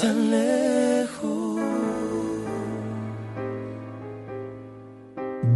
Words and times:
Tan 0.00 0.30
lejos. 0.30 1.60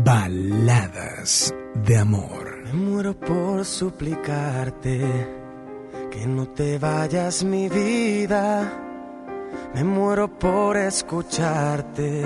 Baladas 0.05 1.55
de 1.87 1.99
amor. 1.99 2.63
Me 2.65 2.73
muero 2.73 3.19
por 3.19 3.65
suplicarte 3.65 5.01
que 6.11 6.27
no 6.27 6.47
te 6.49 6.79
vayas 6.79 7.43
mi 7.45 7.69
vida. 7.69 8.71
Me 9.75 9.83
muero 9.85 10.29
por 10.29 10.77
escucharte 10.77 12.23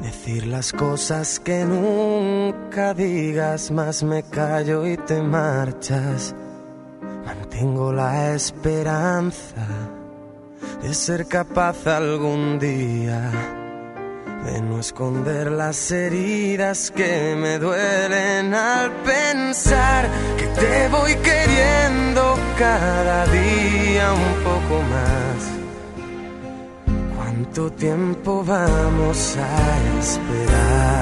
decir 0.00 0.46
las 0.46 0.72
cosas 0.72 1.38
que 1.38 1.64
nunca 1.64 2.61
digas, 2.94 3.70
más 3.70 4.02
me 4.02 4.22
callo 4.22 4.86
y 4.86 4.96
te 4.96 5.22
marchas. 5.22 6.34
Mantengo 7.24 7.92
la 7.92 8.34
esperanza 8.34 9.66
de 10.82 10.94
ser 10.94 11.26
capaz 11.26 11.86
algún 11.86 12.58
día 12.58 13.30
de 14.46 14.60
no 14.60 14.80
esconder 14.80 15.52
las 15.52 15.90
heridas 15.92 16.90
que 16.90 17.36
me 17.36 17.58
duelen 17.58 18.54
al 18.54 18.90
pensar 19.02 20.08
que 20.38 20.46
te 20.46 20.88
voy 20.88 21.14
queriendo 21.16 22.36
cada 22.58 23.26
día 23.26 24.12
un 24.12 24.34
poco 24.42 24.82
más. 24.94 25.40
¿Cuánto 27.16 27.70
tiempo 27.72 28.42
vamos 28.44 29.36
a 29.36 29.98
esperar? 30.00 31.01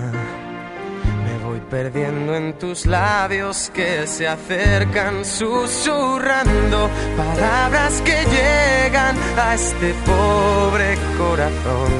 perdiendo 1.71 2.35
en 2.35 2.59
tus 2.59 2.85
labios 2.85 3.71
que 3.73 4.05
se 4.05 4.27
acercan 4.27 5.23
susurrando 5.23 6.89
palabras 7.15 8.01
que 8.01 8.17
llegan 8.25 9.15
a 9.37 9.55
este 9.55 9.93
pobre 10.05 10.97
corazón. 11.17 11.93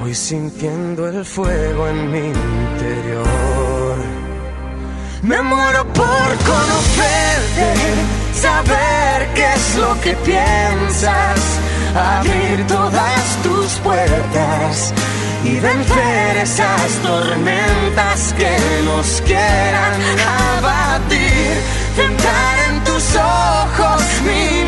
Voy 0.00 0.14
sintiendo 0.14 1.08
el 1.08 1.22
fuego 1.26 1.88
en 1.88 2.10
mi 2.10 2.18
interior. 2.18 3.96
Me 5.22 5.42
muero 5.42 5.84
por 5.92 6.28
conocerte, 6.52 7.70
saber 8.32 9.28
qué 9.34 9.52
es 9.52 9.76
lo 9.76 10.00
que 10.00 10.14
piensas, 10.24 11.40
abrir 11.94 12.66
todas 12.66 13.42
tus 13.42 13.72
puertas 13.80 14.94
y 15.44 15.60
vencer 15.60 16.36
esas 16.42 16.90
tormentas 17.02 18.34
que 18.36 18.56
nos 18.84 19.20
quieran 19.22 19.94
abatir. 20.56 21.56
Centrar 21.96 22.58
en 22.70 22.84
tus 22.84 23.16
ojos 23.16 24.02
mi 24.24 24.67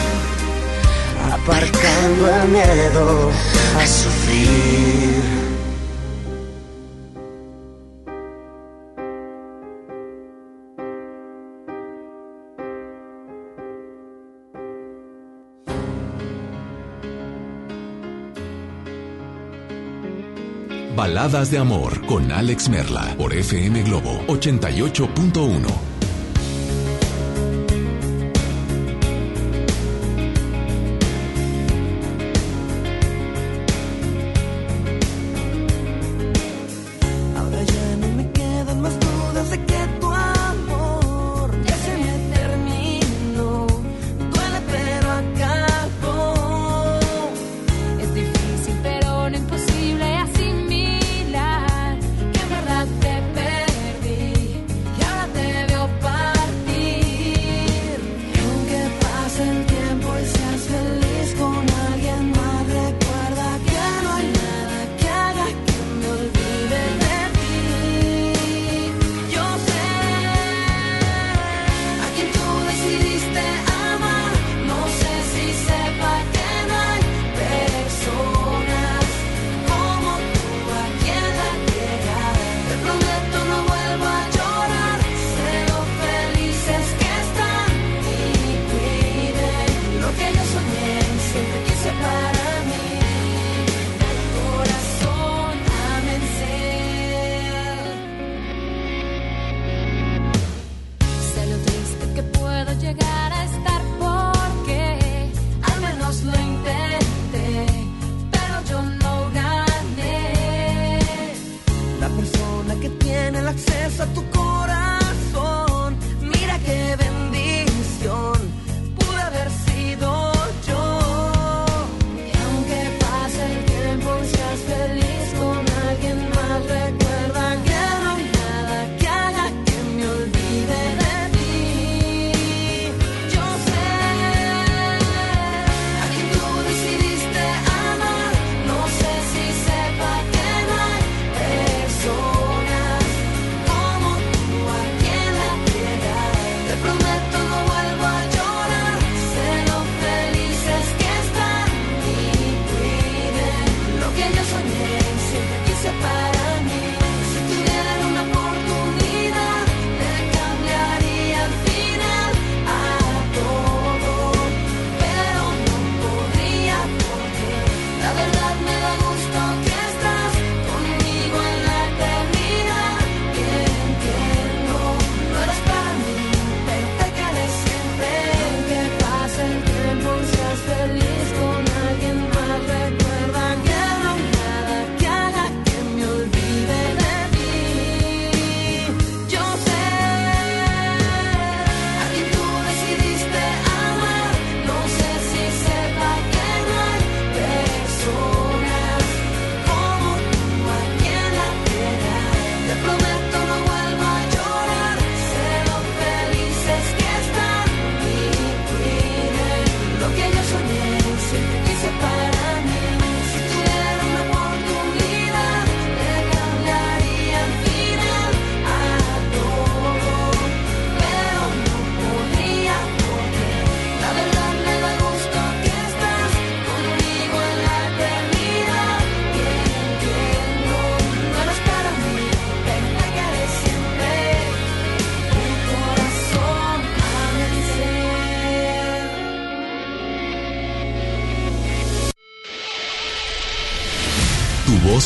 aparcando 1.43 2.27
a 3.77 3.87
sufrir. 3.87 5.21
Baladas 20.95 21.49
de 21.49 21.57
Amor 21.57 22.05
con 22.05 22.31
Alex 22.31 22.69
Merla 22.69 23.15
por 23.17 23.33
FM 23.33 23.81
Globo 23.83 24.23
88.1. 24.27 25.90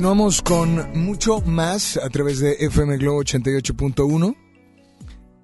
Continuamos 0.00 0.40
con 0.40 0.98
mucho 1.04 1.42
más 1.42 1.98
a 1.98 2.08
través 2.08 2.40
de 2.40 2.52
FM 2.58 2.96
Globo 2.96 3.22
88.1 3.22 4.34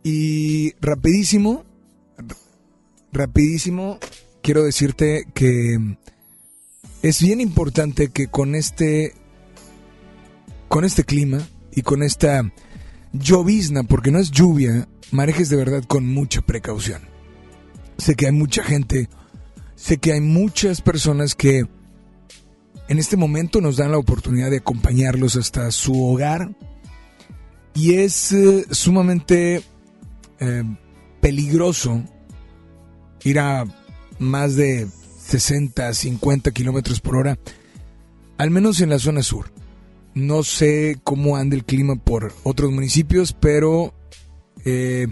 y 0.02 0.72
rapidísimo, 0.80 1.66
rapidísimo, 3.12 3.98
quiero 4.42 4.62
decirte 4.62 5.26
que 5.34 5.98
es 7.02 7.20
bien 7.20 7.42
importante 7.42 8.08
que 8.08 8.28
con 8.28 8.54
este, 8.54 9.12
con 10.68 10.86
este 10.86 11.04
clima 11.04 11.46
y 11.72 11.82
con 11.82 12.02
esta 12.02 12.50
llovizna, 13.12 13.82
porque 13.82 14.10
no 14.10 14.20
es 14.20 14.30
lluvia, 14.30 14.88
manejes 15.10 15.50
de 15.50 15.56
verdad 15.56 15.84
con 15.84 16.06
mucha 16.06 16.40
precaución. 16.40 17.02
Sé 17.98 18.14
que 18.14 18.24
hay 18.24 18.32
mucha 18.32 18.62
gente, 18.62 19.10
sé 19.74 19.98
que 19.98 20.14
hay 20.14 20.22
muchas 20.22 20.80
personas 20.80 21.34
que 21.34 21.66
en 22.88 22.98
este 22.98 23.16
momento 23.16 23.60
nos 23.60 23.76
dan 23.76 23.90
la 23.90 23.98
oportunidad 23.98 24.50
de 24.50 24.58
acompañarlos 24.58 25.36
hasta 25.36 25.70
su 25.70 26.04
hogar 26.04 26.54
y 27.74 27.94
es 27.94 28.32
eh, 28.32 28.64
sumamente 28.70 29.62
eh, 30.40 30.62
peligroso 31.20 32.02
ir 33.24 33.38
a 33.38 33.64
más 34.18 34.56
de 34.56 34.86
60, 35.26 35.92
50 35.92 36.52
kilómetros 36.52 37.00
por 37.00 37.16
hora, 37.16 37.38
al 38.38 38.50
menos 38.50 38.80
en 38.80 38.90
la 38.90 38.98
zona 38.98 39.22
sur. 39.22 39.50
No 40.14 40.42
sé 40.42 40.98
cómo 41.04 41.36
anda 41.36 41.56
el 41.56 41.64
clima 41.64 41.96
por 41.96 42.32
otros 42.44 42.70
municipios, 42.72 43.32
pero 43.32 43.92
eh, 44.64 45.08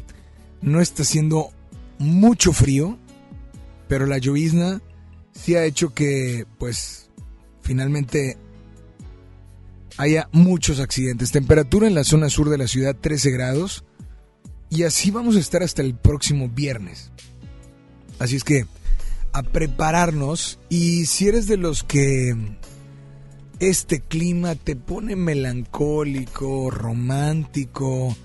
no 0.62 0.80
está 0.80 1.02
haciendo 1.02 1.50
mucho 1.98 2.52
frío, 2.52 2.98
pero 3.88 4.06
la 4.06 4.18
llovizna 4.18 4.80
sí 5.32 5.56
ha 5.56 5.64
hecho 5.64 5.92
que, 5.92 6.46
pues, 6.58 7.03
finalmente 7.64 8.36
haya 9.96 10.28
muchos 10.32 10.78
accidentes. 10.78 11.32
Temperatura 11.32 11.86
en 11.86 11.94
la 11.94 12.04
zona 12.04 12.28
sur 12.28 12.50
de 12.50 12.58
la 12.58 12.68
ciudad 12.68 12.94
13 12.94 13.30
grados 13.30 13.84
y 14.70 14.84
así 14.84 15.10
vamos 15.10 15.36
a 15.36 15.40
estar 15.40 15.62
hasta 15.62 15.82
el 15.82 15.96
próximo 15.96 16.48
viernes. 16.48 17.10
Así 18.18 18.36
es 18.36 18.44
que 18.44 18.66
a 19.32 19.42
prepararnos 19.42 20.60
y 20.68 21.06
si 21.06 21.26
eres 21.28 21.46
de 21.46 21.56
los 21.56 21.82
que 21.82 22.36
este 23.58 24.00
clima 24.00 24.54
te 24.54 24.76
pone 24.76 25.16
melancólico, 25.16 26.70
romántico, 26.70 28.16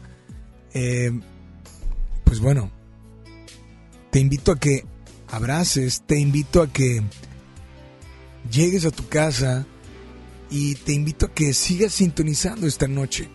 eh, 0.73 1.11
pues 2.23 2.39
bueno, 2.39 2.71
te 4.11 4.19
invito 4.19 4.51
a 4.51 4.59
que 4.59 4.85
abraces, 5.31 6.03
te 6.05 6.19
invito 6.19 6.61
a 6.61 6.71
que 6.71 7.01
llegues 8.51 8.85
a 8.85 8.91
tu 8.91 9.07
casa 9.07 9.65
y 10.49 10.75
te 10.75 10.93
invito 10.93 11.27
a 11.27 11.33
que 11.33 11.53
sigas 11.53 11.93
sintonizando 11.93 12.67
esta 12.67 12.87
noche 12.87 13.29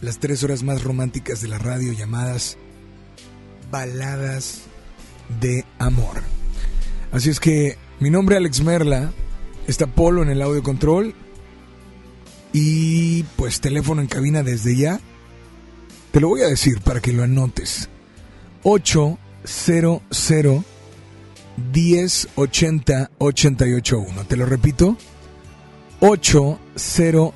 las 0.00 0.18
tres 0.18 0.42
horas 0.44 0.62
más 0.62 0.82
románticas 0.84 1.40
de 1.40 1.48
la 1.48 1.58
radio 1.58 1.92
llamadas 1.92 2.58
Baladas 3.70 4.62
de 5.40 5.64
Amor. 5.78 6.22
Así 7.10 7.30
es 7.30 7.40
que 7.40 7.78
mi 8.00 8.10
nombre 8.10 8.36
es 8.36 8.40
Alex 8.40 8.60
Merla, 8.62 9.12
está 9.66 9.86
Polo 9.86 10.22
en 10.22 10.28
el 10.28 10.42
audio 10.42 10.62
control 10.62 11.14
y 12.52 13.22
pues 13.36 13.60
teléfono 13.60 14.02
en 14.02 14.08
cabina 14.08 14.42
desde 14.42 14.76
ya. 14.76 15.00
Te 16.12 16.20
lo 16.20 16.28
voy 16.28 16.42
a 16.42 16.48
decir 16.48 16.80
para 16.80 17.00
que 17.00 17.12
lo 17.12 17.22
anotes. 17.22 17.88
800 18.62 20.02
1080 21.56 23.10
881. 23.18 24.24
Te 24.24 24.36
lo 24.36 24.46
repito. 24.46 24.96
800 26.00 27.34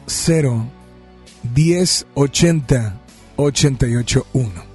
1080 1.54 3.00
881. 3.36 4.68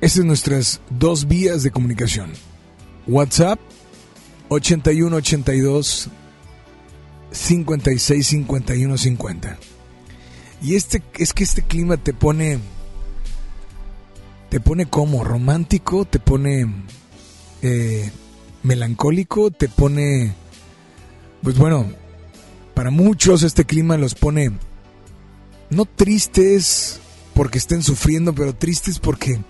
Esas 0.00 0.16
son 0.18 0.26
nuestras 0.28 0.80
dos 0.90 1.26
vías 1.26 1.62
de 1.62 1.70
comunicación. 1.70 2.32
WhatsApp 3.06 3.58
8182 4.48 6.08
56 7.30 8.26
51 8.26 8.98
50. 8.98 9.58
Y 10.62 10.74
este 10.76 11.02
es 11.18 11.32
que 11.32 11.44
este 11.44 11.62
clima 11.62 11.96
te 11.96 12.12
pone 12.12 12.58
te 14.48 14.60
pone 14.60 14.86
como 14.86 15.24
romántico, 15.24 16.04
te 16.06 16.18
pone 16.18 16.66
eh, 17.62 18.10
melancólico, 18.62 19.50
te 19.50 19.68
pone 19.68 20.34
pues 21.42 21.56
bueno, 21.56 21.86
para 22.74 22.90
muchos 22.90 23.42
este 23.42 23.64
clima 23.64 23.96
los 23.96 24.14
pone 24.14 24.52
no 25.70 25.84
tristes 25.84 27.00
porque 27.34 27.58
estén 27.58 27.82
sufriendo, 27.82 28.34
pero 28.34 28.54
tristes 28.54 28.98
porque 28.98 29.40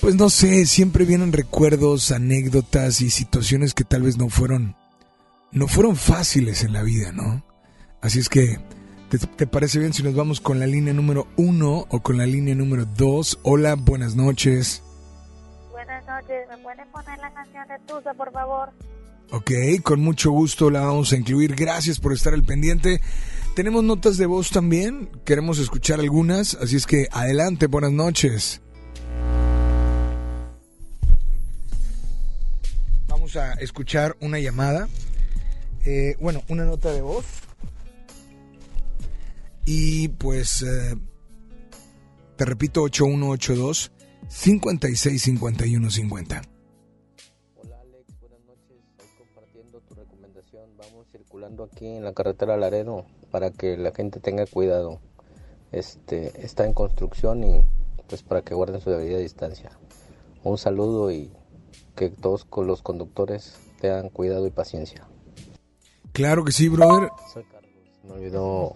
pues 0.00 0.14
no 0.14 0.30
sé, 0.30 0.64
siempre 0.64 1.04
vienen 1.04 1.32
recuerdos, 1.32 2.10
anécdotas 2.10 3.02
y 3.02 3.10
situaciones 3.10 3.74
que 3.74 3.84
tal 3.84 4.02
vez 4.02 4.16
no 4.16 4.28
fueron 4.28 4.76
no 5.52 5.66
fueron 5.66 5.96
fáciles 5.96 6.62
en 6.62 6.72
la 6.72 6.82
vida, 6.82 7.12
¿no? 7.12 7.44
Así 8.00 8.20
es 8.20 8.28
que 8.28 8.58
¿Te, 9.36 9.46
parece 9.48 9.80
bien 9.80 9.92
si 9.92 10.04
nos 10.04 10.14
vamos 10.14 10.40
con 10.40 10.60
la 10.60 10.68
línea 10.68 10.94
número 10.94 11.26
uno 11.36 11.84
o 11.90 12.00
con 12.00 12.16
la 12.16 12.26
línea 12.26 12.54
número 12.54 12.84
dos? 12.84 13.40
Hola, 13.42 13.74
buenas 13.74 14.14
noches. 14.14 14.84
Noches, 16.20 16.48
¿me 16.50 16.58
pueden 16.58 16.88
poner 16.90 17.18
la 17.18 17.32
canción 17.32 17.66
de 17.68 17.78
Tusa, 17.86 18.12
por 18.12 18.30
favor? 18.30 18.70
Ok, 19.30 19.52
con 19.82 20.00
mucho 20.00 20.30
gusto 20.30 20.68
la 20.68 20.80
vamos 20.80 21.12
a 21.12 21.16
incluir. 21.16 21.54
Gracias 21.54 21.98
por 21.98 22.12
estar 22.12 22.34
al 22.34 22.42
pendiente. 22.42 23.00
Tenemos 23.54 23.82
notas 23.84 24.18
de 24.18 24.26
voz 24.26 24.50
también, 24.50 25.10
queremos 25.24 25.58
escuchar 25.58 25.98
algunas, 25.98 26.56
así 26.56 26.76
es 26.76 26.86
que 26.86 27.08
adelante, 27.10 27.68
buenas 27.68 27.92
noches. 27.92 28.60
Vamos 33.08 33.36
a 33.36 33.54
escuchar 33.54 34.16
una 34.20 34.38
llamada, 34.40 34.88
eh, 35.86 36.16
bueno, 36.20 36.42
una 36.48 36.64
nota 36.64 36.92
de 36.92 37.00
voz. 37.00 37.24
Y 39.64 40.08
pues, 40.08 40.62
eh, 40.62 40.96
te 42.36 42.44
repito, 42.44 42.82
8182 42.82 43.90
565150. 44.30 46.42
Hola 47.56 47.80
Alex, 47.80 48.04
buenas 48.20 48.40
noches. 48.46 48.76
Estoy 48.96 49.08
compartiendo 49.18 49.80
tu 49.80 49.96
recomendación. 49.96 50.70
Vamos 50.78 51.08
circulando 51.10 51.64
aquí 51.64 51.88
en 51.88 52.04
la 52.04 52.14
carretera 52.14 52.56
Laredo 52.56 53.06
para 53.32 53.50
que 53.50 53.76
la 53.76 53.90
gente 53.92 54.20
tenga 54.20 54.46
cuidado. 54.46 55.00
Este 55.72 56.44
está 56.44 56.64
en 56.64 56.74
construcción 56.74 57.42
y 57.42 57.64
pues 58.08 58.22
para 58.22 58.42
que 58.42 58.54
guarden 58.54 58.80
su 58.80 58.90
debida 58.90 59.18
distancia. 59.18 59.72
Un 60.44 60.58
saludo 60.58 61.10
y 61.10 61.32
que 61.96 62.08
todos 62.08 62.46
los 62.56 62.82
conductores 62.82 63.56
tengan 63.80 64.10
cuidado 64.10 64.46
y 64.46 64.50
paciencia. 64.50 65.08
Claro 66.12 66.44
que 66.44 66.52
sí, 66.52 66.68
brother. 66.68 67.10
Me 68.04 68.12
olvidó 68.12 68.74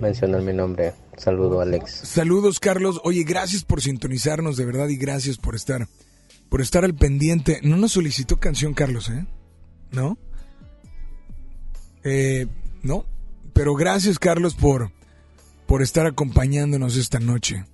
mencionar 0.00 0.42
mi 0.42 0.52
nombre. 0.52 0.92
Saludo, 1.16 1.60
Alex. 1.60 1.90
Saludos, 1.92 2.58
Carlos. 2.58 3.00
Oye, 3.04 3.22
gracias 3.24 3.64
por 3.64 3.80
sintonizarnos, 3.80 4.56
de 4.56 4.64
verdad, 4.64 4.88
y 4.88 4.96
gracias 4.96 5.38
por 5.38 5.54
estar, 5.54 5.86
por 6.48 6.60
estar 6.60 6.84
al 6.84 6.94
pendiente. 6.94 7.60
No 7.62 7.76
nos 7.76 7.92
solicitó 7.92 8.38
canción, 8.40 8.74
Carlos, 8.74 9.08
¿eh? 9.08 9.26
¿No? 9.92 10.18
Eh, 12.04 12.46
no. 12.82 13.04
Pero 13.52 13.74
gracias, 13.74 14.18
Carlos, 14.18 14.54
por, 14.54 14.90
por 15.66 15.82
estar 15.82 16.06
acompañándonos 16.06 16.96
esta 16.96 17.20
noche. 17.20 17.64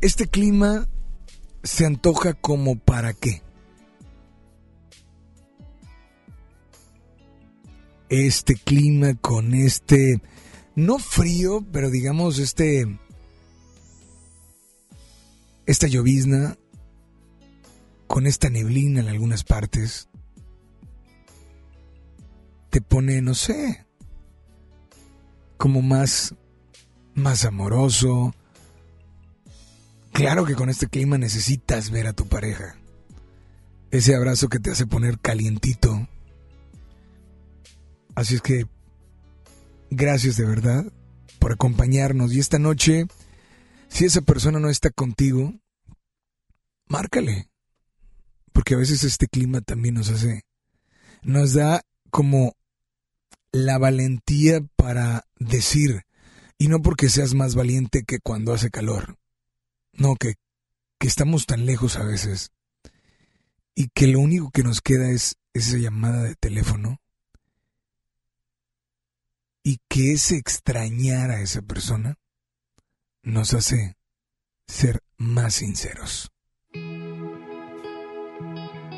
Este 0.00 0.26
clima 0.26 0.88
se 1.62 1.86
antoja 1.86 2.34
como 2.34 2.78
para 2.78 3.12
qué. 3.12 3.42
Este 8.08 8.54
clima 8.54 9.14
con 9.14 9.54
este, 9.54 10.20
no 10.74 10.98
frío, 10.98 11.64
pero 11.72 11.90
digamos 11.90 12.38
este, 12.38 12.98
esta 15.66 15.86
llovizna, 15.86 16.56
con 18.06 18.26
esta 18.26 18.50
neblina 18.50 19.00
en 19.00 19.08
algunas 19.08 19.44
partes, 19.44 20.08
te 22.70 22.80
pone, 22.80 23.20
no 23.22 23.34
sé, 23.34 23.86
como 25.56 25.82
más, 25.82 26.34
más 27.14 27.44
amoroso. 27.44 28.34
Claro 30.12 30.44
que 30.44 30.54
con 30.54 30.70
este 30.70 30.86
clima 30.86 31.18
necesitas 31.18 31.90
ver 31.90 32.06
a 32.06 32.12
tu 32.12 32.26
pareja. 32.28 32.76
Ese 33.90 34.14
abrazo 34.14 34.48
que 34.48 34.58
te 34.58 34.70
hace 34.70 34.86
poner 34.86 35.18
calientito 35.18 36.08
Así 38.16 38.36
es 38.36 38.40
que 38.40 38.66
gracias 39.90 40.36
de 40.36 40.46
verdad 40.46 40.90
por 41.38 41.52
acompañarnos. 41.52 42.32
Y 42.32 42.40
esta 42.40 42.58
noche, 42.58 43.06
si 43.88 44.06
esa 44.06 44.22
persona 44.22 44.58
no 44.58 44.70
está 44.70 44.90
contigo, 44.90 45.54
márcale. 46.88 47.50
Porque 48.52 48.74
a 48.74 48.78
veces 48.78 49.04
este 49.04 49.28
clima 49.28 49.60
también 49.60 49.96
nos 49.96 50.08
hace, 50.08 50.44
nos 51.22 51.52
da 51.52 51.82
como 52.10 52.56
la 53.52 53.76
valentía 53.76 54.62
para 54.76 55.26
decir, 55.38 56.06
y 56.56 56.68
no 56.68 56.80
porque 56.80 57.10
seas 57.10 57.34
más 57.34 57.54
valiente 57.54 58.02
que 58.04 58.18
cuando 58.18 58.54
hace 58.54 58.70
calor, 58.70 59.18
no, 59.92 60.16
que, 60.16 60.36
que 60.98 61.06
estamos 61.06 61.44
tan 61.44 61.66
lejos 61.66 61.96
a 61.96 62.04
veces, 62.04 62.50
y 63.74 63.88
que 63.88 64.06
lo 64.06 64.20
único 64.20 64.50
que 64.50 64.62
nos 64.62 64.80
queda 64.80 65.10
es 65.10 65.36
esa 65.52 65.76
llamada 65.76 66.22
de 66.22 66.34
teléfono 66.34 66.98
y 69.66 69.80
que 69.88 70.12
ese 70.12 70.36
extrañar 70.36 71.32
a 71.32 71.40
esa 71.40 71.60
persona 71.60 72.14
nos 73.24 73.52
hace 73.52 73.96
ser 74.68 75.00
más 75.16 75.54
sinceros. 75.54 76.30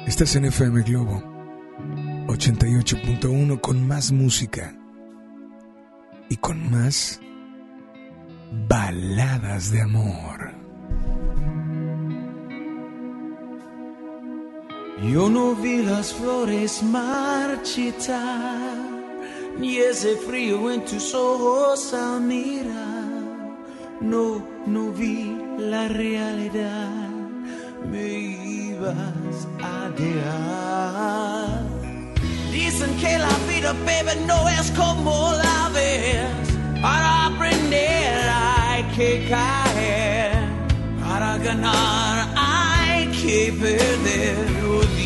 Estás 0.06 0.36
en 0.36 0.44
FM 0.44 0.82
Globo 0.82 1.22
88.1 2.26 3.62
con 3.62 3.88
más 3.88 4.12
música 4.12 4.76
y 6.28 6.36
con 6.36 6.70
más 6.70 7.18
baladas 8.68 9.72
de 9.72 9.80
amor. 9.80 10.52
Yo 15.10 15.30
no 15.30 15.54
vi 15.54 15.78
las 15.78 16.12
flores 16.12 16.82
marchitar 16.82 18.87
ni 19.58 19.78
ese 19.78 20.16
frío 20.16 20.70
en 20.70 20.84
tus 20.84 21.14
ojos 21.14 21.92
al 21.92 22.20
mirar. 22.20 23.56
No, 24.00 24.44
no 24.66 24.92
vi 24.92 25.36
la 25.58 25.88
realidad, 25.88 27.08
me 27.90 28.06
ibas 28.08 29.48
a 29.62 29.90
dejar. 29.90 31.62
Dicen 32.52 32.96
que 33.00 33.18
la 33.18 33.36
vida, 33.48 33.72
baby, 33.84 34.24
no 34.26 34.48
es 34.48 34.70
como 34.72 35.32
la 35.32 35.70
ves. 35.74 36.80
Para 36.80 37.26
aprender 37.26 38.30
hay 38.30 38.84
que 38.96 39.26
caer, 39.28 40.32
para 41.00 41.38
ganar 41.38 42.28
hay 42.36 43.08
que 43.08 43.52
perder. 43.60 44.97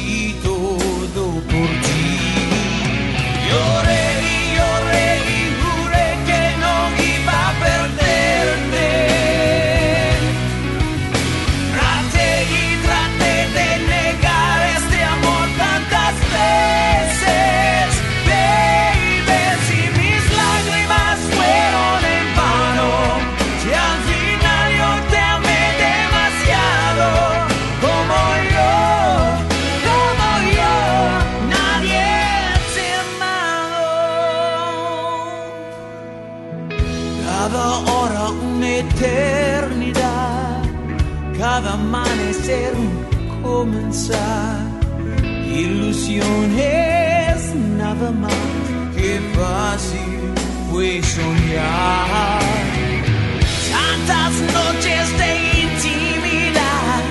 Tantas 53.70 54.32
noches 54.54 55.18
de 55.18 55.30
intimidad 55.62 57.02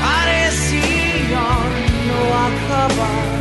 parecían 0.00 1.70
no 2.08 2.20
acabar. 2.48 3.34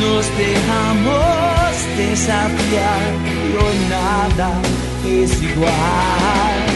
Nos 0.00 0.24
dejamos 0.38 1.70
desafiar, 1.96 3.02
pero 3.24 3.64
nada 3.90 4.50
es 5.04 5.42
igual. 5.42 6.73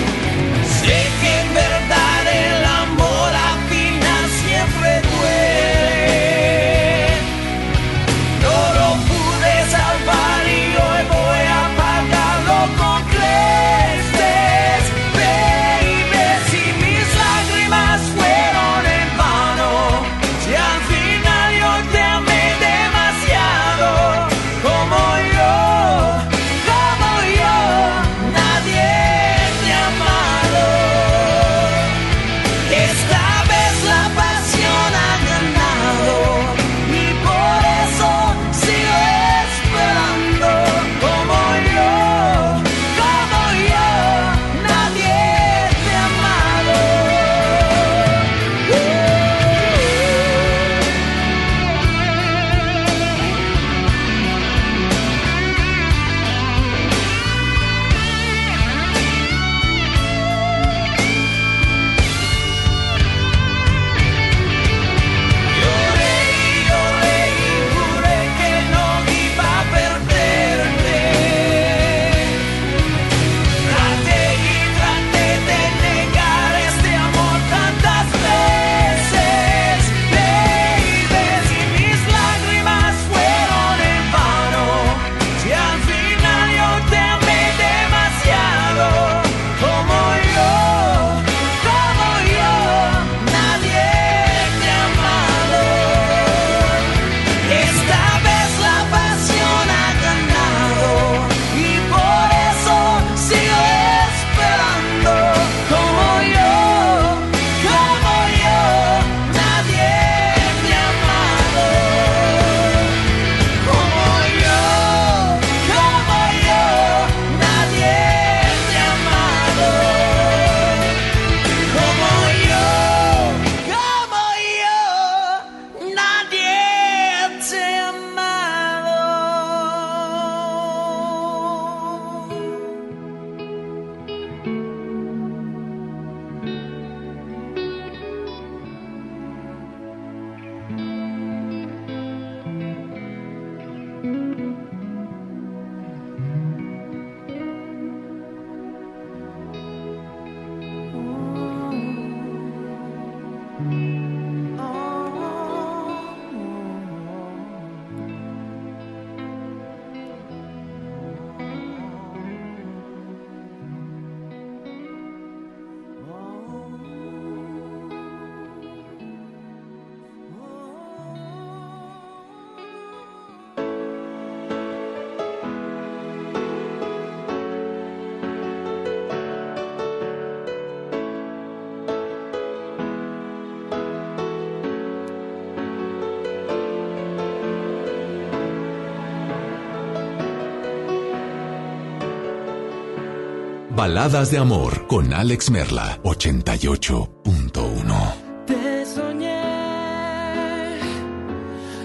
Baladas 193.78 194.32
de 194.32 194.38
Amor 194.38 194.88
con 194.88 195.14
Alex 195.14 195.52
Merla, 195.52 196.00
88.1. 196.02 198.14
Te 198.44 198.84
soñé, 198.84 200.80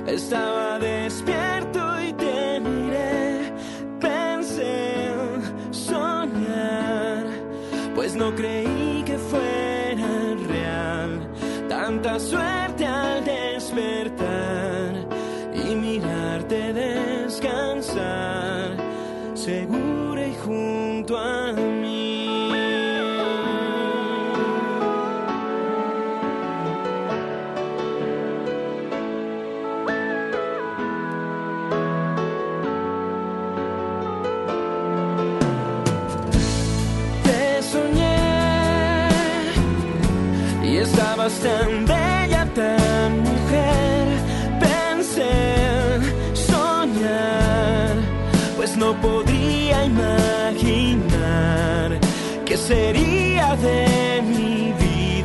estaba 0.07 0.79
despierto 0.79 2.01
y 2.01 2.11
te 2.13 2.59
miré, 2.61 3.53
pensé 4.01 4.81
soñar, 5.69 7.27
pues 7.93 8.15
no 8.15 8.33
creí 8.33 9.03
que 9.05 9.19
fuera 9.19 10.07
real 10.49 11.29
tanta 11.69 12.19
suerte. 12.19 12.42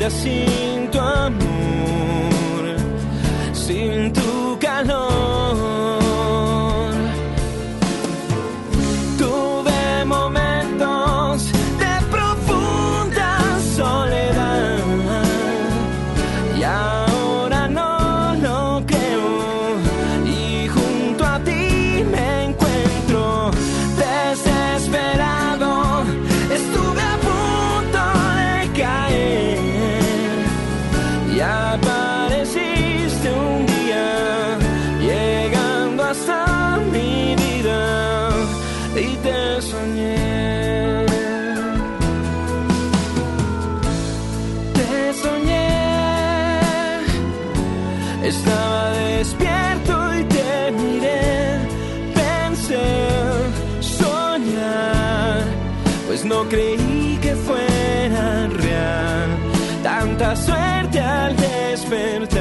assim. 0.08 0.77
Despertar 61.88 62.37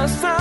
llegando 0.00 0.04
hasta 0.04 0.39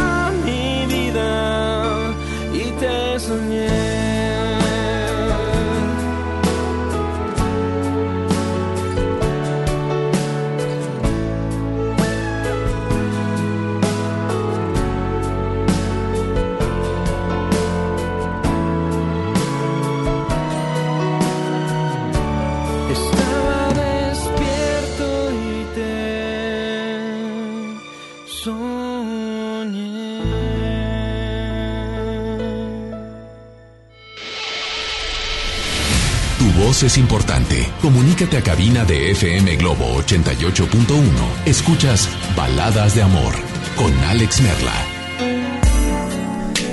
es 36.83 36.97
importante. 36.97 37.67
Comunícate 37.81 38.37
a 38.37 38.41
cabina 38.41 38.85
de 38.85 39.11
FM 39.11 39.57
Globo 39.57 39.85
88.1. 40.01 41.01
Escuchas 41.45 42.07
Baladas 42.35 42.95
de 42.95 43.01
Amor 43.01 43.33
con 43.75 43.91
Alex 44.05 44.41
Merla. 44.41 44.73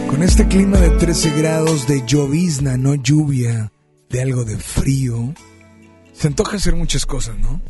Con 0.08 0.22
este 0.22 0.46
clima 0.46 0.78
de 0.78 0.90
13 0.90 1.30
grados 1.30 1.86
de 1.88 2.04
llovizna, 2.06 2.76
no 2.76 2.94
lluvia, 2.94 3.72
de 4.08 4.22
algo 4.22 4.44
de 4.44 4.56
frío, 4.58 5.34
se 6.12 6.28
antoja 6.28 6.56
hacer 6.56 6.76
muchas 6.76 7.04
cosas, 7.04 7.38
¿no? 7.38 7.60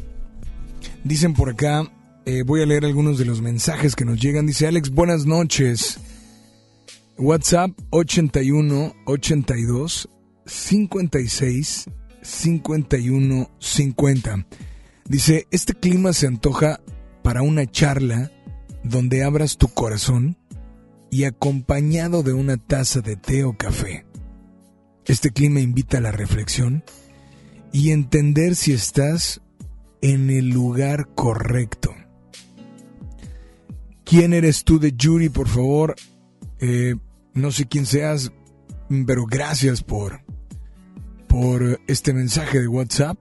Dicen 1.05 1.33
por 1.33 1.51
acá, 1.51 1.91
eh, 2.27 2.43
voy 2.43 2.61
a 2.61 2.67
leer 2.67 2.85
algunos 2.85 3.19
de 3.19 3.25
los 3.25 3.41
mensajes 3.41 3.97
que 3.97 4.05
nos 4.05 4.21
llegan. 4.21 4.47
Dice 4.47 4.67
Alex, 4.67 4.91
buenas 4.91 5.27
noches. 5.27 5.99
WhatsApp 7.17 7.71
81 7.91 8.95
82 9.07 10.09
56 10.45 11.87
51 12.27 13.51
50. 13.59 14.47
Dice, 15.09 15.47
este 15.51 15.75
clima 15.75 16.13
se 16.13 16.27
antoja 16.27 16.81
para 17.23 17.43
una 17.43 17.71
charla 17.71 18.31
donde 18.83 19.25
abras 19.25 19.57
tu 19.57 19.69
corazón 19.69 20.37
y 21.11 21.25
acompañado 21.25 22.23
de 22.23 22.33
una 22.33 22.57
taza 22.57 23.01
de 23.01 23.17
té 23.17 23.45
o 23.45 23.57
café. 23.57 24.05
Este 25.05 25.31
clima 25.31 25.61
invita 25.61 25.99
a 25.99 26.01
la 26.01 26.11
reflexión 26.11 26.83
y 27.73 27.91
entender 27.91 28.57
si 28.57 28.73
estás 28.73 29.41
en 30.03 30.31
el 30.31 30.51
lugar 30.51 31.09
correcto. 31.15 31.95
¿Quién 34.05 34.33
eres 34.33 34.65
tú 34.65 34.79
de 34.79 34.93
Yuri, 34.93 35.29
por 35.29 35.49
favor? 35.49 35.95
Eh, 36.59 36.97
no 37.35 37.51
sé 37.51 37.67
quién 37.67 37.87
seas, 37.87 38.33
pero 39.07 39.27
gracias 39.27 39.83
por, 39.83 40.23
por 41.37 41.79
este 41.87 42.15
mensaje 42.15 42.61
de 42.61 42.67
WhatsApp. 42.67 43.19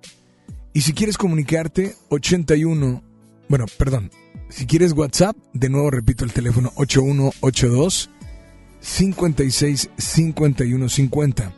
Y 0.71 0.81
si 0.81 0.93
quieres 0.93 1.17
comunicarte, 1.17 1.95
81, 2.07 3.03
bueno, 3.49 3.65
perdón, 3.77 4.09
si 4.47 4.65
quieres 4.65 4.93
WhatsApp, 4.93 5.35
de 5.51 5.67
nuevo 5.67 5.91
repito 5.91 6.23
el 6.23 6.31
teléfono 6.31 6.71
8182 6.77 8.09
56 8.79 9.89
51 9.97 10.87
50. 10.87 11.53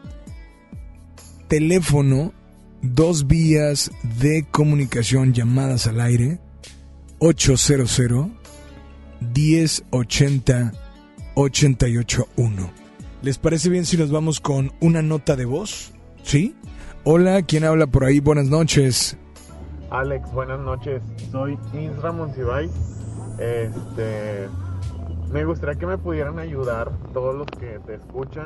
Teléfono, 1.47 2.33
dos 2.81 3.27
vías 3.27 3.91
de 4.19 4.47
comunicación 4.49 5.33
llamadas 5.33 5.85
al 5.85 6.01
aire 6.01 6.39
800 7.19 7.99
1080 9.21 10.73
881. 11.35 12.71
¿Les 13.21 13.37
parece 13.37 13.69
bien 13.69 13.85
si 13.85 13.95
nos 13.95 14.09
vamos 14.09 14.39
con 14.39 14.73
una 14.79 15.03
nota 15.03 15.35
de 15.35 15.45
voz? 15.45 15.93
¿Sí? 16.27 16.53
Hola, 17.05 17.41
¿quién 17.41 17.63
habla 17.63 17.87
por 17.87 18.03
ahí? 18.03 18.19
Buenas 18.19 18.47
noches. 18.47 19.17
Alex, 19.91 20.29
buenas 20.33 20.59
noches. 20.59 21.01
Soy 21.31 21.57
Isra 21.73 22.11
Monsiváis. 22.11 22.69
Este, 23.39 24.49
me 25.31 25.45
gustaría 25.45 25.79
que 25.79 25.85
me 25.85 25.97
pudieran 25.97 26.37
ayudar 26.37 26.91
todos 27.13 27.33
los 27.33 27.47
que 27.57 27.79
te 27.85 27.95
escuchan. 27.95 28.43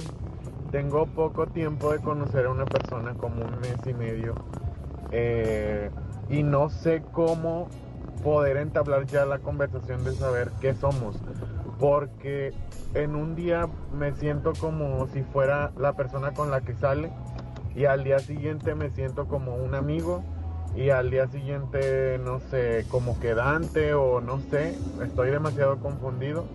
Tengo 0.69 1.07
poco 1.07 1.47
tiempo 1.47 1.91
de 1.91 1.97
conocer 1.97 2.45
a 2.45 2.51
una 2.51 2.65
persona, 2.65 3.15
como 3.15 3.43
un 3.43 3.59
mes 3.61 3.77
y 3.87 3.93
medio, 3.95 4.35
eh, 5.09 5.89
y 6.29 6.43
no 6.43 6.69
sé 6.69 7.01
cómo 7.11 7.67
poder 8.23 8.57
entablar 8.57 9.07
ya 9.07 9.25
la 9.25 9.39
conversación 9.39 10.03
de 10.03 10.13
saber 10.13 10.51
qué 10.61 10.75
somos, 10.75 11.15
porque 11.79 12.53
en 12.93 13.15
un 13.15 13.35
día 13.35 13.67
me 13.91 14.13
siento 14.13 14.53
como 14.53 15.07
si 15.07 15.23
fuera 15.23 15.71
la 15.79 15.93
persona 15.93 16.31
con 16.31 16.51
la 16.51 16.61
que 16.61 16.75
sale 16.75 17.09
y 17.75 17.85
al 17.85 18.03
día 18.03 18.19
siguiente 18.19 18.75
me 18.75 18.89
siento 18.89 19.27
como 19.27 19.55
un 19.55 19.75
amigo 19.75 20.23
y 20.75 20.89
al 20.89 21.09
día 21.09 21.27
siguiente 21.27 22.19
no 22.23 22.39
sé, 22.39 22.85
como 22.89 23.19
quedante 23.19 23.93
o 23.93 24.21
no 24.21 24.39
sé, 24.39 24.75
estoy 25.03 25.29
demasiado 25.29 25.77
confundido. 25.79 26.45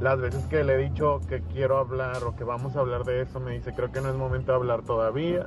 Las 0.00 0.20
veces 0.20 0.44
que 0.46 0.62
le 0.62 0.74
he 0.74 0.88
dicho 0.88 1.20
que 1.28 1.40
quiero 1.42 1.78
hablar 1.78 2.22
o 2.24 2.36
que 2.36 2.44
vamos 2.44 2.76
a 2.76 2.80
hablar 2.80 3.04
de 3.04 3.22
eso, 3.22 3.40
me 3.40 3.52
dice 3.52 3.72
creo 3.74 3.90
que 3.92 4.00
no 4.00 4.10
es 4.10 4.14
momento 4.14 4.52
de 4.52 4.56
hablar 4.56 4.82
todavía. 4.82 5.46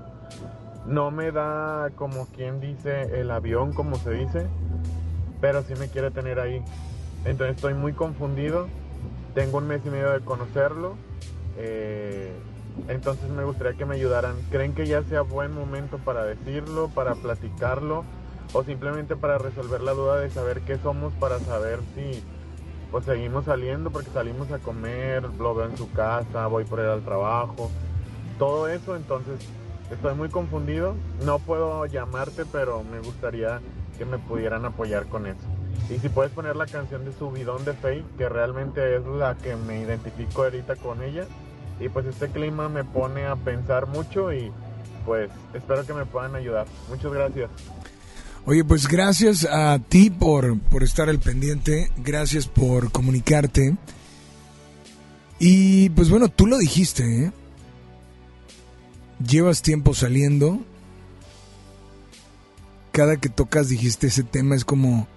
No 0.86 1.12
me 1.12 1.32
da 1.32 1.90
como 1.96 2.26
quien 2.28 2.60
dice 2.60 3.20
el 3.20 3.30
avión, 3.30 3.74
como 3.74 3.96
se 3.98 4.12
dice, 4.12 4.48
pero 5.40 5.62
sí 5.62 5.74
me 5.80 5.88
quiere 5.90 6.10
tener 6.10 6.40
ahí. 6.40 6.64
Entonces 7.26 7.58
estoy 7.58 7.76
muy 7.76 7.94
confundido. 7.94 8.68
Tengo 9.36 9.60
un 9.60 9.68
mes 9.68 9.82
y 9.86 9.90
medio 9.90 10.12
de 10.12 10.22
conocerlo. 10.22 10.96
eh, 11.58 12.32
entonces 12.88 13.30
me 13.30 13.44
gustaría 13.44 13.78
que 13.78 13.86
me 13.86 13.96
ayudaran. 13.96 14.36
¿Creen 14.52 14.74
que 14.74 14.86
ya 14.86 15.04
sea 15.04 15.22
buen 15.22 15.54
momento 15.54 15.98
para 15.98 16.24
decirlo, 16.24 16.90
para 16.90 17.16
platicarlo? 17.16 18.04
O 18.54 18.64
simplemente 18.64 19.16
para 19.16 19.38
resolver 19.38 19.82
la 19.82 19.94
duda 19.94 20.20
de 20.20 20.30
saber 20.30 20.62
qué 20.62 20.78
somos, 20.78 21.14
para 21.14 21.40
saber 21.40 21.80
si 21.96 22.24
pues 22.92 23.06
seguimos 23.06 23.46
saliendo, 23.46 23.92
porque 23.92 24.10
salimos 24.10 24.52
a 24.52 24.58
comer, 24.58 25.24
lo 25.38 25.54
veo 25.54 25.70
en 25.70 25.78
su 25.78 25.92
casa, 25.92 26.48
voy 26.48 26.66
por 26.66 26.80
él 26.80 26.90
al 26.90 27.04
trabajo. 27.04 27.70
Todo 28.40 28.68
eso, 28.68 28.96
entonces 28.96 29.40
estoy 29.92 30.16
muy 30.16 30.30
confundido. 30.30 30.96
No 31.24 31.40
puedo 31.40 31.86
llamarte, 31.86 32.46
pero 32.52 32.84
me 32.84 33.00
gustaría 33.00 33.62
que 33.98 34.06
me 34.06 34.18
pudieran 34.18 34.66
apoyar 34.66 35.06
con 35.06 35.28
eso. 35.28 35.46
Y 35.90 35.98
si 36.00 36.10
puedes 36.10 36.32
poner 36.32 36.56
la 36.56 36.66
canción 36.66 37.06
de 37.06 37.12
Subidón 37.14 37.66
de 37.66 37.74
Faye, 37.74 38.06
que 38.18 38.30
realmente 38.30 38.96
es 38.96 39.06
la 39.06 39.36
que 39.36 39.56
me 39.56 39.82
identifico 39.82 40.44
ahorita 40.44 40.76
con 40.76 41.04
ella. 41.04 41.26
Y 41.80 41.90
pues 41.90 42.06
este 42.06 42.28
clima 42.30 42.70
me 42.70 42.84
pone 42.84 43.26
a 43.26 43.36
pensar 43.36 43.88
mucho 43.88 44.34
y 44.34 44.52
pues 45.06 45.30
espero 45.54 45.86
que 45.86 45.94
me 45.94 46.06
puedan 46.06 46.36
ayudar. 46.36 46.68
Muchas 46.90 47.12
gracias. 47.12 47.50
Oye, 48.46 48.64
pues 48.64 48.88
gracias 48.88 49.46
a 49.46 49.80
ti 49.80 50.10
por, 50.10 50.60
por 50.60 50.84
estar 50.84 51.10
al 51.10 51.20
pendiente, 51.20 51.92
gracias 51.98 52.48
por 52.48 52.92
comunicarte. 52.92 53.78
Y 55.40 55.90
pues 55.92 56.10
bueno, 56.10 56.30
tú 56.30 56.48
lo 56.48 56.58
dijiste, 56.58 57.26
¿eh? 57.26 57.32
Llevas 59.26 59.62
tiempo 59.62 59.94
saliendo. 59.94 60.60
Cada 62.92 63.18
que 63.18 63.30
tocas 63.30 63.70
dijiste 63.70 64.08
ese 64.08 64.24
tema 64.24 64.56
es 64.56 64.66
como... 64.66 65.08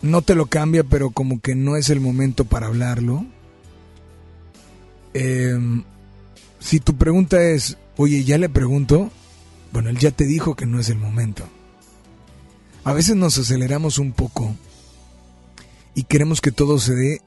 No 0.00 0.22
te 0.22 0.34
lo 0.34 0.46
cambia, 0.46 0.84
pero 0.84 1.10
como 1.10 1.40
que 1.40 1.54
no 1.54 1.76
es 1.76 1.90
el 1.90 2.00
momento 2.00 2.44
para 2.44 2.66
hablarlo. 2.66 3.24
Em, 5.14 5.84
si 6.58 6.80
tu 6.80 6.96
pregunta 6.96 7.42
es, 7.42 7.76
oye, 7.96 8.24
ya 8.24 8.38
le 8.38 8.48
pregunto, 8.48 9.10
Bueno, 9.72 9.88
él 9.88 9.98
ya 9.98 10.10
te 10.10 10.26
dijo 10.26 10.54
que 10.54 10.66
no 10.66 10.78
es 10.78 10.90
el 10.90 10.98
momento. 10.98 11.48
A 12.84 12.92
veces 12.92 13.16
nos 13.16 13.38
aceleramos 13.38 13.98
un 13.98 14.12
poco 14.12 14.54
y 15.94 16.04
queremos 16.04 16.40
que 16.40 16.52
todo 16.52 16.78
se 16.78 16.94
dé 16.94 17.20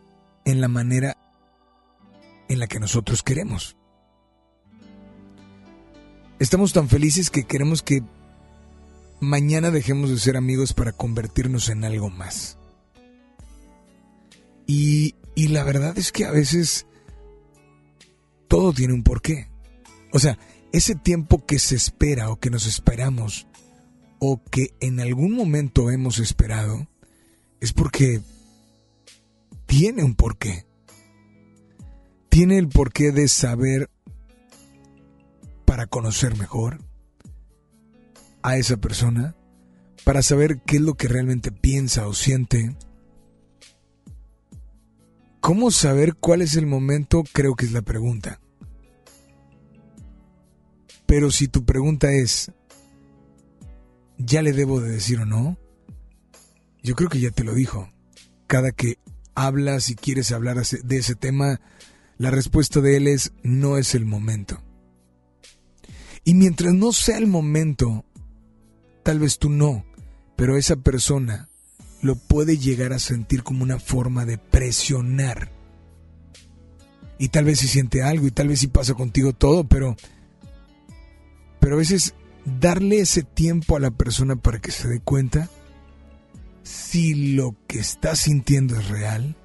en 0.46 0.62
la 0.62 0.68
manera 0.68 1.18
en 2.48 2.60
la 2.60 2.68
que 2.68 2.80
nosotros 2.80 3.24
queremos. 3.24 3.76
Estamos 6.38 6.74
tan 6.74 6.88
felices 6.88 7.32
que 7.32 7.46
queremos 7.46 7.82
que 7.82 8.04
mañana 9.20 9.72
dejemos 9.72 10.12
de 10.12 10.20
ser 10.20 10.38
amigos 10.38 10.74
para 10.74 10.92
convertirnos 10.92 11.70
en 11.70 11.84
algo 11.84 12.10
más. 12.12 12.58
Y, 14.68 15.16
y 15.34 15.48
la 15.48 15.64
verdad 15.64 15.98
es 15.98 16.12
que 16.12 16.26
a 16.26 16.32
veces 16.32 16.86
todo 18.48 18.74
tiene 18.74 18.94
un 18.94 19.04
porqué. 19.04 19.50
O 20.12 20.20
sea, 20.20 20.38
ese 20.72 20.96
tiempo 20.96 21.46
que 21.46 21.60
se 21.60 21.76
espera 21.76 22.30
o 22.30 22.40
que 22.40 22.50
nos 22.50 22.66
esperamos 22.68 23.48
o 24.20 24.42
que 24.44 24.74
en 24.80 25.00
algún 25.00 25.34
momento 25.34 25.92
hemos 25.92 26.20
esperado 26.20 26.88
es 27.60 27.74
porque 27.74 28.22
tiene 29.66 30.04
un 30.04 30.16
porqué. 30.16 30.66
Tiene 32.30 32.58
el 32.58 32.68
porqué 32.68 33.12
de 33.12 33.28
saber 33.28 33.90
para 35.66 35.88
conocer 35.88 36.38
mejor 36.38 36.80
a 38.42 38.58
esa 38.58 38.78
persona, 38.78 39.36
para 40.04 40.22
saber 40.22 40.62
qué 40.62 40.78
es 40.78 40.82
lo 40.82 40.96
que 40.96 41.08
realmente 41.08 41.52
piensa 41.52 42.08
o 42.08 42.14
siente. 42.14 42.76
¿Cómo 45.46 45.70
saber 45.70 46.16
cuál 46.16 46.42
es 46.42 46.56
el 46.56 46.66
momento? 46.66 47.24
Creo 47.32 47.54
que 47.54 47.68
es 47.68 47.72
la 47.72 47.84
pregunta. 47.84 48.40
Pero 51.06 51.30
si 51.30 51.48
tu 51.48 51.66
pregunta 51.66 52.12
es, 52.12 52.52
¿ya 54.18 54.42
le 54.42 54.54
debo 54.54 54.82
de 54.82 54.90
decir 54.90 55.20
o 55.20 55.26
no? 55.28 55.60
Yo 56.82 56.96
creo 56.96 57.10
que 57.10 57.20
ya 57.20 57.30
te 57.30 57.44
lo 57.44 57.54
dijo. 57.54 57.92
Cada 58.48 58.72
que 58.72 58.98
hablas 59.36 59.92
y 59.92 59.96
quieres 59.96 60.32
hablar 60.32 60.66
de 60.66 60.98
ese 60.98 61.14
tema, 61.14 61.62
la 62.18 62.32
respuesta 62.32 62.82
de 62.82 62.98
él 62.98 63.08
es, 63.08 63.32
no 63.44 63.78
es 63.78 63.94
el 63.94 64.08
momento. 64.08 64.64
Y 66.24 66.34
mientras 66.34 66.74
no 66.74 66.92
sea 66.92 67.20
el 67.20 67.28
momento, 67.28 68.04
tal 69.04 69.20
vez 69.20 69.38
tú 69.38 69.52
no, 69.52 69.86
pero 70.36 70.58
esa 70.58 70.78
persona 70.78 71.50
lo 72.06 72.16
puede 72.16 72.58
llegar 72.58 72.94
a 72.94 73.00
sentir 73.00 73.44
como 73.44 73.64
una 73.64 73.80
forma 73.80 74.26
de 74.26 74.38
presionar. 74.38 75.52
Y 77.18 77.30
tal 77.30 77.46
vez 77.46 77.60
si 77.60 77.68
siente 77.68 78.04
algo 78.04 78.28
y 78.28 78.32
tal 78.32 78.48
vez 78.48 78.60
si 78.60 78.68
pasa 78.68 78.94
contigo 78.94 79.34
todo, 79.34 79.66
pero 79.68 79.96
pero 81.60 81.76
a 81.76 81.80
veces 81.80 82.14
darle 82.46 83.00
ese 83.00 83.24
tiempo 83.24 83.76
a 83.76 83.80
la 83.80 83.90
persona 83.90 84.36
para 84.36 84.60
que 84.60 84.72
se 84.72 84.88
dé 84.88 85.00
cuenta 85.00 85.50
si 86.62 87.34
lo 87.34 87.56
que 87.68 87.80
está 87.80 88.16
sintiendo 88.16 88.78
es 88.78 88.88
real, 88.88 89.36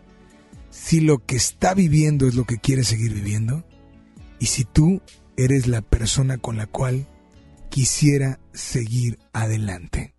si 0.70 1.00
lo 1.00 1.24
que 1.24 1.36
está 1.36 1.72
viviendo 1.72 2.28
es 2.28 2.34
lo 2.34 2.44
que 2.44 2.58
quiere 2.58 2.84
seguir 2.84 3.14
viviendo 3.14 3.64
y 4.38 4.46
si 4.46 4.64
tú 4.64 5.00
eres 5.36 5.66
la 5.66 5.80
persona 5.80 6.36
con 6.36 6.58
la 6.58 6.66
cual 6.66 7.06
quisiera 7.70 8.38
seguir 8.52 9.18
adelante. 9.32 10.14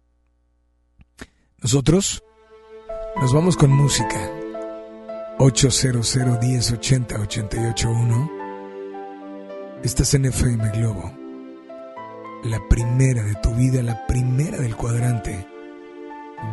Nosotros 1.62 2.24
nos 3.20 3.34
vamos 3.34 3.58
con 3.58 3.72
música. 3.72 4.30
800 5.40 6.18
1080 6.40 7.16
881 7.20 8.32
Estás 9.84 10.14
en 10.14 10.26
FM 10.26 10.70
Globo 10.78 11.22
la 12.44 12.60
primera 12.68 13.24
de 13.24 13.36
tu 13.36 13.54
vida, 13.54 13.84
la 13.84 14.06
primera 14.08 14.58
del 14.58 14.76
cuadrante. 14.76 15.48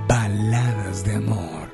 Baladas 0.06 1.04
de 1.04 1.14
amor. 1.14 1.67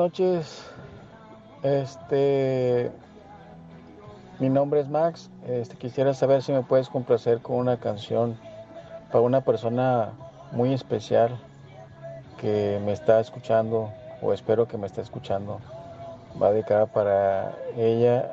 noches. 0.00 0.64
Este, 1.62 2.90
mi 4.38 4.48
nombre 4.48 4.80
es 4.80 4.88
Max. 4.88 5.28
Este, 5.46 5.76
quisiera 5.76 6.14
saber 6.14 6.42
si 6.42 6.52
me 6.52 6.62
puedes 6.62 6.88
complacer 6.88 7.40
con 7.42 7.56
una 7.56 7.76
canción 7.76 8.38
para 9.12 9.20
una 9.20 9.42
persona 9.42 10.12
muy 10.52 10.72
especial 10.72 11.38
que 12.40 12.80
me 12.82 12.92
está 12.92 13.20
escuchando 13.20 13.90
o 14.22 14.32
espero 14.32 14.66
que 14.66 14.78
me 14.78 14.86
esté 14.86 15.02
escuchando. 15.02 15.60
Va 16.40 16.50
dedicada 16.50 16.86
para 16.86 17.54
ella. 17.76 18.32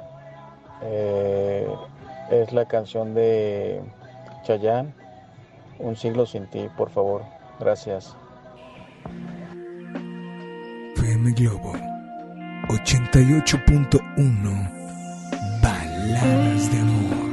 Eh, 0.83 1.67
es 2.31 2.53
la 2.53 2.63
canción 2.63 3.13
de 3.13 3.81
Chayanne, 4.43 4.93
Un 5.79 5.97
siglo 5.97 6.25
sin 6.25 6.47
ti, 6.47 6.69
por 6.77 6.89
favor. 6.89 7.23
Gracias. 7.59 8.15
FM 10.97 11.33
Globo 11.35 11.73
88.1 12.69 14.01
Baladas 15.61 16.71
de 16.71 16.79
Amor. 16.79 17.26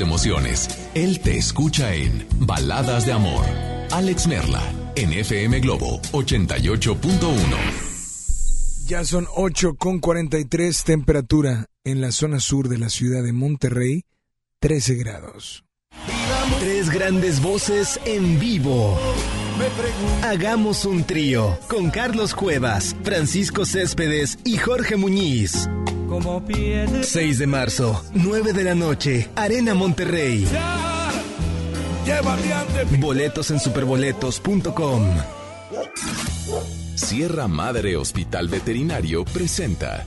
emociones. 0.00 0.68
Él 0.94 1.20
te 1.20 1.36
escucha 1.36 1.94
en 1.94 2.26
Baladas 2.40 3.06
de 3.06 3.12
Amor. 3.12 3.44
Alex 3.90 4.26
Merla, 4.26 4.62
en 4.94 5.12
FM 5.12 5.60
Globo 5.60 6.00
88.1. 6.12 7.86
Ya 8.86 9.04
son 9.04 9.26
8 9.34 9.74
con 9.76 9.98
43 9.98 10.84
temperatura 10.84 11.66
en 11.84 12.00
la 12.00 12.12
zona 12.12 12.40
sur 12.40 12.68
de 12.68 12.78
la 12.78 12.88
ciudad 12.88 13.22
de 13.22 13.32
Monterrey, 13.32 14.04
13 14.60 14.94
grados. 14.94 15.64
Tres 16.60 16.90
grandes 16.90 17.42
voces 17.42 17.98
en 18.04 18.38
vivo. 18.38 18.96
Hagamos 20.22 20.84
un 20.84 21.04
trío 21.04 21.58
con 21.68 21.90
Carlos 21.90 22.34
Cuevas, 22.34 22.94
Francisco 23.02 23.64
Céspedes 23.64 24.38
y 24.44 24.56
Jorge 24.58 24.96
Muñiz. 24.96 25.68
6 27.02 27.38
de 27.38 27.46
marzo, 27.46 28.02
9 28.14 28.52
de 28.52 28.64
la 28.64 28.74
noche, 28.74 29.28
Arena 29.34 29.74
Monterrey. 29.74 30.46
Boletos 32.98 33.50
en 33.50 33.60
superboletos.com. 33.60 35.02
Sierra 36.94 37.48
Madre 37.48 37.96
Hospital 37.96 38.48
Veterinario 38.48 39.24
presenta 39.24 40.06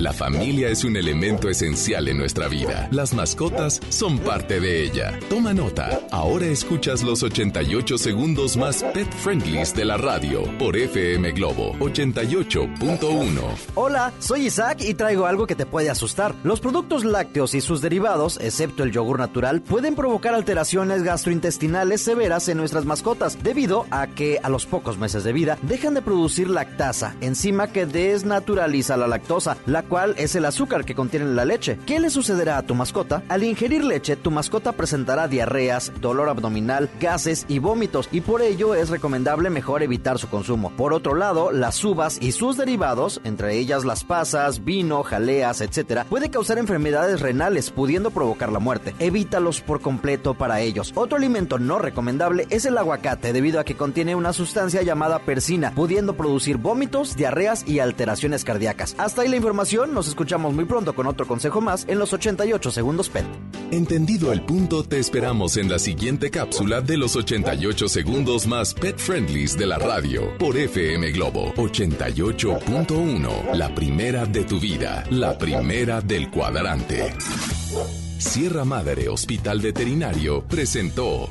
la 0.00 0.14
familia 0.14 0.68
es 0.68 0.82
un 0.84 0.96
elemento 0.96 1.50
esencial 1.50 2.08
en 2.08 2.16
nuestra 2.16 2.48
vida. 2.48 2.88
Las 2.90 3.12
mascotas 3.12 3.80
son 3.90 4.18
parte 4.18 4.58
de 4.58 4.82
ella. 4.82 5.18
Toma 5.28 5.52
nota. 5.52 6.00
Ahora 6.10 6.46
escuchas 6.46 7.02
los 7.02 7.22
88 7.22 7.98
segundos 7.98 8.56
más 8.56 8.82
pet 8.94 9.12
friendlies 9.12 9.74
de 9.74 9.84
la 9.84 9.98
radio 9.98 10.42
por 10.58 10.76
FM 10.76 11.32
Globo 11.32 11.74
88.1. 11.80 13.42
Hola, 13.74 14.12
soy 14.20 14.46
Isaac 14.46 14.78
y 14.80 14.94
traigo 14.94 15.26
algo 15.26 15.46
que 15.46 15.54
te 15.54 15.66
puede 15.66 15.90
asustar. 15.90 16.34
Los 16.44 16.60
productos 16.60 17.04
lácteos 17.04 17.54
y 17.54 17.60
sus 17.60 17.82
derivados, 17.82 18.38
excepto 18.40 18.84
el 18.84 18.92
yogur 18.92 19.18
natural, 19.18 19.60
pueden 19.60 19.94
provocar 19.94 20.34
alteraciones 20.34 21.02
gastrointestinales 21.02 22.00
severas 22.00 22.48
en 22.48 22.56
nuestras 22.56 22.86
mascotas 22.86 23.42
debido 23.42 23.86
a 23.90 24.06
que 24.06 24.40
a 24.42 24.48
los 24.48 24.64
pocos 24.64 24.96
meses 24.96 25.24
de 25.24 25.34
vida 25.34 25.58
dejan 25.62 25.92
de 25.92 26.00
producir 26.00 26.48
lactasa, 26.48 27.16
enzima 27.20 27.66
que 27.68 27.84
desnaturaliza 27.84 28.96
la 28.96 29.06
lactosa, 29.06 29.58
la 29.66 29.89
cual 29.90 30.14
es 30.16 30.34
el 30.36 30.46
azúcar 30.46 30.86
que 30.86 30.94
contiene 30.94 31.26
la 31.26 31.44
leche. 31.44 31.78
¿Qué 31.84 32.00
le 32.00 32.08
sucederá 32.08 32.56
a 32.56 32.62
tu 32.62 32.74
mascota? 32.74 33.22
Al 33.28 33.42
ingerir 33.42 33.84
leche, 33.84 34.16
tu 34.16 34.30
mascota 34.30 34.72
presentará 34.72 35.28
diarreas, 35.28 35.92
dolor 36.00 36.28
abdominal, 36.30 36.88
gases 37.00 37.44
y 37.48 37.58
vómitos, 37.58 38.08
y 38.12 38.22
por 38.22 38.40
ello 38.40 38.74
es 38.74 38.88
recomendable 38.88 39.50
mejor 39.50 39.82
evitar 39.82 40.18
su 40.18 40.28
consumo. 40.28 40.72
Por 40.76 40.94
otro 40.94 41.14
lado, 41.14 41.50
las 41.50 41.84
uvas 41.84 42.18
y 42.22 42.32
sus 42.32 42.56
derivados, 42.56 43.20
entre 43.24 43.58
ellas 43.58 43.84
las 43.84 44.04
pasas, 44.04 44.64
vino, 44.64 45.02
jaleas, 45.02 45.60
etc., 45.60 46.04
puede 46.08 46.30
causar 46.30 46.58
enfermedades 46.58 47.20
renales, 47.20 47.70
pudiendo 47.70 48.12
provocar 48.12 48.52
la 48.52 48.60
muerte. 48.60 48.94
Evítalos 49.00 49.60
por 49.60 49.80
completo 49.80 50.34
para 50.34 50.60
ellos. 50.60 50.92
Otro 50.94 51.16
alimento 51.18 51.58
no 51.58 51.80
recomendable 51.80 52.46
es 52.50 52.64
el 52.64 52.78
aguacate, 52.78 53.32
debido 53.32 53.58
a 53.58 53.64
que 53.64 53.76
contiene 53.76 54.14
una 54.14 54.32
sustancia 54.32 54.82
llamada 54.82 55.18
persina, 55.18 55.72
pudiendo 55.74 56.14
producir 56.14 56.58
vómitos, 56.58 57.16
diarreas 57.16 57.66
y 57.66 57.80
alteraciones 57.80 58.44
cardíacas. 58.44 58.94
Hasta 58.96 59.22
ahí 59.22 59.28
la 59.28 59.36
información 59.36 59.79
nos 59.86 60.08
escuchamos 60.08 60.54
muy 60.54 60.64
pronto 60.64 60.94
con 60.94 61.06
otro 61.06 61.26
consejo 61.26 61.60
más 61.60 61.86
en 61.88 61.98
los 61.98 62.12
88 62.12 62.70
segundos 62.70 63.08
PET. 63.08 63.24
Entendido 63.70 64.32
el 64.32 64.42
punto, 64.42 64.82
te 64.82 64.98
esperamos 64.98 65.56
en 65.56 65.70
la 65.70 65.78
siguiente 65.78 66.30
cápsula 66.30 66.80
de 66.80 66.96
los 66.96 67.16
88 67.16 67.88
segundos 67.88 68.46
más 68.46 68.74
pet 68.74 68.98
friendlies 68.98 69.56
de 69.56 69.66
la 69.66 69.78
radio 69.78 70.36
por 70.38 70.56
FM 70.56 71.10
Globo 71.12 71.54
88.1. 71.54 73.54
La 73.54 73.74
primera 73.74 74.26
de 74.26 74.44
tu 74.44 74.58
vida, 74.58 75.04
la 75.10 75.38
primera 75.38 76.00
del 76.00 76.30
cuadrante. 76.30 77.14
Sierra 78.18 78.64
Madre 78.64 79.08
Hospital 79.08 79.60
Veterinario 79.60 80.42
presentó 80.42 81.30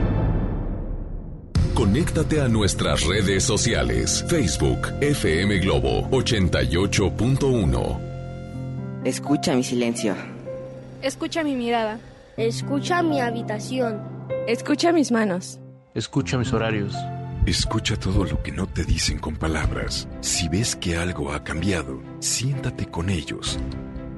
Conéctate 1.73 2.41
a 2.41 2.47
nuestras 2.49 3.05
redes 3.05 3.43
sociales. 3.43 4.25
Facebook, 4.27 4.89
FM 4.99 5.59
Globo 5.59 6.09
88.1. 6.11 7.99
Escucha 9.05 9.55
mi 9.55 9.63
silencio. 9.63 10.13
Escucha 11.01 11.43
mi 11.43 11.55
mirada. 11.55 11.97
Escucha 12.35 13.01
mi 13.01 13.21
habitación. 13.21 14.01
Escucha 14.47 14.91
mis 14.91 15.13
manos. 15.13 15.59
Escucha 15.95 16.37
mis 16.37 16.51
horarios. 16.51 16.93
Escucha 17.45 17.95
todo 17.95 18.25
lo 18.25 18.43
que 18.43 18.51
no 18.51 18.67
te 18.67 18.83
dicen 18.83 19.17
con 19.17 19.37
palabras. 19.37 20.09
Si 20.19 20.49
ves 20.49 20.75
que 20.75 20.97
algo 20.97 21.31
ha 21.31 21.41
cambiado, 21.43 22.01
siéntate 22.19 22.87
con 22.87 23.09
ellos. 23.09 23.57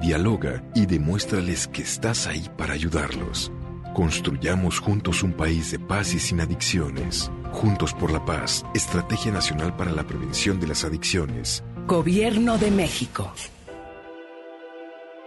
Dialoga 0.01 0.64
y 0.74 0.88
demuéstrales 0.88 1.68
que 1.68 1.84
estás 1.84 2.26
ahí 2.26 2.49
para 2.58 2.74
ayudarlos. 2.74 3.51
Construyamos 3.93 4.80
juntos 4.80 5.22
un 5.22 5.34
país 5.34 5.70
de 5.72 5.78
paz 5.78 6.16
y 6.16 6.20
sin 6.20 6.41
adicciones. 6.41 7.32
Juntos 7.54 7.93
por 7.93 8.12
la 8.12 8.26
Paz, 8.26 8.66
Estrategia 8.74 9.32
Nacional 9.32 9.76
para 9.76 9.91
la 9.91 10.04
Prevención 10.04 10.60
de 10.60 10.68
las 10.68 10.84
Adicciones. 10.84 11.64
Gobierno 11.86 12.58
de 12.58 12.72
México. 12.72 13.32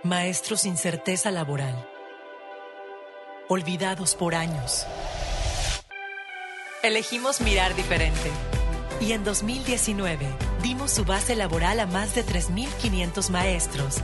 Maestros 0.03 0.63
sin 0.63 0.77
certeza 0.77 1.31
laboral. 1.31 1.89
Olvidados 3.49 4.17
por 4.17 4.35
años. 4.35 4.87
Elegimos 6.83 7.41
mirar 7.41 7.75
diferente. 7.77 8.31
Y 9.01 9.13
en 9.13 9.23
2019 9.25 10.27
dimos 10.63 10.91
su 10.91 11.05
base 11.05 11.37
laboral 11.37 11.79
a 11.81 11.87
más 11.87 12.15
de 12.15 12.25
3.500 12.25 13.31
maestros, 13.31 13.99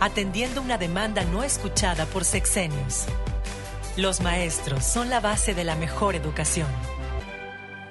atendiendo 0.00 0.60
una 0.60 0.76
demanda 0.76 1.24
no 1.24 1.44
escuchada 1.44 2.04
por 2.06 2.24
sexenios. 2.24 3.06
Los 3.96 4.20
maestros 4.20 4.84
son 4.84 5.08
la 5.08 5.20
base 5.20 5.54
de 5.54 5.64
la 5.64 5.76
mejor 5.76 6.16
educación. 6.16 6.68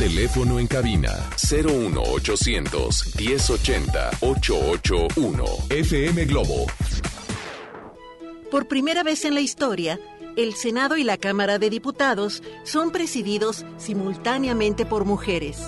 Teléfono 0.00 0.58
en 0.58 0.66
cabina 0.66 1.10
01800 1.36 3.16
1080 3.18 4.10
881 4.22 5.44
FM 5.68 6.24
Globo. 6.24 6.66
Por 8.50 8.66
primera 8.66 9.02
vez 9.02 9.26
en 9.26 9.34
la 9.34 9.42
historia, 9.42 10.00
el 10.38 10.54
Senado 10.54 10.96
y 10.96 11.04
la 11.04 11.18
Cámara 11.18 11.58
de 11.58 11.68
Diputados 11.68 12.42
son 12.64 12.92
presididos 12.92 13.66
simultáneamente 13.76 14.86
por 14.86 15.04
mujeres. 15.04 15.58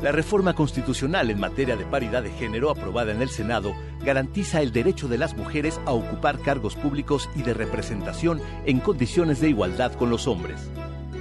La 0.00 0.12
reforma 0.12 0.54
constitucional 0.54 1.28
en 1.28 1.40
materia 1.40 1.74
de 1.74 1.86
paridad 1.86 2.22
de 2.22 2.30
género 2.30 2.70
aprobada 2.70 3.10
en 3.10 3.20
el 3.20 3.30
Senado 3.30 3.74
garantiza 4.00 4.62
el 4.62 4.70
derecho 4.70 5.08
de 5.08 5.18
las 5.18 5.36
mujeres 5.36 5.80
a 5.86 5.90
ocupar 5.90 6.38
cargos 6.38 6.76
públicos 6.76 7.28
y 7.34 7.42
de 7.42 7.52
representación 7.52 8.40
en 8.64 8.78
condiciones 8.78 9.40
de 9.40 9.48
igualdad 9.48 9.92
con 9.94 10.08
los 10.08 10.28
hombres. 10.28 10.70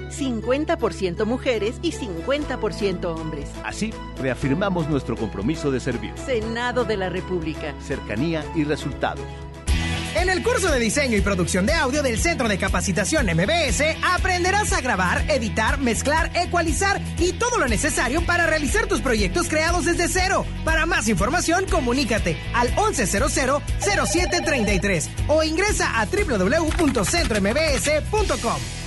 50% 0.09 1.25
mujeres 1.25 1.75
y 1.81 1.91
50% 1.91 3.05
hombres. 3.05 3.49
Así, 3.63 3.93
reafirmamos 4.21 4.87
nuestro 4.89 5.15
compromiso 5.15 5.71
de 5.71 5.79
servir. 5.79 6.13
Senado 6.17 6.83
de 6.85 6.97
la 6.97 7.09
República. 7.09 7.73
Cercanía 7.81 8.43
y 8.55 8.63
resultados. 8.63 9.25
En 10.15 10.29
el 10.29 10.41
curso 10.41 10.71
de 10.71 10.79
diseño 10.79 11.15
y 11.15 11.21
producción 11.21 11.67
de 11.67 11.73
audio 11.73 12.01
del 12.01 12.17
Centro 12.17 12.47
de 12.47 12.57
Capacitación 12.57 13.27
MBS 13.27 13.83
aprenderás 14.15 14.73
a 14.73 14.81
grabar, 14.81 15.29
editar, 15.29 15.77
mezclar, 15.79 16.31
ecualizar 16.35 16.99
y 17.19 17.33
todo 17.33 17.59
lo 17.59 17.67
necesario 17.67 18.25
para 18.25 18.47
realizar 18.47 18.87
tus 18.87 19.01
proyectos 19.01 19.47
creados 19.47 19.85
desde 19.85 20.07
cero. 20.07 20.43
Para 20.65 20.87
más 20.87 21.07
información, 21.07 21.67
comunícate 21.69 22.35
al 22.55 22.73
1100-0733 22.75 25.07
o 25.27 25.43
ingresa 25.43 25.99
a 25.99 26.07
www.centrombs.com. 26.07 28.86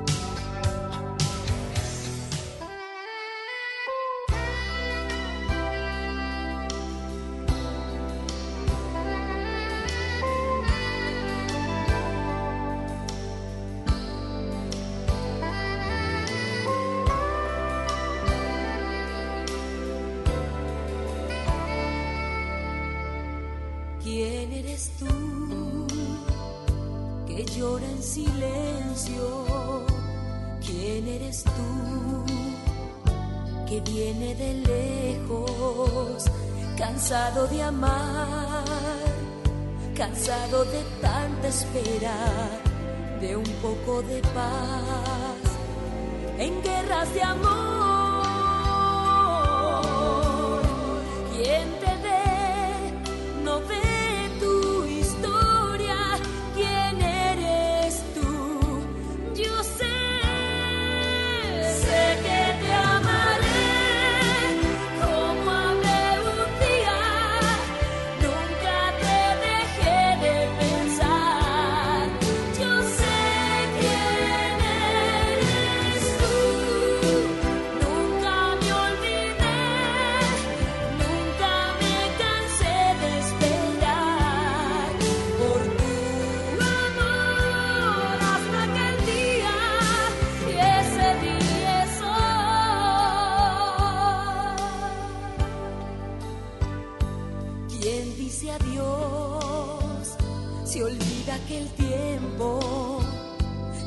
olvida 100.91 101.39
que 101.47 101.57
el 101.59 101.67
tiempo 101.69 102.99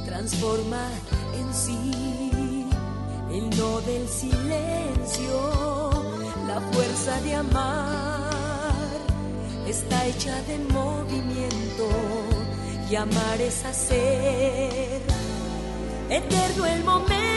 transforma 0.07 0.89
en 1.39 1.55
sí 1.55 2.67
el 3.31 3.51
no 3.59 3.81
del 3.81 4.09
silencio, 4.09 5.91
la 6.47 6.61
fuerza 6.73 7.21
de 7.23 7.35
amar 7.35 8.31
está 9.67 10.07
hecha 10.07 10.41
de 10.43 10.59
movimiento 10.73 11.89
y 12.91 12.97
amar 12.97 13.41
es 13.41 13.65
hacer 13.65 15.03
eterno 16.09 16.67
el 16.67 16.85
momento. 16.85 17.34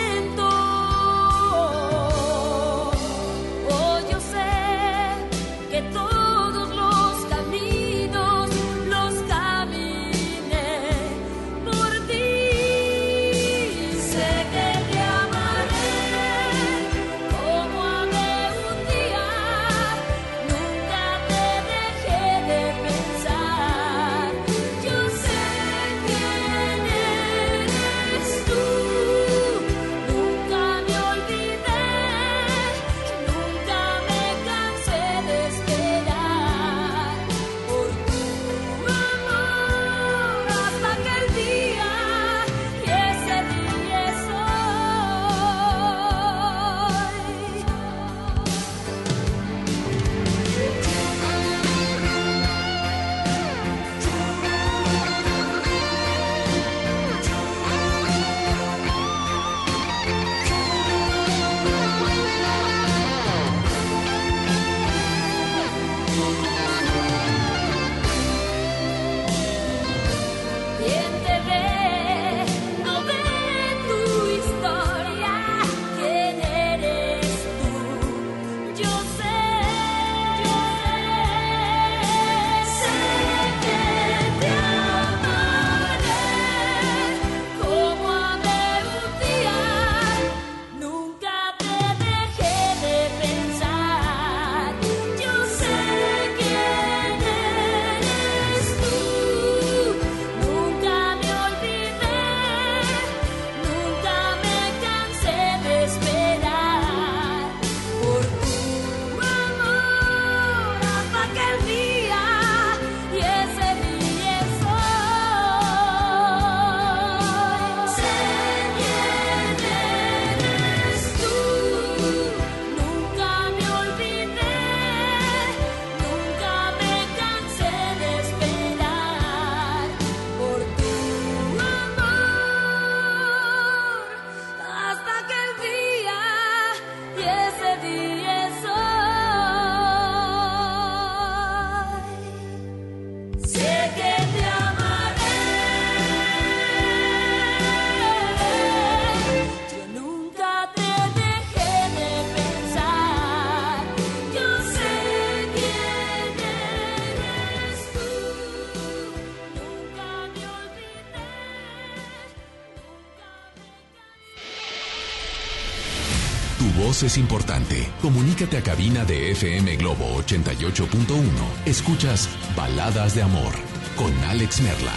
Es 167.04 167.18
importante. 167.18 167.88
Comunícate 168.02 168.58
a 168.58 168.64
cabina 168.64 169.06
de 169.06 169.32
FM 169.32 169.76
Globo 169.78 170.18
88.1. 170.24 171.24
Escuchas 171.66 172.30
Baladas 172.56 173.14
de 173.14 173.22
Amor 173.22 173.54
con 173.96 174.12
Alex 174.26 174.62
Merla. 174.62 174.94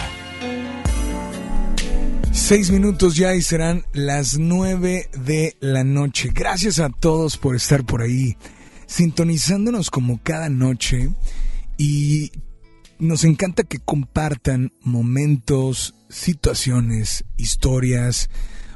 Seis 2.31 2.71
minutos 2.71 3.15
ya 3.15 3.35
y 3.35 3.41
serán 3.41 3.83
las 3.93 4.39
nueve 4.39 5.09
de 5.25 5.55
la 5.59 5.83
noche. 5.83 6.31
Gracias 6.33 6.79
a 6.79 6.89
todos 6.89 7.37
por 7.37 7.55
estar 7.55 7.85
por 7.85 8.01
ahí, 8.01 8.35
sintonizándonos 8.87 9.91
como 9.91 10.19
cada 10.23 10.49
noche 10.49 11.13
y 11.77 12.31
nos 12.99 13.23
encanta 13.25 13.63
que 13.63 13.79
compartan 13.79 14.71
momentos, 14.81 15.93
situaciones, 16.09 17.25
historias, 17.37 18.29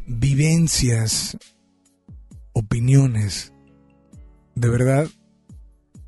vivencias, 0.06 1.38
opiniones. 2.56 3.54
De 4.56 4.70
verdad, 4.70 5.08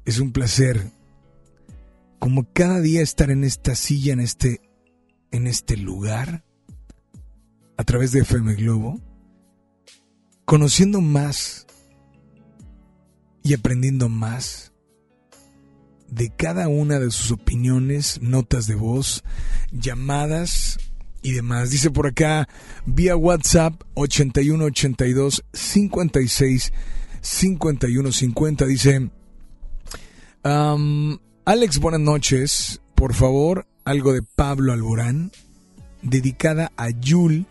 es 0.05 0.19
un 0.19 0.31
placer 0.31 0.91
como 2.17 2.51
cada 2.51 2.79
día 2.79 3.01
estar 3.01 3.29
en 3.29 3.43
esta 3.43 3.75
silla, 3.75 4.13
en 4.13 4.21
este, 4.21 4.61
en 5.31 5.45
este 5.45 5.77
lugar, 5.77 6.43
a 7.77 7.83
través 7.83 8.11
de 8.11 8.21
FM 8.21 8.55
Globo, 8.55 8.99
conociendo 10.45 11.01
más 11.01 11.67
y 13.43 13.53
aprendiendo 13.53 14.09
más 14.09 14.73
de 16.09 16.33
cada 16.35 16.69
una 16.69 16.99
de 16.99 17.11
sus 17.11 17.31
opiniones, 17.31 18.21
notas 18.21 18.65
de 18.65 18.75
voz, 18.75 19.23
llamadas 19.71 20.79
y 21.27 21.33
demás. 21.33 21.71
Dice 21.71 21.91
por 21.91 22.07
acá, 22.07 22.47
vía 22.85 23.17
WhatsApp 23.17 23.81
8182 23.95 25.43
56 25.51 26.71
51 27.19 28.11
50. 28.13 28.65
Dice, 28.65 29.09
Alex, 30.41 31.79
buenas 31.79 31.99
noches. 31.99 32.81
Por 32.95 33.13
favor, 33.13 33.67
algo 33.83 34.13
de 34.13 34.21
Pablo 34.23 34.71
Alborán, 34.71 35.33
dedicada 36.01 36.71
a 36.77 36.91
Yul, 36.91 37.45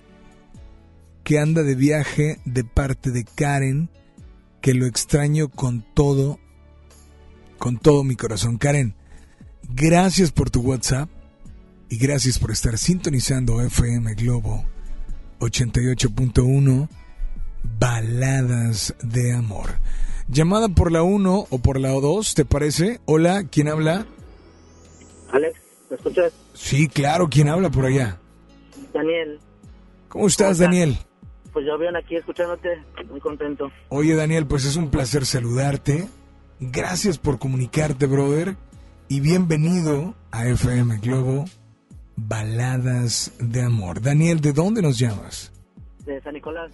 que 1.22 1.38
anda 1.38 1.62
de 1.62 1.74
viaje 1.74 2.40
de 2.46 2.64
parte 2.64 3.10
de 3.10 3.24
Karen, 3.24 3.90
que 4.62 4.72
lo 4.72 4.86
extraño 4.86 5.50
con 5.50 5.84
todo 5.94 6.40
con 7.58 7.76
todo 7.76 8.04
mi 8.04 8.16
corazón. 8.16 8.56
Karen, 8.56 8.94
gracias 9.68 10.32
por 10.32 10.48
tu 10.48 10.60
WhatsApp 10.60 11.10
y 11.88 11.98
gracias 11.98 12.38
por 12.38 12.50
estar 12.50 12.78
sintonizando 12.78 13.60
FM 13.60 14.14
Globo 14.14 14.64
88.1 15.40 16.88
Baladas 17.78 18.94
de 19.02 19.32
Amor. 19.32 19.70
Llamada 20.28 20.68
por 20.68 20.90
la 20.90 21.02
1 21.02 21.46
o 21.48 21.58
por 21.58 21.78
la 21.78 21.90
2, 21.90 22.34
¿te 22.34 22.44
parece? 22.44 23.00
Hola, 23.04 23.44
¿quién 23.50 23.68
habla? 23.68 24.06
Alex, 25.30 25.60
¿me 25.90 25.96
escuchas? 25.96 26.32
Sí, 26.54 26.88
claro, 26.88 27.28
¿quién 27.28 27.48
habla 27.48 27.70
por 27.70 27.84
allá? 27.84 28.18
Daniel. 28.92 29.38
¿Cómo 30.08 30.26
estás, 30.26 30.58
Daniel? 30.58 30.96
Pues 31.52 31.66
yo 31.66 31.78
bien 31.78 31.96
aquí 31.96 32.16
escuchándote, 32.16 32.82
muy 33.08 33.20
contento. 33.20 33.70
Oye, 33.88 34.14
Daniel, 34.14 34.46
pues 34.46 34.64
es 34.64 34.76
un 34.76 34.90
placer 34.90 35.24
saludarte. 35.24 36.08
Gracias 36.58 37.18
por 37.18 37.38
comunicarte, 37.38 38.06
brother. 38.06 38.56
Y 39.08 39.20
bienvenido 39.20 40.14
a 40.32 40.46
FM 40.48 40.98
Globo 40.98 41.44
Baladas 42.16 43.32
de 43.38 43.62
Amor. 43.62 44.00
Daniel, 44.00 44.40
¿de 44.40 44.52
dónde 44.52 44.82
nos 44.82 44.98
llamas? 44.98 45.52
De 46.04 46.20
San 46.22 46.34
Nicolás. 46.34 46.72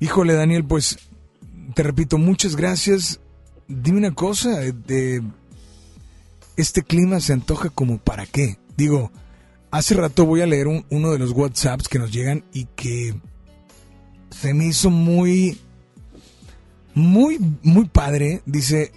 Híjole, 0.00 0.34
Daniel, 0.34 0.64
pues 0.64 0.98
te 1.74 1.82
repito, 1.82 2.18
muchas 2.18 2.56
gracias. 2.56 3.20
Dime 3.68 3.98
una 3.98 4.14
cosa, 4.14 4.60
de 4.60 5.22
este 6.56 6.82
clima 6.82 7.20
se 7.20 7.32
antoja 7.32 7.70
como 7.70 7.98
para 7.98 8.26
qué. 8.26 8.58
Digo, 8.76 9.12
hace 9.70 9.94
rato 9.94 10.24
voy 10.24 10.40
a 10.40 10.46
leer 10.46 10.66
uno 10.66 11.12
de 11.12 11.18
los 11.18 11.30
WhatsApps 11.32 11.88
que 11.88 11.98
nos 11.98 12.12
llegan 12.12 12.44
y 12.52 12.64
que 12.76 13.14
se 14.30 14.54
me 14.54 14.66
hizo 14.66 14.90
muy 14.90 15.58
muy, 16.94 17.38
muy 17.62 17.86
padre. 17.86 18.42
Dice, 18.46 18.92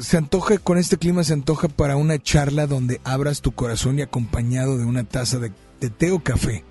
se 0.00 0.16
antoja, 0.16 0.58
con 0.58 0.78
este 0.78 0.96
clima 0.96 1.24
se 1.24 1.34
antoja 1.34 1.68
para 1.68 1.96
una 1.96 2.18
charla 2.18 2.66
donde 2.66 3.00
abras 3.04 3.42
tu 3.42 3.52
corazón 3.52 3.98
y 3.98 4.02
acompañado 4.02 4.78
de 4.78 4.84
una 4.84 5.04
taza 5.04 5.38
de, 5.38 5.50
té 5.90 6.10
o 6.10 6.20
café. 6.20 6.64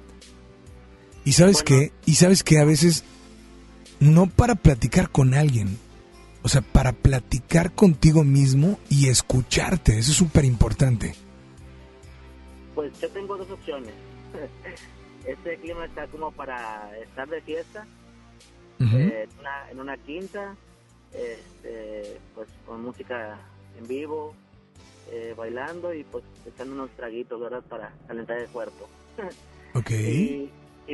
Y 1.25 1.33
sabes 1.33 1.63
qué, 1.63 1.91
y 2.05 2.15
sabes 2.15 2.43
que 2.43 2.59
a 2.59 2.65
veces 2.65 3.03
no 3.99 4.27
para 4.27 4.55
platicar 4.55 5.09
con 5.09 5.33
alguien, 5.33 5.77
o 6.41 6.49
sea, 6.49 6.61
para 6.61 6.91
platicar 6.93 7.73
contigo 7.73 8.23
mismo 8.23 8.79
y 8.89 9.09
escucharte, 9.09 9.99
eso 9.99 10.11
es 10.11 10.17
súper 10.17 10.45
importante. 10.45 11.13
Pues 12.73 12.99
yo 12.99 13.09
tengo 13.09 13.37
dos 13.37 13.49
opciones. 13.51 13.93
Este 15.25 15.57
clima 15.57 15.85
está 15.85 16.07
como 16.07 16.31
para 16.31 16.89
estar 17.03 17.27
de 17.27 17.41
fiesta 17.41 17.85
eh, 18.79 19.27
en, 19.69 19.79
una, 19.79 19.97
quinta, 19.97 20.55
este, 21.13 22.19
pues 22.35 22.47
con 22.65 22.83
música 22.83 23.39
en 23.77 23.87
vivo, 23.87 24.33
eh, 25.11 25.33
bailando 25.35 25.93
y 25.93 26.03
pues 26.03 26.23
echando 26.45 26.73
unos 26.73 26.91
traguitos, 26.91 27.39
¿verdad? 27.39 27.63
Para 27.67 27.91
calentar 28.07 28.37
el 28.37 28.47
cuerpo. 28.49 28.87
Ok. 29.75 29.91
y, 29.91 30.49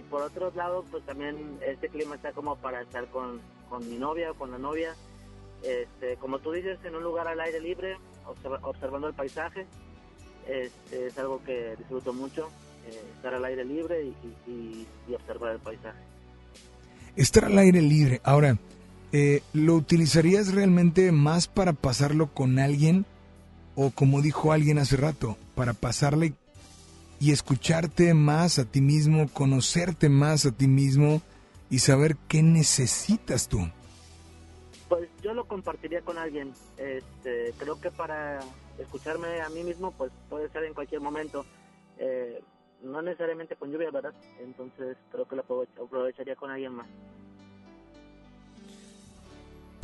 por 0.09 0.22
otro 0.22 0.51
lado, 0.53 0.84
pues 0.91 1.01
también 1.05 1.57
este 1.66 1.88
clima 1.88 2.16
está 2.16 2.34
como 2.34 2.57
para 2.57 2.82
estar 2.82 3.07
con, 3.07 3.39
con 3.70 3.89
mi 3.89 3.95
novia 3.95 4.32
o 4.32 4.34
con 4.36 4.51
la 4.51 4.57
novia, 4.57 4.93
este, 5.63 6.18
como 6.18 6.39
tú 6.39 6.51
dices, 6.51 6.78
en 6.84 6.93
un 6.93 7.01
lugar 7.01 7.26
al 7.30 7.39
aire 7.39 7.61
libre, 7.61 7.95
observando 8.63 9.07
el 9.07 9.13
paisaje. 9.13 9.66
Este, 10.45 11.07
es 11.07 11.18
algo 11.18 11.41
que 11.45 11.78
disfruto 11.78 12.11
mucho, 12.11 12.49
eh, 12.86 13.01
estar 13.16 13.34
al 13.34 13.45
aire 13.45 13.63
libre 13.63 14.11
y 14.45 14.86
observar 15.13 15.53
el 15.53 15.59
paisaje 15.59 16.03
estar 17.16 17.45
al 17.45 17.57
aire 17.57 17.82
libre. 17.82 18.22
Ahora, 18.24 18.57
eh, 19.12 19.41
¿lo 19.53 19.76
utilizarías 19.76 20.53
realmente 20.53 21.12
más 21.12 21.47
para 21.47 21.74
pasarlo 21.74 22.34
con 22.34 22.60
alguien 22.60 23.06
o 23.76 23.91
como 23.91 24.22
dijo 24.22 24.51
alguien 24.51 24.78
hace 24.78 24.97
rato, 24.97 25.38
para 25.53 25.74
pasarle 25.74 26.34
y 27.20 27.32
escucharte 27.32 28.14
más 28.14 28.60
a 28.60 28.66
ti 28.66 28.82
mismo, 28.82 29.28
conocerte 29.32 30.10
más 30.10 30.45
a 30.45 30.51
ti 30.51 30.68
mismo 30.68 31.22
y 31.70 31.80
saber 31.80 32.18
qué 32.28 32.43
necesitas 32.43 33.47
tú? 33.47 33.60
Pues 34.89 35.10
yo 35.22 35.34
lo 35.34 35.45
compartiría 35.45 36.01
con 36.01 36.18
alguien. 36.18 36.53
Este, 36.78 37.53
creo 37.58 37.80
que 37.82 37.91
para 37.91 38.39
escucharme 38.78 39.41
a 39.41 39.49
mí 39.49 39.64
mismo, 39.64 39.91
pues 39.91 40.12
puede 40.30 40.49
ser 40.49 40.64
en 40.64 40.74
cualquier 40.74 41.01
momento. 41.01 41.45
Eh, 41.97 42.41
no 42.84 43.01
necesariamente 43.01 43.56
con 43.56 43.72
lluvia, 43.72 43.89
¿verdad? 43.91 44.14
Entonces 44.39 44.97
creo 45.12 45.28
que 45.28 45.36
la 45.36 45.41
aprovecharía 45.41 46.36
con 46.36 46.51
alguien 46.51 46.74
más. 46.74 46.88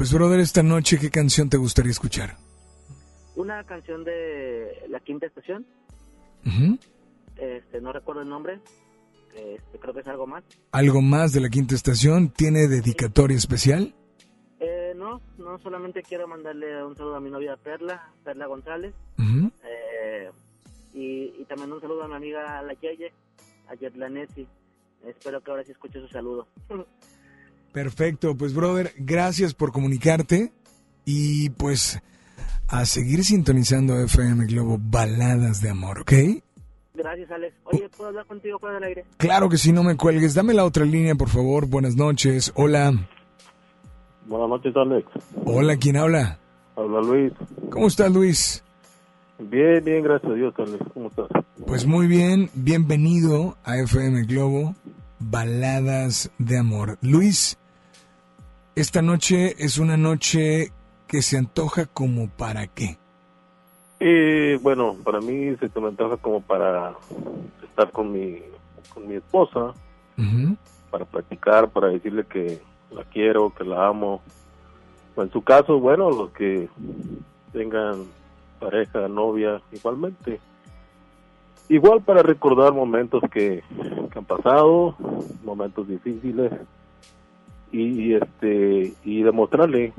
Pues 0.02 0.14
brother, 0.14 0.40
esta 0.40 0.64
noche, 0.64 0.98
¿qué 0.98 1.12
canción 1.12 1.48
te 1.48 1.58
gustaría 1.58 1.92
escuchar? 1.92 2.36
Una 3.36 3.64
canción 3.66 4.04
de 4.04 4.84
La 4.90 5.00
Quinta 5.00 5.28
Estación. 5.28 5.64
este, 7.38 7.80
no 7.82 7.94
recuerdo 7.94 8.24
el 8.24 8.30
nombre. 8.30 8.62
Este, 9.36 9.78
creo 9.78 9.94
que 9.94 10.00
es 10.00 10.08
algo 10.08 10.26
más. 10.26 10.44
¿Algo 10.72 11.04
más 11.04 11.34
de 11.34 11.42
La 11.42 11.50
Quinta 11.50 11.76
Estación? 11.76 12.30
¿Tiene 12.30 12.68
dedicatoria 12.68 13.38
especial? 13.38 13.94
Eh, 14.60 14.94
no, 14.96 15.22
no, 15.38 15.60
solamente 15.60 16.02
quiero 16.02 16.28
mandarle 16.28 16.84
un 16.84 16.98
saludo 16.98 17.18
a 17.18 17.22
mi 17.22 17.30
novia 17.30 17.56
Perla, 17.58 18.12
Perla 18.24 18.48
González. 18.48 18.96
eh, 19.20 20.32
y, 20.96 21.46
también 21.46 21.72
un 21.74 21.80
saludo 21.80 22.06
a 22.06 22.08
mi 22.08 22.16
amiga 22.16 22.60
La 22.64 22.74
Yeye, 22.74 23.14
a 23.68 23.76
Yetlanesi. 23.76 24.48
Espero 25.06 25.42
que 25.42 25.52
ahora 25.52 25.64
sí 25.64 25.74
escuche 25.74 26.02
su 26.02 26.08
saludo. 26.08 26.48
Perfecto, 27.72 28.36
pues 28.36 28.54
brother, 28.54 28.94
gracias 28.98 29.54
por 29.54 29.72
comunicarte 29.72 30.52
y 31.06 31.50
pues 31.52 32.02
a 32.68 32.86
seguir 32.86 33.24
sintonizando 33.24 34.00
FM 34.00 34.46
Globo 34.46 34.78
Baladas 34.80 35.62
de 35.62 35.70
Amor, 35.70 36.00
¿ok? 36.00 36.14
Gracias, 36.94 37.32
Alex. 37.32 37.56
Oye, 37.66 37.90
¿puedo 37.90 38.10
hablar 38.10 38.26
contigo 38.26 38.60
fuera 38.60 38.76
del 38.76 38.84
aire? 38.84 39.06
Claro 39.18 39.50
que 39.50 39.58
sí, 39.58 39.72
no 39.72 39.84
me 39.84 39.96
cuelgues. 39.96 40.34
Dame 40.34 40.54
la 40.54 40.66
otra 40.66 40.86
línea, 40.86 41.16
por 41.16 41.30
favor. 41.30 41.68
Buenas 41.68 41.96
noches. 41.96 42.52
Hola. 42.56 42.94
Buenas 44.26 44.50
noches, 44.50 44.76
Alex. 44.76 45.08
Hola, 45.46 45.78
¿quién 45.78 45.98
habla? 45.98 46.40
Habla 46.76 47.02
Luis. 47.02 47.34
¿Cómo 47.70 47.88
estás, 47.88 48.12
Luis? 48.12 48.64
Bien, 49.40 49.84
bien, 49.84 50.04
gracias 50.04 50.32
a 50.32 50.36
Dios, 50.36 50.54
¿Cómo 50.94 51.08
estás? 51.08 51.28
Pues 51.66 51.86
muy 51.86 52.08
bien, 52.08 52.50
bienvenido 52.54 53.58
a 53.64 53.78
FM 53.78 54.24
Globo, 54.26 54.76
Baladas 55.20 56.32
de 56.38 56.58
Amor. 56.60 57.00
Luis, 57.02 57.58
esta 58.82 59.04
noche 59.04 59.64
es 59.64 59.78
una 59.78 59.96
noche 59.96 60.72
que 61.08 61.22
se 61.22 61.38
antoja 61.38 61.86
como 61.86 62.30
para 62.30 62.66
qué. 62.66 62.98
Eh, 64.00 64.58
bueno, 64.64 64.96
para 65.04 65.22
mí 65.22 65.56
se 65.58 65.80
me 65.80 65.90
antoja 65.90 66.18
como 66.18 66.42
para 66.42 66.96
estar 67.64 67.92
con 67.92 68.12
mi, 68.12 68.40
con 68.92 69.08
mi 69.08 69.16
esposa, 69.16 69.74
para 70.90 71.06
platicar, 71.06 71.70
para 71.70 71.90
decirle 71.90 72.26
que 72.26 72.60
la 72.90 73.04
quiero, 73.04 73.54
que 73.54 73.64
la 73.64 73.88
amo, 73.88 74.22
en 75.16 75.32
su 75.32 75.44
caso, 75.44 75.80
bueno, 75.80 76.10
los 76.10 76.32
que 76.32 76.68
tengan 77.54 78.06
pareja, 78.60 79.08
novia, 79.08 79.62
igualmente. 79.72 80.40
Igual 81.70 82.02
para 82.02 82.24
recordar 82.24 82.74
momentos 82.74 83.22
que, 83.32 83.64
que 84.12 84.20
han 84.20 84.26
pasado, 84.26 84.96
momentos 85.44 85.88
difíciles 85.88 86.52
y, 87.72 88.14
este 88.14 88.94
y 89.04 89.24
demostrarle 89.24 89.94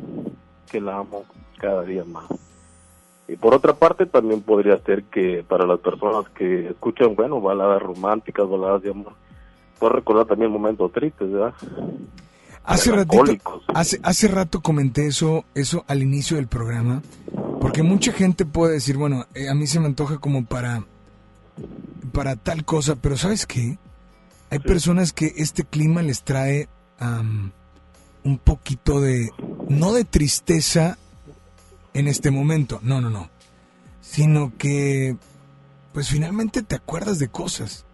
que 0.70 0.80
la 0.80 0.98
amo 0.98 1.24
cada 1.58 1.82
día 1.82 2.04
más. 2.04 2.24
Y 3.28 3.36
por 3.36 3.54
otra 3.54 3.72
parte 3.74 4.06
también 4.06 4.42
podría 4.42 4.78
ser 4.78 5.04
que 5.04 5.44
para 5.46 5.66
las 5.66 5.80
personas 5.80 6.28
que 6.30 6.68
escuchan, 6.68 7.14
bueno, 7.14 7.40
baladas 7.40 7.80
románticas, 7.80 8.48
baladas 8.48 8.82
de 8.82 8.90
amor, 8.90 9.12
puedo 9.78 9.92
recordar 9.92 10.26
también 10.26 10.50
momentos 10.50 10.92
tristes, 10.92 11.30
¿verdad? 11.30 11.54
Hace 12.64 12.92
ratito, 12.92 13.62
hace, 13.74 13.98
hace 14.02 14.28
rato 14.28 14.60
comenté 14.60 15.06
eso, 15.06 15.44
eso 15.54 15.84
al 15.88 16.02
inicio 16.02 16.36
del 16.36 16.46
programa, 16.46 17.02
porque 17.60 17.82
mucha 17.82 18.12
gente 18.12 18.44
puede 18.44 18.74
decir, 18.74 18.96
bueno, 18.96 19.24
eh, 19.34 19.48
a 19.48 19.54
mí 19.54 19.66
se 19.66 19.80
me 19.80 19.86
antoja 19.86 20.18
como 20.18 20.44
para, 20.44 20.84
para 22.12 22.36
tal 22.36 22.64
cosa, 22.64 22.96
pero 22.96 23.16
¿sabes 23.16 23.46
qué? 23.46 23.78
Hay 24.50 24.58
personas 24.60 25.12
que 25.12 25.32
este 25.36 25.64
clima 25.64 26.02
les 26.02 26.22
trae 26.22 26.68
un 28.24 28.38
poquito 28.38 29.00
de, 29.00 29.30
no 29.68 29.92
de 29.92 30.04
tristeza 30.04 30.98
en 31.94 32.08
este 32.08 32.30
momento, 32.30 32.80
no, 32.82 33.00
no, 33.00 33.10
no, 33.10 33.28
sino 34.00 34.52
que, 34.58 35.16
pues 35.92 36.08
finalmente 36.08 36.62
te 36.62 36.76
acuerdas 36.76 37.18
de 37.18 37.28
cosas. 37.28 37.84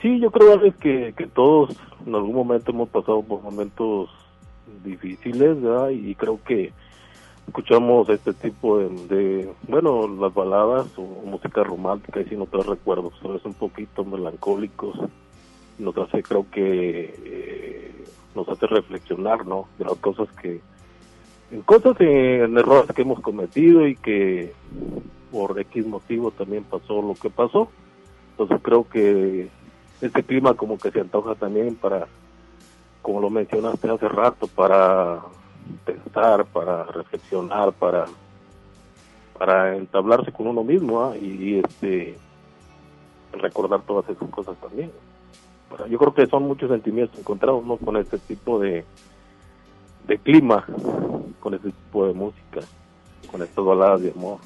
Sí, 0.00 0.20
yo 0.20 0.30
creo 0.30 0.60
que, 0.80 1.14
que 1.16 1.26
todos 1.26 1.70
en 2.06 2.14
algún 2.14 2.34
momento 2.34 2.70
hemos 2.70 2.88
pasado 2.90 3.22
por 3.22 3.42
momentos 3.42 4.10
difíciles, 4.84 5.60
¿verdad? 5.60 5.90
Y 5.90 6.14
creo 6.14 6.38
que 6.44 6.72
escuchamos 7.46 8.08
este 8.08 8.32
tipo 8.34 8.78
de, 8.78 9.52
bueno, 9.68 10.08
las 10.08 10.32
baladas 10.32 10.86
o 10.96 11.02
música 11.02 11.62
romántica 11.62 12.20
y 12.20 12.24
sin 12.26 12.40
otros 12.40 12.66
recuerdos, 12.66 13.14
es 13.34 13.44
un 13.44 13.54
poquito 13.54 14.04
melancólicos, 14.04 14.98
nos 15.78 15.94
creo 15.94 16.46
que 16.50 17.14
eh, 17.24 18.04
nos 18.34 18.48
hace 18.48 18.66
reflexionar, 18.66 19.46
¿no? 19.46 19.68
De 19.78 19.84
las 19.84 19.96
cosas 19.96 20.28
que, 20.40 20.60
en 21.50 21.62
cosas, 21.62 21.96
en 22.00 22.56
errores 22.56 22.90
que 22.94 23.02
hemos 23.02 23.20
cometido 23.20 23.86
y 23.86 23.96
que 23.96 24.52
por 25.30 25.58
X 25.58 25.86
motivo 25.86 26.30
también 26.30 26.64
pasó 26.64 27.02
lo 27.02 27.14
que 27.14 27.30
pasó. 27.30 27.68
Entonces 28.32 28.58
creo 28.62 28.88
que 28.88 29.48
este 30.00 30.22
clima 30.22 30.54
como 30.54 30.78
que 30.78 30.90
se 30.90 31.00
antoja 31.00 31.34
también 31.34 31.76
para, 31.76 32.06
como 33.02 33.20
lo 33.20 33.30
mencionaste 33.30 33.90
hace 33.90 34.08
rato, 34.08 34.46
para 34.48 35.20
pensar, 35.84 36.44
para 36.46 36.84
reflexionar, 36.84 37.72
para 37.72 38.06
para 39.38 39.76
entablarse 39.76 40.32
con 40.32 40.46
uno 40.46 40.62
mismo 40.62 41.02
¿ah? 41.02 41.16
y, 41.16 41.58
este 41.58 42.16
recordar 43.32 43.82
todas 43.82 44.08
esas 44.08 44.28
cosas 44.30 44.56
también. 44.58 44.92
Yo 45.90 45.98
creo 45.98 46.14
que 46.14 46.26
son 46.26 46.44
muchos 46.44 46.70
sentimientos 46.70 47.18
encontrados 47.18 47.64
¿no? 47.64 47.76
con 47.76 47.96
este 47.96 48.18
tipo 48.18 48.58
de, 48.58 48.84
de 50.06 50.18
clima, 50.18 50.64
con 51.40 51.54
este 51.54 51.70
tipo 51.70 52.06
de 52.06 52.14
música, 52.14 52.60
con 53.30 53.42
estas 53.42 53.64
baladas 53.64 54.02
de 54.02 54.10
amor. 54.10 54.38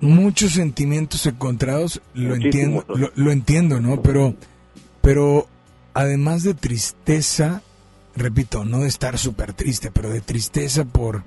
Muchos 0.00 0.52
sentimientos 0.52 1.26
encontrados, 1.26 2.00
lo 2.14 2.34
entiendo, 2.34 2.84
lo, 2.88 3.10
lo, 3.14 3.30
entiendo, 3.30 3.80
¿no? 3.80 4.02
Pero, 4.02 4.34
pero 5.00 5.46
además 5.94 6.42
de 6.42 6.54
tristeza, 6.54 7.62
repito, 8.16 8.64
no 8.64 8.80
de 8.80 8.88
estar 8.88 9.16
súper 9.18 9.52
triste, 9.52 9.90
pero 9.90 10.10
de 10.10 10.20
tristeza 10.20 10.84
por... 10.84 11.22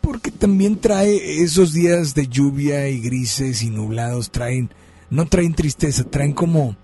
Porque 0.00 0.30
también 0.30 0.78
trae 0.78 1.42
esos 1.42 1.74
días 1.74 2.14
de 2.14 2.26
lluvia 2.26 2.88
y 2.88 3.00
grises 3.00 3.62
y 3.62 3.70
nublados, 3.70 4.30
traen, 4.30 4.70
no 5.10 5.26
traen 5.26 5.52
tristeza, 5.52 6.04
traen 6.04 6.32
como, 6.32 6.74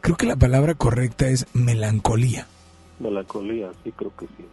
creo 0.00 0.16
que 0.16 0.26
la 0.26 0.36
palabra 0.36 0.74
correcta 0.74 1.28
es 1.28 1.46
melancolía. 1.54 2.46
Melancolía, 2.98 3.70
sí, 3.84 3.92
creo 3.92 4.12
que 4.16 4.26
sí. 4.26 4.44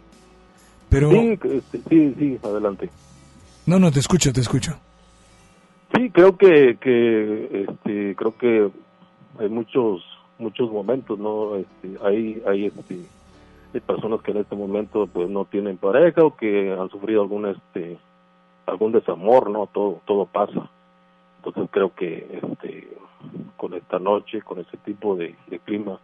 Pero... 0.88 1.10
Sí, 1.10 1.38
este, 1.42 1.80
sí, 1.88 2.14
sí, 2.18 2.38
adelante. 2.42 2.90
No, 3.66 3.78
no, 3.78 3.90
te 3.90 4.00
escucho, 4.00 4.32
te 4.32 4.40
escucho. 4.40 4.78
Sí, 5.94 6.10
creo 6.10 6.36
que, 6.36 6.76
que 6.80 7.66
este, 7.68 8.14
creo 8.16 8.36
que 8.36 8.70
hay 9.38 9.48
muchos, 9.48 10.02
muchos 10.38 10.70
momentos, 10.70 11.18
¿no? 11.18 11.56
Este, 11.56 11.96
hay, 12.04 12.42
hay, 12.46 12.66
este, 12.66 12.98
hay 13.74 13.80
personas 13.80 14.22
que 14.22 14.30
en 14.30 14.38
este 14.38 14.54
momento 14.54 15.06
pues 15.06 15.28
no 15.28 15.44
tienen 15.44 15.76
pareja 15.76 16.22
o 16.24 16.36
que 16.36 16.72
han 16.72 16.88
sufrido 16.90 17.22
algún 17.22 17.46
este 17.46 17.98
algún 18.66 18.92
desamor 18.92 19.50
no 19.50 19.68
todo 19.72 20.00
todo 20.06 20.26
pasa 20.26 20.70
entonces 21.44 21.70
creo 21.70 21.94
que 21.94 22.40
este 22.42 22.88
con 23.56 23.74
esta 23.74 23.98
noche 23.98 24.42
con 24.42 24.58
ese 24.60 24.76
tipo 24.78 25.16
de, 25.16 25.34
clima 25.64 26.00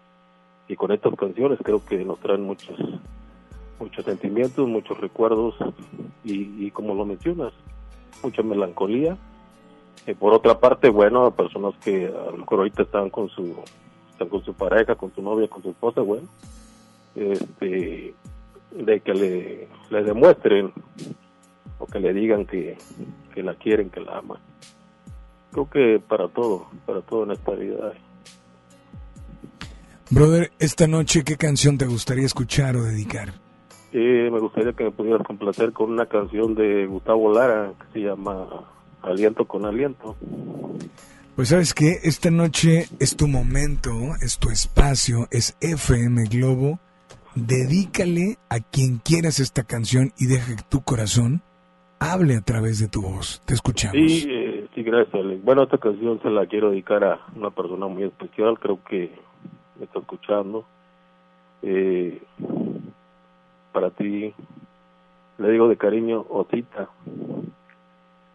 y 0.69 0.77
con 0.77 0.93
estas 0.93 1.15
canciones 1.17 1.59
creo 1.63 1.85
que 1.85 2.05
nos 2.05 2.19
traen 2.21 2.43
muchos 2.43 2.79
muchos 3.79 4.05
sentimientos 4.05 4.69
muchos 4.69 4.99
recuerdos 5.01 5.55
y, 6.25 6.71
como 6.71 6.95
lo 6.95 7.05
mencionas 7.05 7.53
mucha 8.23 8.43
melancolía 8.43 9.17
y 10.07 10.15
por 10.15 10.35
otra 10.35 10.59
parte 10.59 10.91
bueno 10.91 11.31
personas 11.31 11.75
que 11.83 12.07
a 12.07 12.31
lo 12.31 12.39
mejor 12.39 12.59
ahorita 12.61 12.83
están 12.83 13.11
con 13.11 13.29
su 13.31 13.57
están 14.13 14.29
con 14.29 14.45
su 14.45 14.55
pareja 14.55 14.95
con 14.95 15.13
su 15.15 15.23
novia 15.23 15.49
con 15.49 15.63
su 15.63 15.71
esposa 15.71 16.03
bueno 16.03 16.29
este, 17.15 18.15
de 18.71 19.01
que 19.01 19.15
le, 19.15 19.69
le 19.91 20.03
demuestren 20.05 20.73
o 21.79 21.87
que 21.87 21.99
le 21.99 22.13
digan 22.13 22.47
que, 22.47 22.77
que 23.35 23.43
la 23.43 23.55
quieren, 23.55 23.91
que 23.91 24.01
la 24.01 24.19
aman. 24.19 24.39
Creo 25.53 25.69
que 25.69 26.01
para 26.07 26.29
todo, 26.29 26.67
para 26.87 27.01
todo 27.03 27.25
en 27.25 27.33
esta 27.33 27.53
vida. 27.53 27.93
Brother, 30.11 30.51
esta 30.59 30.87
noche, 30.87 31.23
¿qué 31.25 31.37
canción 31.37 31.79
te 31.79 31.87
gustaría 31.87 32.27
escuchar 32.27 32.77
o 32.77 32.83
dedicar? 32.83 33.33
Eh, 33.93 34.29
me 34.31 34.39
gustaría 34.39 34.73
que 34.73 34.85
me 34.85 34.91
pudieras 34.91 35.27
complacer 35.27 35.73
con 35.73 35.91
una 35.91 36.07
canción 36.07 36.55
de 36.55 36.87
Gustavo 36.87 37.33
Lara 37.33 37.73
que 37.79 38.01
se 38.01 38.07
llama 38.07 38.49
Aliento 39.03 39.45
con 39.47 39.65
Aliento. 39.65 40.17
Pues 41.37 41.49
sabes 41.49 41.75
que 41.75 41.99
esta 42.03 42.31
noche 42.31 42.87
es 42.99 43.17
tu 43.17 43.29
momento, 43.29 43.91
es 44.21 44.39
tu 44.39 44.51
espacio, 44.51 45.27
es 45.31 45.57
FM 45.61 46.25
Globo 46.25 46.79
dedícale 47.35 48.39
a 48.49 48.61
quien 48.61 48.99
quieras 48.99 49.41
esta 49.41 49.65
canción 49.65 50.13
y 50.19 50.27
deja 50.27 50.57
que 50.57 50.63
tu 50.69 50.83
corazón 50.83 51.43
hable 51.99 52.37
a 52.37 52.41
través 52.41 52.79
de 52.79 52.89
tu 52.89 53.03
voz. 53.03 53.43
Te 53.45 53.55
escuchamos. 53.55 53.97
Sí, 53.97 54.27
sí, 54.83 54.91
gracias. 54.91 55.45
Bueno, 55.45 55.63
esta 55.63 55.79
canción 55.79 56.21
se 56.23 56.31
la 56.31 56.47
quiero 56.47 56.71
dedicar 56.71 57.05
a 57.05 57.21
una 57.35 57.51
persona 57.51 57.87
muy 57.87 58.05
especial, 58.05 58.59
creo 58.59 58.79
que 58.85 59.13
me 59.79 59.85
está 59.85 59.99
escuchando. 59.99 60.65
Eh, 61.63 62.23
para 63.73 63.91
ti, 63.91 64.35
le 65.39 65.51
digo 65.51 65.69
de 65.69 65.77
cariño, 65.77 66.25
Otita, 66.29 66.89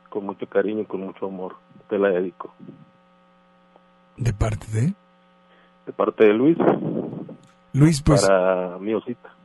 con 0.09 0.25
mucho 0.25 0.47
cariño 0.47 0.81
y 0.81 0.85
con 0.85 1.01
mucho 1.01 1.27
amor, 1.27 1.55
te 1.89 1.97
la 1.97 2.09
dedico. 2.09 2.53
¿De 4.17 4.33
parte 4.33 4.67
de? 4.71 4.93
De 5.85 5.93
parte 5.93 6.25
de 6.25 6.33
Luis. 6.33 6.57
Luis, 7.73 8.01
pues... 8.01 8.25
Para 8.25 8.77
mi 8.77 8.93
osita. 8.93 9.35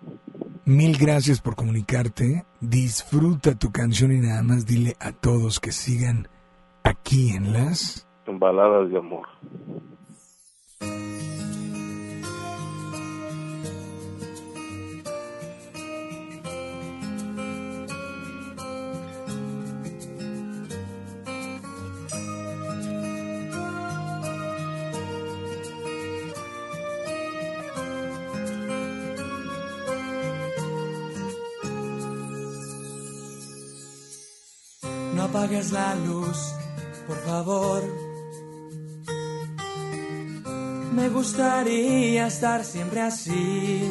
Mil 0.65 0.97
gracias 0.97 1.41
por 1.41 1.57
comunicarte. 1.57 2.45
Disfruta 2.61 3.59
tu 3.59 3.73
canción 3.73 4.13
y 4.13 4.21
nada 4.21 4.43
más 4.45 4.67
dile 4.67 4.95
a 5.01 5.11
todos 5.11 5.59
que 5.59 5.73
sigan 5.73 6.29
aquí 6.85 7.31
en 7.31 7.53
las... 7.53 8.07
En 8.27 8.39
baladas 8.39 8.91
de 8.91 8.99
amor. 8.99 9.27
apagues 35.31 35.71
la 35.71 35.95
luz, 35.95 36.55
por 37.11 37.19
favor. 37.25 37.83
Me 40.93 41.09
gustaría 41.09 42.27
estar 42.29 42.65
siempre 42.65 43.01
así, 43.01 43.83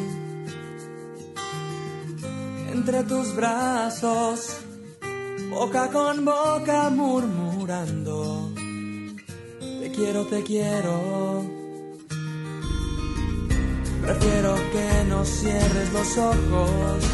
entre 2.72 3.02
tus 3.04 3.34
brazos, 3.36 4.56
boca 5.50 5.90
con 5.90 6.24
boca 6.24 6.88
murmurando, 6.88 8.50
te 9.80 9.90
quiero, 9.90 10.24
te 10.26 10.42
quiero. 10.42 11.44
Prefiero 14.02 14.54
que 14.72 15.04
no 15.08 15.24
cierres 15.24 15.92
los 15.92 16.18
ojos 16.18 17.04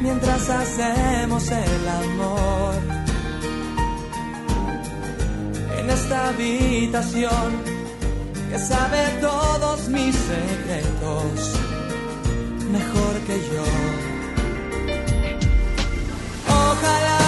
mientras 0.00 0.48
hacemos 0.48 1.50
el 1.50 1.88
amor. 1.88 2.99
Esta 6.02 6.28
habitación 6.28 7.48
que 8.50 8.58
sabe 8.58 8.98
todos 9.20 9.88
mis 9.88 10.14
secretos 10.14 11.34
mejor 12.70 13.14
que 13.26 13.36
yo. 13.52 13.64
Ojalá 16.48 17.19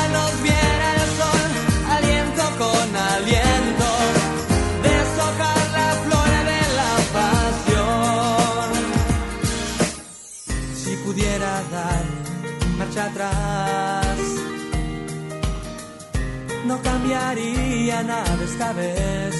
cambiaría 16.82 18.02
nada 18.02 18.44
esta 18.44 18.72
vez. 18.72 19.34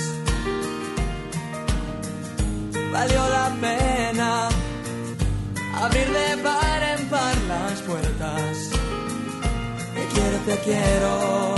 Valió 2.93 3.29
la 3.29 3.49
pena 3.61 4.49
abrir 5.83 6.09
de 6.09 6.43
par 6.43 6.83
en 6.95 7.09
par 7.09 7.37
las 7.49 7.81
puertas. 7.83 8.71
Te 9.95 10.07
quiero, 10.13 10.39
te 10.47 10.57
quiero. 10.65 11.55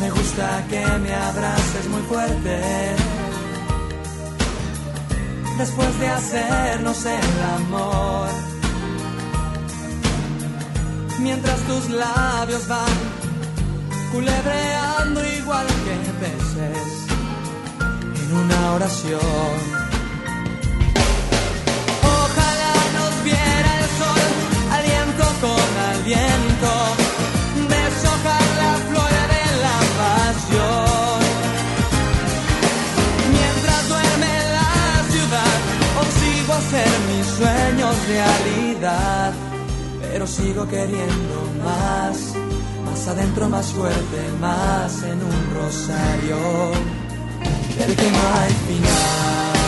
Me 0.00 0.10
gusta 0.10 0.64
que 0.70 0.86
me 1.04 1.14
abraces 1.14 1.88
muy 1.88 2.02
fuerte. 2.02 2.60
Después 5.58 5.98
de 6.00 6.08
hacernos 6.08 7.04
el 7.04 7.42
amor. 7.56 8.28
Mientras 11.18 11.60
tus 11.68 11.90
labios 11.90 12.66
van 12.66 13.09
culebreando 14.12 15.24
igual 15.38 15.66
que 15.66 16.12
peces 16.20 17.06
en 18.22 18.36
una 18.36 18.72
oración. 18.72 19.80
viera 23.24 23.70
el 23.80 23.88
sol, 24.00 24.26
aliento 24.76 25.24
con 25.44 25.70
aliento, 25.92 26.72
deshojar 27.68 28.46
la 28.62 28.72
flor 28.88 29.14
de 29.34 29.44
la 29.64 29.78
pasión. 30.00 31.20
Mientras 33.36 33.88
duerme 33.88 34.32
la 34.58 34.72
ciudad, 35.12 35.56
consigo 35.98 36.52
hacer 36.54 36.90
mis 37.10 37.26
sueños 37.38 37.94
realidad, 38.08 39.32
pero 40.00 40.26
sigo 40.26 40.66
queriendo 40.68 41.36
más, 41.64 42.34
más 43.00 43.08
adentro, 43.08 43.48
más 43.48 43.72
fuerte, 43.72 44.30
más 44.42 45.02
en 45.04 45.22
un 45.22 45.54
rosario 45.54 46.36
del 47.78 47.96
que 47.96 48.10
no 48.10 48.18
hay 48.34 48.52
final. 48.52 49.59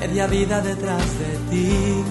Media 0.00 0.26
vida 0.26 0.60
detrás 0.60 1.04
de 1.18 1.36
ti. 1.50 2.04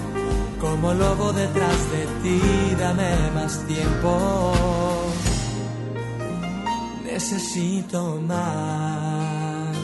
Como 0.60 0.92
lobo 0.92 1.32
detrás 1.32 1.90
de 1.90 2.06
ti, 2.22 2.40
dame 2.78 3.30
más 3.34 3.66
tiempo. 3.66 4.52
Necesito 7.04 8.20
más. 8.26 9.76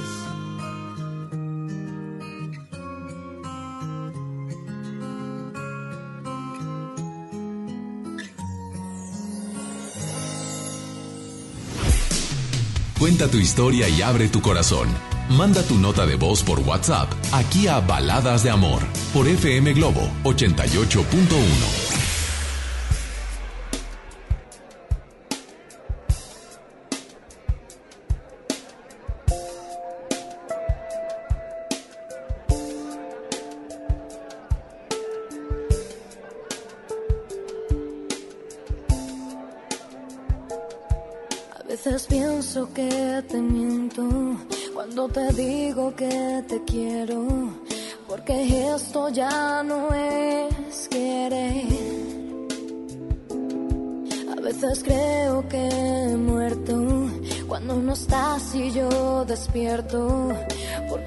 Cuenta 12.99 13.29
tu 13.29 13.39
historia 13.39 13.89
y 13.89 14.03
abre 14.03 14.29
tu 14.29 14.43
corazón. 14.43 15.16
Manda 15.29 15.63
tu 15.63 15.77
nota 15.77 16.07
de 16.07 16.15
voz 16.15 16.43
por 16.43 16.61
WhatsApp 16.61 17.09
aquí 17.33 17.67
a 17.67 17.81
Baladas 17.81 18.45
de 18.45 18.51
Amor 18.51 18.81
por 19.13 19.27
FM 19.27 19.73
Globo 19.75 20.09
88.1. 20.23 21.86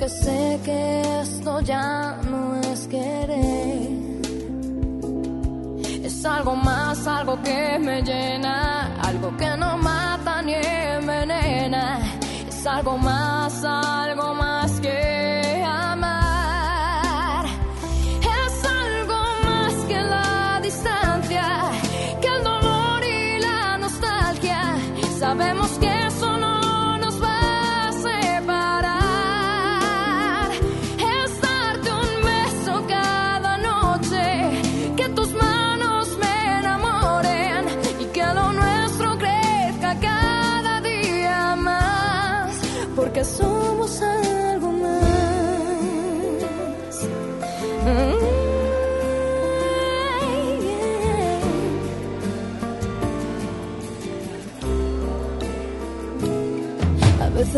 sé 0.09 0.59
que 0.65 1.01
esto 1.21 1.61
ya 1.61 2.17
no 2.29 2.55
es 2.61 2.87
querer. 2.87 3.89
Es 6.03 6.25
algo 6.25 6.55
más, 6.55 7.07
algo 7.07 7.41
que 7.43 7.79
me 7.79 8.01
llena, 8.01 8.38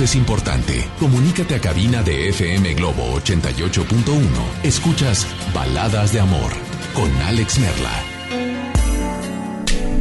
es 0.00 0.14
importante. 0.14 0.88
Comunícate 0.98 1.54
a 1.54 1.60
cabina 1.60 2.02
de 2.02 2.30
FM 2.30 2.74
Globo 2.74 3.20
88.1. 3.20 4.64
Escuchas 4.64 5.26
Baladas 5.54 6.12
de 6.12 6.20
Amor 6.20 6.50
con 6.94 7.10
Alex 7.22 7.58
Merla. 7.58 7.92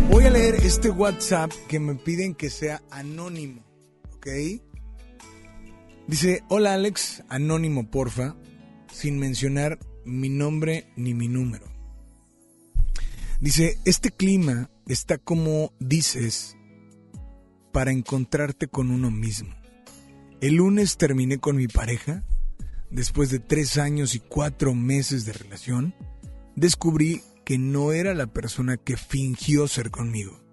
Voy 0.10 0.24
a 0.26 0.30
leer 0.30 0.56
este 0.56 0.90
WhatsApp 0.90 1.52
que 1.68 1.80
me 1.80 1.96
piden 1.96 2.36
que 2.36 2.50
sea 2.50 2.82
anónimo, 2.90 3.64
¿ok? 4.16 4.28
Dice, 6.08 6.44
hola 6.48 6.74
Alex, 6.74 7.24
anónimo 7.28 7.90
porfa, 7.90 8.36
sin 8.92 9.20
mencionar 9.20 9.78
mi 10.06 10.30
nombre 10.30 10.88
ni 10.96 11.14
mi 11.14 11.28
número. 11.28 11.66
Dice, 13.42 13.78
este 13.86 14.12
clima 14.12 14.70
está 14.88 15.18
como 15.18 15.74
dices 15.80 16.56
para 17.74 17.92
encontrarte 17.92 18.68
con 18.68 18.92
uno 18.92 19.12
mismo. 19.12 19.61
El 20.42 20.56
lunes 20.56 20.98
terminé 20.98 21.38
con 21.38 21.56
mi 21.56 21.68
pareja. 21.68 22.24
Después 22.90 23.30
de 23.30 23.40
tres 23.40 23.78
años 23.78 24.16
y 24.16 24.20
cuatro 24.20 24.74
meses 24.74 25.24
de 25.26 25.34
relación, 25.34 25.96
descubrí 26.56 27.22
que 27.46 27.58
no 27.58 27.94
era 27.94 28.14
la 28.14 28.28
persona 28.28 28.76
que 28.78 28.98
fingió 28.98 29.68
ser 29.68 29.92
conmigo. 29.92 30.44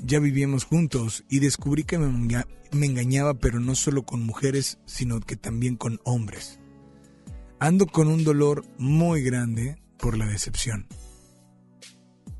Ya 0.00 0.18
vivíamos 0.18 0.64
juntos 0.64 1.24
y 1.28 1.38
descubrí 1.38 1.84
que 1.84 1.98
me, 1.98 2.06
enga- 2.06 2.48
me 2.72 2.86
engañaba, 2.86 3.34
pero 3.34 3.60
no 3.60 3.74
solo 3.76 4.04
con 4.04 4.24
mujeres, 4.24 4.78
sino 4.84 5.20
que 5.20 5.36
también 5.36 5.76
con 5.76 6.00
hombres. 6.04 6.58
Ando 7.60 7.86
con 7.86 8.08
un 8.08 8.24
dolor 8.24 8.64
muy 8.78 9.22
grande 9.22 9.76
por 9.98 10.18
la 10.18 10.26
decepción. 10.26 10.88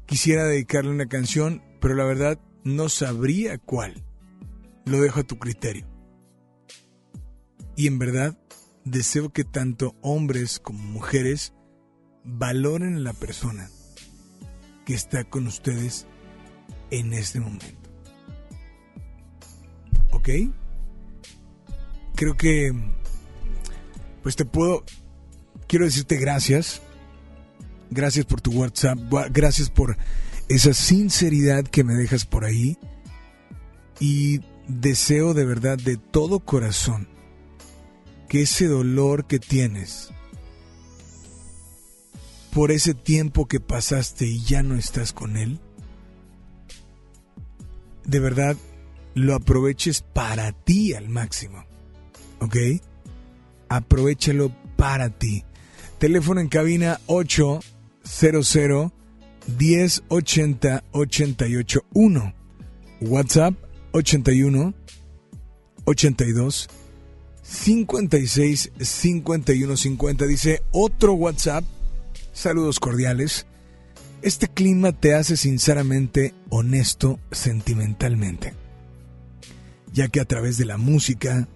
Quisiera 0.07 0.45
dedicarle 0.45 0.91
una 0.91 1.07
canción, 1.07 1.63
pero 1.81 1.95
la 1.95 2.05
verdad 2.05 2.41
no 2.65 2.89
sabría 2.89 3.59
cuál. 3.59 4.03
Lo 4.85 5.01
dejo 5.01 5.21
a 5.21 5.25
tu 5.25 5.39
criterio. 5.39 5.87
Y 7.77 7.87
en 7.87 7.99
verdad, 7.99 8.39
deseo 8.85 9.33
que 9.33 9.45
tanto 9.45 9.97
hombres 10.03 10.59
como 10.59 10.79
mujeres 10.79 11.53
valoren 12.25 12.97
a 12.97 13.01
la 13.01 13.13
persona 13.13 13.69
que 14.85 14.95
está 14.95 15.25
con 15.25 15.47
ustedes 15.47 16.07
en 16.91 17.13
este 17.13 17.41
momento. 17.41 17.91
¿Ok? 20.11 20.29
Creo 22.15 22.37
que, 22.37 22.73
pues 24.23 24.37
te 24.37 24.45
puedo, 24.45 24.85
quiero 25.67 25.87
decirte 25.87 26.17
gracias. 26.17 26.83
Gracias 27.91 28.25
por 28.25 28.41
tu 28.41 28.53
WhatsApp. 28.53 28.99
Gracias 29.31 29.71
por 29.71 29.97
esa 30.49 30.73
sinceridad 30.75 31.65
que 31.65 31.85
me 31.85 31.95
dejas 31.95 32.25
por 32.25 32.45
ahí. 32.45 32.79
Y 34.01 34.41
deseo 34.69 35.35
de 35.35 35.45
verdad, 35.45 35.79
de 35.79 35.97
todo 35.97 36.41
corazón, 36.41 37.09
que 38.33 38.41
ese 38.41 38.67
dolor 38.67 39.27
que 39.27 39.39
tienes 39.39 40.09
por 42.51 42.71
ese 42.71 42.95
tiempo 42.95 43.47
que 43.47 43.61
pasaste 43.61 44.25
y 44.25 44.41
ya 44.41 44.63
no 44.63 44.75
estás 44.77 45.13
con 45.13 45.37
él, 45.37 45.61
de 48.07 48.21
verdad 48.21 48.57
lo 49.13 49.35
aproveches 49.35 50.01
para 50.01 50.53
ti 50.53 50.95
al 50.95 51.11
máximo. 51.11 51.67
¿Ok? 52.41 52.57
Aprovechalo 53.69 54.51
para 54.77 55.11
ti. 55.11 55.45
Teléfono 55.99 56.41
en 56.41 56.49
cabina 56.49 57.01
800 57.09 58.93
1080 59.59 60.85
881. 60.93 62.35
WhatsApp 63.03 63.55
81 63.93 64.73
82 65.85 66.69
56 67.53 68.73
51 68.81 69.77
50. 69.77 70.27
Dice 70.27 70.63
otro 70.73 71.13
WhatsApp. 71.13 71.65
Saludos 72.33 72.81
cordiales. 72.81 73.47
Este 74.23 74.49
clima 74.49 74.93
te 74.93 75.15
hace 75.15 75.37
sinceramente 75.37 76.33
honesto 76.49 77.19
sentimentalmente, 77.31 78.55
ya 79.93 80.09
que 80.09 80.21
a 80.21 80.25
través 80.25 80.57
de 80.59 80.65
la 80.65 80.79
música 80.79 81.49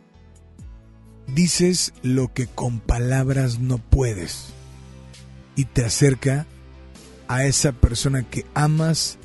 dices 1.29 1.93
lo 2.03 2.33
que 2.33 2.47
con 2.47 2.81
palabras 2.81 3.61
no 3.61 3.79
puedes 3.79 4.49
y 5.55 5.65
te 5.65 5.85
acerca 5.85 6.47
a 7.29 7.45
esa 7.45 7.73
persona 7.73 8.29
que 8.29 8.45
amas 8.55 9.19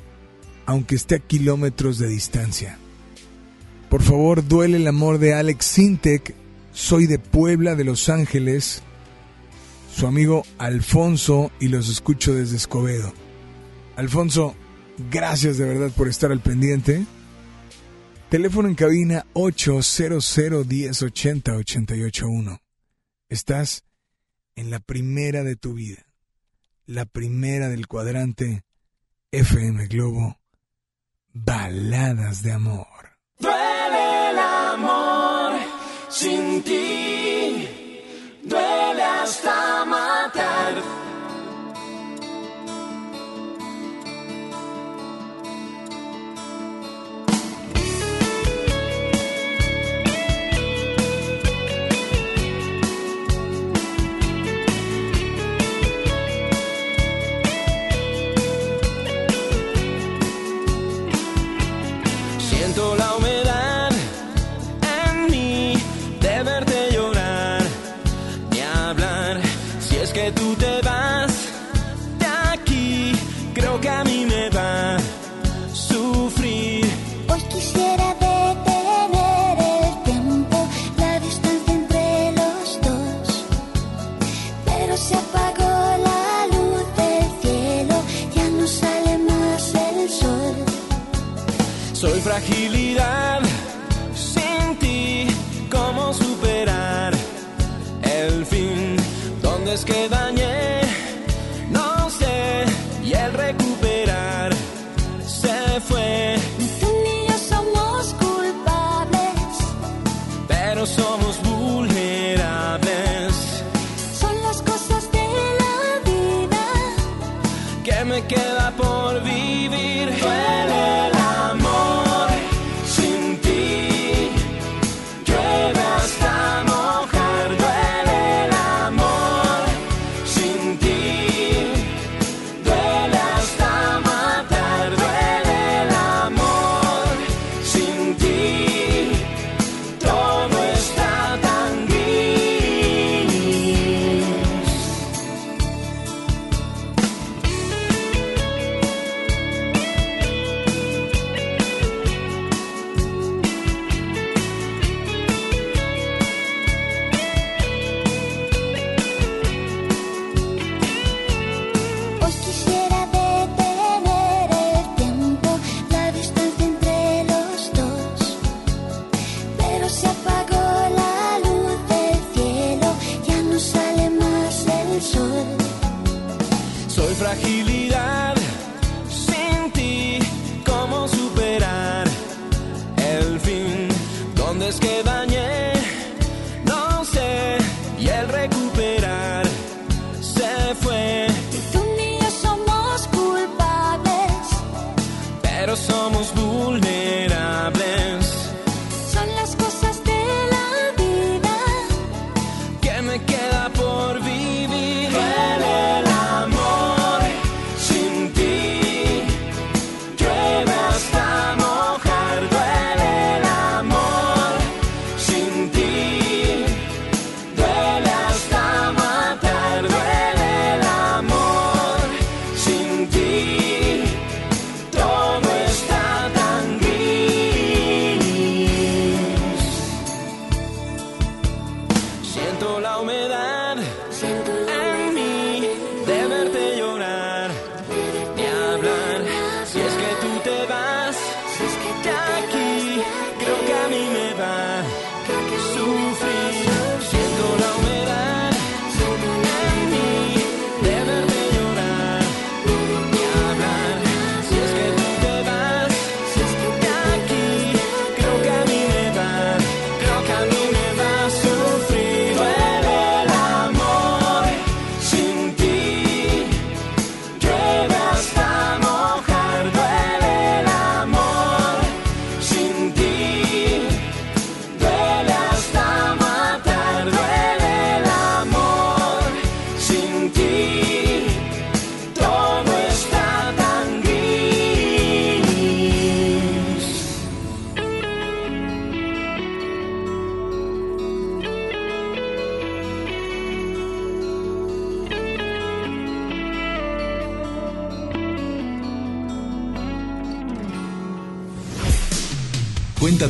aunque 0.65 0.95
esté 0.95 1.15
a 1.15 1.19
kilómetros 1.19 1.98
de 1.98 2.07
distancia. 2.07 2.77
Por 3.89 4.03
favor, 4.03 4.48
duele 4.48 4.77
el 4.77 4.88
amor 4.88 5.18
de 5.18 5.34
Alex 5.34 5.65
Sintek. 5.65 6.40
Soy 6.81 7.05
de 7.05 7.19
Puebla, 7.19 7.75
de 7.75 7.83
Los 7.83 8.09
Ángeles. 8.09 8.81
Su 9.95 10.07
amigo 10.07 10.43
Alfonso 10.57 11.51
y 11.59 11.67
los 11.67 11.87
escucho 11.89 12.33
desde 12.33 12.57
Escobedo. 12.57 13.13
Alfonso, 13.95 14.55
gracias 15.11 15.59
de 15.59 15.65
verdad 15.65 15.91
por 15.95 16.07
estar 16.07 16.31
al 16.31 16.41
pendiente. 16.41 17.05
Teléfono 18.29 18.67
en 18.67 18.73
cabina 18.73 19.27
800 19.33 20.37
1080 20.67 21.55
881. 21.55 22.59
Estás 23.29 23.85
en 24.55 24.71
la 24.71 24.79
primera 24.79 25.43
de 25.43 25.55
tu 25.55 25.75
vida. 25.75 26.07
La 26.87 27.05
primera 27.05 27.69
del 27.69 27.87
cuadrante 27.87 28.63
FM 29.31 29.85
Globo. 29.85 30.39
Baladas 31.31 32.41
de 32.41 32.51
amor. 32.53 32.87
Duele 36.11 36.27
el 36.27 36.35
amor 36.35 36.51
sin 36.51 36.61
ti, 36.63 36.90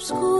obscuro. 0.00 0.39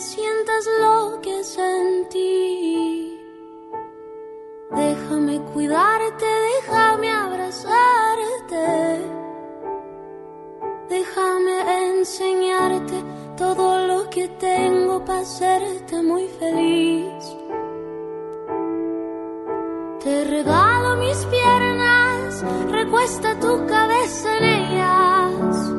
sientas 0.00 0.66
lo 0.80 1.20
que 1.20 1.44
sentí. 1.44 3.20
Déjame 4.70 5.40
cuidarte, 5.52 6.26
déjame 6.54 7.10
abrazarte. 7.10 8.66
Déjame 10.88 11.98
enseñarte 11.98 13.04
todo 13.36 13.86
lo 13.86 14.10
que 14.10 14.28
tengo 14.28 15.04
para 15.04 15.20
hacerte 15.20 16.02
muy 16.02 16.28
feliz. 16.28 17.36
Te 20.02 20.24
regalo 20.24 20.96
mis 20.96 21.24
piernas, 21.26 22.44
recuesta 22.70 23.38
tu 23.40 23.66
cabeza 23.66 24.38
en 24.38 24.44
ellas. 24.44 25.72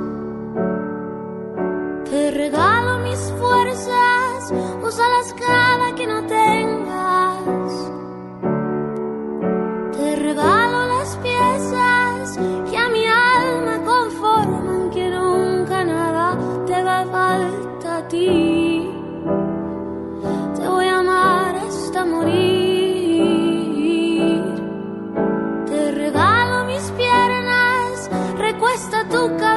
Te 2.09 2.31
regalo 2.31 2.96
fuerzas, 3.47 4.53
úsalas 4.83 5.33
cada 5.33 5.95
que 5.95 6.05
no 6.07 6.19
tengas. 6.25 7.71
Te 9.95 10.15
regalo 10.15 10.87
las 10.95 11.15
piezas 11.17 12.37
que 12.69 12.77
a 12.77 12.89
mi 12.89 13.05
alma 13.05 13.75
conforman, 13.93 14.89
que 14.91 15.09
nunca 15.09 15.83
nada 15.83 16.37
te 16.65 16.83
va 16.83 16.99
a 17.01 17.05
falta 17.05 17.97
a 17.97 18.07
ti. 18.07 18.89
Te 20.57 20.67
voy 20.67 20.87
a 20.87 20.99
amar 20.99 21.55
hasta 21.55 22.05
morir. 22.05 23.17
Te 25.69 25.91
regalo 25.91 26.65
mis 26.65 26.85
piernas, 26.91 28.09
recuesta 28.37 28.97
tu 29.09 29.21
cabeza. 29.37 29.56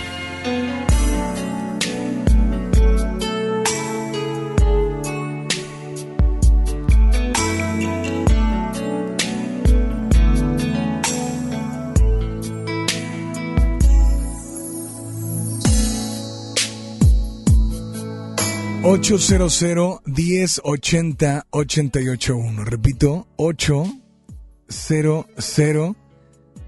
...800 18.91 20.01
1080 20.05 21.45
881 21.49 22.65
Repito, 22.65 23.25
800 23.37 25.95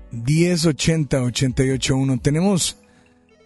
1080 0.10 1.22
881 1.22 2.20
Tenemos 2.22 2.82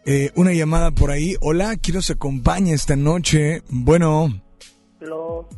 eh, 0.05 0.29
una 0.35 0.53
llamada 0.53 0.91
por 0.91 1.09
ahí. 1.09 1.33
Hola, 1.41 1.75
quiero 1.81 2.03
se 2.03 2.13
acompañe 2.13 2.73
esta 2.73 2.95
noche. 2.95 3.63
Bueno. 3.67 4.27
Hello. 5.01 5.49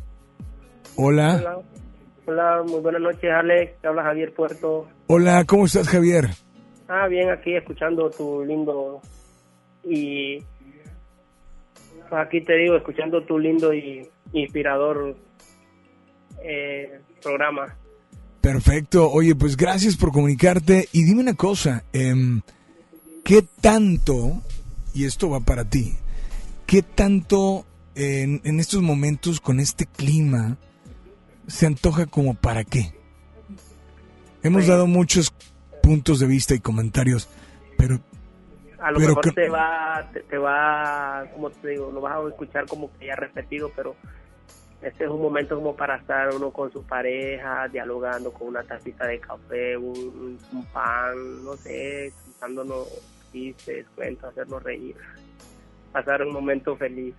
Hola. 0.96 1.36
Hola. 1.36 1.58
Hola, 2.24 2.62
muy 2.66 2.80
buenas 2.80 3.02
noches, 3.02 3.30
Alex. 3.30 3.78
Te 3.82 3.88
habla 3.88 4.02
Javier 4.02 4.32
Puerto. 4.32 4.88
Hola, 5.08 5.44
¿cómo 5.44 5.66
estás, 5.66 5.88
Javier? 5.88 6.30
Ah, 6.88 7.06
bien, 7.06 7.28
aquí 7.28 7.54
escuchando 7.54 8.10
tu 8.10 8.46
lindo 8.46 9.02
y 9.84 10.42
pues 12.10 12.26
aquí 12.26 12.40
te 12.42 12.56
digo, 12.56 12.76
escuchando 12.76 13.24
tu 13.24 13.38
lindo 13.38 13.72
y 13.72 14.06
inspirador 14.32 15.16
eh, 16.42 17.00
programa. 17.22 17.76
Perfecto. 18.40 19.10
Oye, 19.10 19.34
pues 19.34 19.56
gracias 19.56 19.96
por 19.96 20.10
comunicarte. 20.10 20.88
Y 20.92 21.04
dime 21.04 21.20
una 21.20 21.34
cosa, 21.34 21.84
em, 21.92 22.42
¿qué 23.24 23.44
tanto, 23.60 24.42
y 24.92 25.04
esto 25.04 25.30
va 25.30 25.40
para 25.40 25.64
ti, 25.64 25.94
qué 26.66 26.82
tanto 26.82 27.64
en, 27.94 28.40
en 28.44 28.58
estos 28.58 28.82
momentos 28.82 29.40
con 29.40 29.60
este 29.60 29.86
clima 29.86 30.56
se 31.46 31.66
antoja 31.66 32.06
como 32.06 32.34
para 32.34 32.64
qué? 32.64 32.92
Hemos 34.42 34.66
dado 34.66 34.86
muchos 34.86 35.32
puntos 35.82 36.18
de 36.18 36.26
vista 36.26 36.54
y 36.54 36.60
comentarios, 36.60 37.28
pero 37.76 38.00
A 38.80 38.90
lo 38.90 38.96
Pero 38.98 39.08
mejor 39.10 39.24
que- 39.24 39.32
te 39.32 39.48
va, 39.50 40.08
te, 40.12 40.20
te 40.20 40.38
va, 40.38 41.26
como 41.34 41.50
te 41.50 41.68
digo, 41.68 41.90
lo 41.92 42.00
vas 42.00 42.16
a 42.16 42.28
escuchar 42.28 42.66
como 42.66 42.90
que 42.98 43.06
ya 43.06 43.16
repetido, 43.16 43.70
pero 43.76 43.94
este 44.80 45.04
es 45.04 45.10
un 45.10 45.20
momento 45.20 45.56
como 45.56 45.76
para 45.76 45.96
estar 45.96 46.34
uno 46.34 46.50
con 46.50 46.72
su 46.72 46.82
pareja, 46.84 47.68
dialogando 47.68 48.32
con 48.32 48.48
una 48.48 48.62
tacita 48.62 49.06
de 49.06 49.20
café, 49.20 49.76
un, 49.76 50.38
un 50.52 50.64
pan, 50.72 51.44
no 51.44 51.54
sé, 51.58 52.12
contándonos 52.24 52.88
chistes, 53.32 53.86
cuentos, 53.94 54.30
hacernos 54.30 54.62
reír, 54.62 54.96
pasar 55.92 56.22
un 56.22 56.32
momento 56.32 56.74
feliz. 56.76 57.14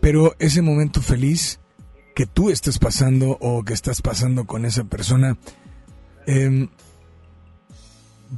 Pero 0.00 0.34
ese 0.38 0.62
momento 0.62 1.00
feliz 1.02 1.60
que 2.14 2.26
tú 2.26 2.50
estás 2.50 2.78
pasando 2.78 3.36
o 3.40 3.62
que 3.64 3.74
estás 3.74 4.00
pasando 4.00 4.46
con 4.46 4.64
esa 4.64 4.84
persona 4.84 5.36
em, 6.26 6.68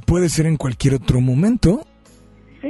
puede 0.05 0.29
ser 0.29 0.45
en 0.45 0.57
cualquier 0.57 0.95
otro 0.95 1.21
momento. 1.21 1.85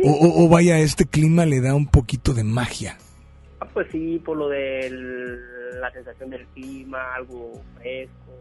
O, 0.03 0.09
o- 0.11 0.45
o 0.45 0.49
vaya, 0.49 0.79
este 0.79 1.05
clima 1.05 1.45
le 1.45 1.59
da 1.61 1.75
un 1.75 1.85
poquito 1.87 2.33
de 2.33 2.43
magia. 2.43 2.97
Ah, 3.59 3.67
pues 3.73 3.87
sí, 3.91 4.21
por 4.23 4.37
lo 4.37 4.47
de 4.49 4.89
la 5.79 5.91
sensación 5.91 6.29
del 6.29 6.45
clima, 6.47 7.13
algo 7.15 7.61
fresco, 7.75 8.33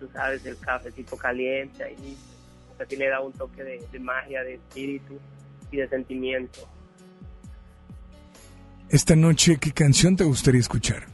tú 0.00 0.08
sabes, 0.12 0.44
el 0.46 0.56
cafecito 0.58 1.16
caliente, 1.16 1.84
ahí 1.84 2.16
como 2.66 2.78
que 2.78 2.86
sí 2.86 2.96
le 2.96 3.08
da 3.08 3.20
un 3.20 3.32
toque 3.32 3.62
de, 3.62 3.82
de 3.92 3.98
magia, 3.98 4.42
de 4.42 4.54
espíritu 4.54 5.18
y 5.70 5.76
de 5.76 5.88
sentimiento. 5.88 6.60
Esta 8.88 9.14
noche, 9.16 9.56
¿qué 9.58 9.72
canción 9.72 10.16
te 10.16 10.24
gustaría 10.24 10.60
escuchar? 10.60 11.04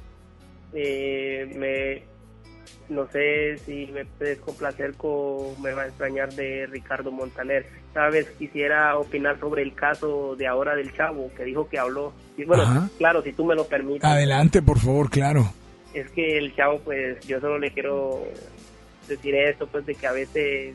Eh, 0.73 1.53
me, 1.57 2.05
no 2.89 3.07
sé 3.11 3.59
si 3.59 3.87
me 3.93 4.05
puedes 4.05 4.39
complacer 4.41 4.95
con 4.95 5.61
Me 5.63 5.73
va 5.73 5.83
a 5.83 5.87
extrañar 5.89 6.33
de 6.33 6.67
Ricardo 6.67 7.11
Montaner. 7.11 7.67
Sabes, 7.93 8.27
quisiera 8.39 8.97
opinar 8.97 9.39
sobre 9.39 9.63
el 9.63 9.75
caso 9.75 10.37
de 10.37 10.47
ahora 10.47 10.75
del 10.75 10.95
chavo 10.95 11.31
que 11.37 11.45
dijo 11.45 11.69
que 11.69 11.79
habló. 11.79 12.13
Y 12.37 12.45
bueno, 12.45 12.63
Ajá. 12.63 12.89
claro, 12.99 13.23
si 13.23 13.33
tú 13.33 13.45
me 13.45 13.55
lo 13.55 13.67
permites. 13.67 14.05
Adelante, 14.05 14.63
por 14.63 14.79
favor, 14.79 15.11
claro. 15.11 15.53
es 15.95 16.09
que 16.11 16.39
el 16.39 16.55
chavo 16.55 16.81
pues 16.81 17.21
yo 17.27 17.41
solo 17.41 17.59
le 17.59 17.71
quiero 17.73 18.23
decir 19.09 19.35
esto 19.35 19.67
pues 19.67 19.87
de 19.87 19.95
que 19.95 20.07
a 20.07 20.13
veces 20.13 20.75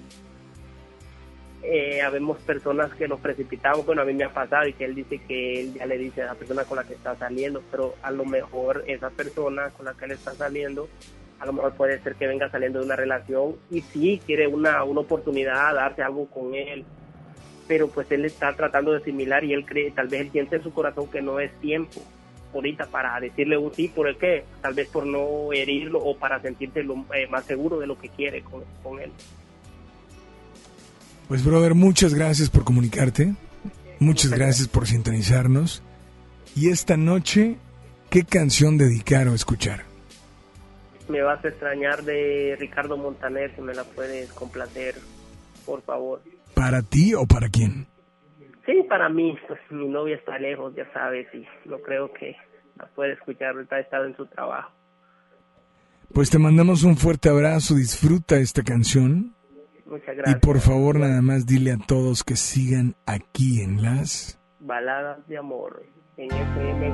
eh, 1.62 2.02
habemos 2.02 2.40
personas 2.40 2.92
que 2.96 3.08
nos 3.08 3.20
precipitamos 3.20 3.86
bueno 3.86 4.02
a 4.02 4.06
mí 4.06 4.14
me 4.14 4.24
ha 4.24 4.34
pasado 4.34 4.68
y 4.68 4.74
que 4.74 4.86
él 4.86 4.96
dice 4.96 5.22
que 5.28 5.62
él 5.62 5.74
ya 5.76 5.86
le 5.86 5.98
dice 6.00 6.24
a 6.24 6.26
la 6.26 6.34
persona 6.34 6.64
con 6.64 6.78
la 6.78 6.84
que 6.84 6.96
está 6.96 7.16
saliendo 7.16 7.62
pero 7.70 7.94
a 8.02 8.10
lo 8.10 8.26
mejor 8.26 8.84
esa 8.88 9.12
persona 9.12 9.70
con 9.70 9.86
la 9.86 9.94
que 9.94 10.06
él 10.06 10.12
está 10.12 10.34
saliendo 10.34 10.90
a 11.40 11.46
lo 11.46 11.54
mejor 11.54 11.74
puede 11.74 12.00
ser 12.02 12.16
que 12.16 12.28
venga 12.28 12.50
saliendo 12.50 12.80
de 12.80 12.86
una 12.86 12.96
relación 12.96 13.56
y 13.70 13.82
sí 13.82 14.22
quiere 14.26 14.48
una, 14.48 14.84
una 14.84 15.02
oportunidad 15.02 15.76
darse 15.76 16.02
algo 16.02 16.28
con 16.28 16.56
él 16.56 16.86
pero 17.68 17.88
pues 17.88 18.12
él 18.12 18.26
está 18.26 18.56
tratando 18.56 18.92
de 18.92 18.98
asimilar 18.98 19.44
y 19.44 19.54
él 19.54 19.66
cree, 19.66 19.92
tal 19.92 20.08
vez 20.08 20.22
él 20.22 20.32
siente 20.32 20.58
en 20.58 20.64
su 20.64 20.74
corazón 20.74 21.08
que 21.08 21.22
no 21.22 21.40
es 21.40 21.52
tiempo 21.60 22.02
ahorita 22.54 22.86
para 22.88 23.20
decirle 23.20 23.58
un 23.58 23.74
sí, 23.74 23.88
¿por 23.88 24.16
qué? 24.18 24.46
Tal 24.62 24.74
vez 24.74 24.88
por 24.88 25.06
no 25.06 25.52
herirlo 25.52 26.00
o 26.00 26.16
para 26.18 26.40
sentirse 26.42 26.84
lo, 26.84 27.06
eh, 27.14 27.28
más 27.30 27.46
seguro 27.46 27.80
de 27.80 27.88
lo 27.88 27.98
que 27.98 28.10
quiere 28.10 28.42
con, 28.44 28.64
con 28.84 29.00
él. 29.00 29.12
Pues, 31.28 31.44
brother, 31.44 31.74
muchas 31.74 32.14
gracias 32.14 32.50
por 32.50 32.64
comunicarte. 32.64 33.34
Muchas 34.00 34.32
gracias 34.32 34.68
por 34.68 34.86
sintonizarnos. 34.86 35.82
Y 36.56 36.70
esta 36.70 36.96
noche, 36.96 37.58
¿qué 38.10 38.24
canción 38.24 38.78
dedicar 38.78 39.28
o 39.28 39.34
escuchar? 39.34 39.93
Me 41.10 41.22
vas 41.22 41.44
a 41.44 41.50
extrañar 41.50 42.04
de 42.04 42.56
Ricardo 42.60 42.98
Montaner, 42.98 43.54
si 43.56 43.62
me 43.62 43.74
la 43.74 43.84
puedes 43.84 44.32
complacer, 44.34 44.96
por 45.66 45.82
favor. 45.82 46.22
¿Para 46.54 46.82
ti 46.82 47.14
o 47.14 47.26
para 47.26 47.50
quién? 47.50 47.88
Sí, 48.66 48.84
para 48.88 49.10
mí, 49.10 49.36
pues 49.48 49.60
mi 49.70 49.88
novia 49.88 50.16
está 50.16 50.40
lejos, 50.40 50.74
ya 50.76 50.90
sabes, 50.94 51.28
y 51.34 51.46
no 51.68 51.80
creo 51.80 52.12
que 52.14 52.36
la 52.78 52.86
pueda 52.88 53.14
escuchar, 53.14 53.54
ha 53.70 53.80
estado 53.80 54.06
en 54.06 54.16
su 54.16 54.26
trabajo. 54.28 54.72
Pues 56.14 56.30
te 56.30 56.40
mandamos 56.40 56.84
un 56.84 56.96
fuerte 56.96 57.28
abrazo, 57.30 57.76
disfruta 57.76 58.38
esta 58.38 58.64
canción. 58.64 59.34
Muchas 59.86 60.14
Y 60.14 60.18
gracias. 60.18 60.40
por 60.40 60.60
favor, 60.60 60.98
nada 61.00 61.22
más 61.22 61.46
dile 61.46 61.72
a 61.72 61.78
todos 61.78 62.24
que 62.24 62.36
sigan 62.36 62.96
aquí 63.06 63.62
en 63.62 63.82
las... 63.82 64.40
Baladas 64.60 65.28
de 65.28 65.38
amor 65.38 65.84
en 66.16 66.32
FM 66.32 66.92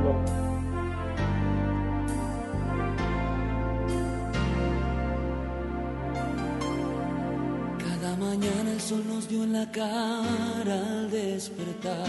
Cada 8.09 8.25
mañana 8.25 8.71
el 8.71 8.81
sol 8.81 9.03
nos 9.07 9.29
dio 9.29 9.43
en 9.43 9.53
la 9.53 9.71
cara 9.71 10.77
al 10.93 11.11
despertar. 11.11 12.07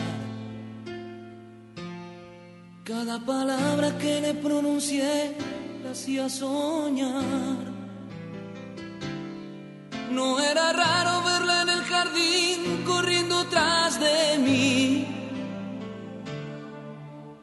Cada 2.84 3.18
palabra 3.20 3.98
que 3.98 4.22
le 4.22 4.32
pronuncié 4.32 5.36
la 5.84 5.90
hacía 5.90 6.30
soñar. 6.30 7.58
No 10.10 10.40
era 10.40 10.72
raro 10.72 11.22
verla 11.22 11.62
en 11.64 11.68
el 11.68 11.82
jardín 11.82 12.82
corriendo 12.86 13.44
tras 13.50 14.00
de 14.00 14.38
mí. 14.38 15.06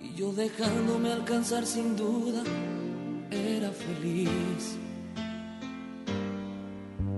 Y 0.02 0.16
yo 0.16 0.34
dejándome 0.34 1.12
alcanzar 1.12 1.64
sin 1.64 1.96
duda, 1.96 2.42
era 3.30 3.70
feliz. 3.70 4.87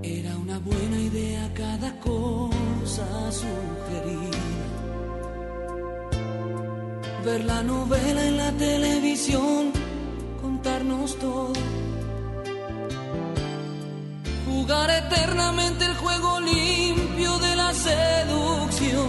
Era 0.02 0.34
una 0.38 0.58
buena 0.58 0.98
idea 0.98 1.50
cada 1.52 1.92
cosa 2.00 3.30
sugerida. 3.30 4.38
Ver 7.24 7.44
la 7.44 7.62
novela 7.62 8.24
en 8.26 8.36
la 8.38 8.50
televisión, 8.52 9.72
contarnos 10.40 11.18
todo. 11.18 11.52
Jugar 14.46 14.90
eternamente 14.90 15.84
el 15.84 15.94
juego 15.96 16.40
limpio 16.40 17.38
de 17.38 17.56
la 17.56 17.74
seducción. 17.74 19.00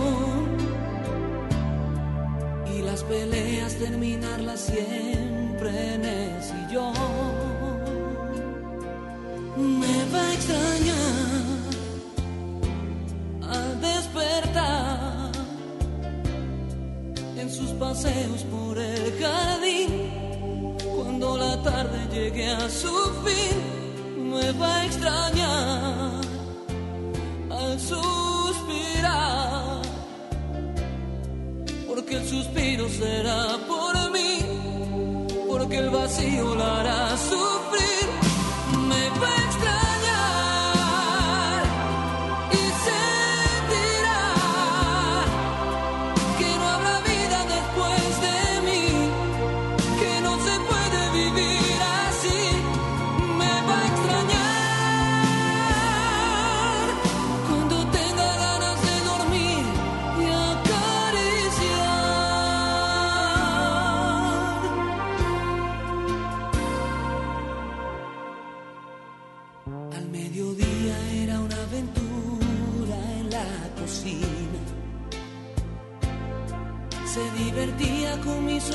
Y 2.75 2.81
las 2.81 3.03
peleas 3.03 3.75
terminarlas 3.75 4.59
siempre 4.59 5.93
en 5.95 6.03
el 6.03 6.43
sillón 6.43 7.40
me 9.61 10.05
va 10.13 10.21
a 10.21 10.33
extrañar 10.33 11.61
al 13.49 13.81
despertar 13.81 15.31
en 17.37 17.49
sus 17.49 17.69
paseos 17.71 18.43
por 18.43 18.77
el 18.77 19.13
jardín 19.19 20.21
cuando 20.95 21.37
la 21.37 21.61
tarde 21.61 21.99
llegue 22.11 22.47
a 22.49 22.69
su 22.69 22.93
fin, 23.23 24.31
me 24.31 24.51
va 24.53 24.77
a 24.77 24.85
extrañar 24.85 26.21
al 27.49 27.79
suspirar. 27.79 28.21
Porque 31.87 32.15
el 32.15 32.27
suspiro 32.27 32.89
será 32.89 33.57
por 33.67 34.11
mí, 34.11 34.39
porque 35.47 35.77
el 35.77 35.89
vacío 35.89 36.55
la 36.55 36.79
hará 36.79 37.17
sufrir. 37.17 38.20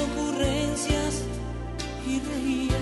Ocurrencias 0.00 1.22
y 2.06 2.20
reía. 2.20 2.78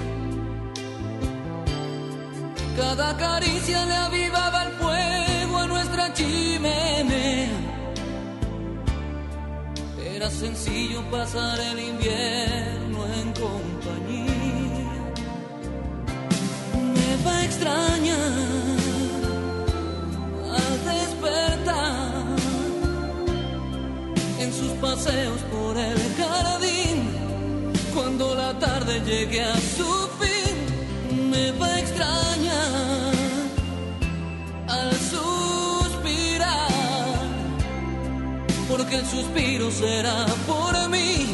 Cada 2.76 3.16
caricia 3.16 3.84
le 3.86 3.94
avivaba 3.94 4.64
el 4.64 4.72
fuego 4.72 5.58
a 5.58 5.66
nuestra 5.66 6.12
chimenea. 6.12 7.50
Era 10.14 10.30
sencillo 10.30 11.02
pasar 11.10 11.58
el 11.60 11.78
invierno 11.78 13.06
en 13.20 13.32
compañía. 13.32 14.34
Me 16.94 17.24
va 17.24 17.36
a 17.36 17.44
extrañar 17.44 18.74
al 20.58 20.84
despertar 20.84 22.24
en 24.40 24.52
sus 24.52 24.72
paseos 24.80 25.40
por 25.52 25.76
el. 25.76 26.03
Cuando 28.16 28.36
la 28.36 28.56
tarde 28.60 29.00
llegue 29.00 29.40
a 29.40 29.56
su 29.56 30.08
fin, 30.20 31.30
me 31.30 31.50
va 31.50 31.66
a 31.66 31.80
extrañar 31.80 33.12
al 34.68 34.92
suspirar. 35.10 36.68
Porque 38.68 38.98
el 38.98 39.06
suspiro 39.06 39.68
será 39.72 40.26
por 40.46 40.88
mí, 40.90 41.26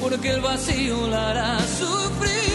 porque 0.00 0.30
el 0.30 0.40
vacío 0.40 1.08
la 1.08 1.30
hará 1.30 1.58
sufrir. 1.58 2.49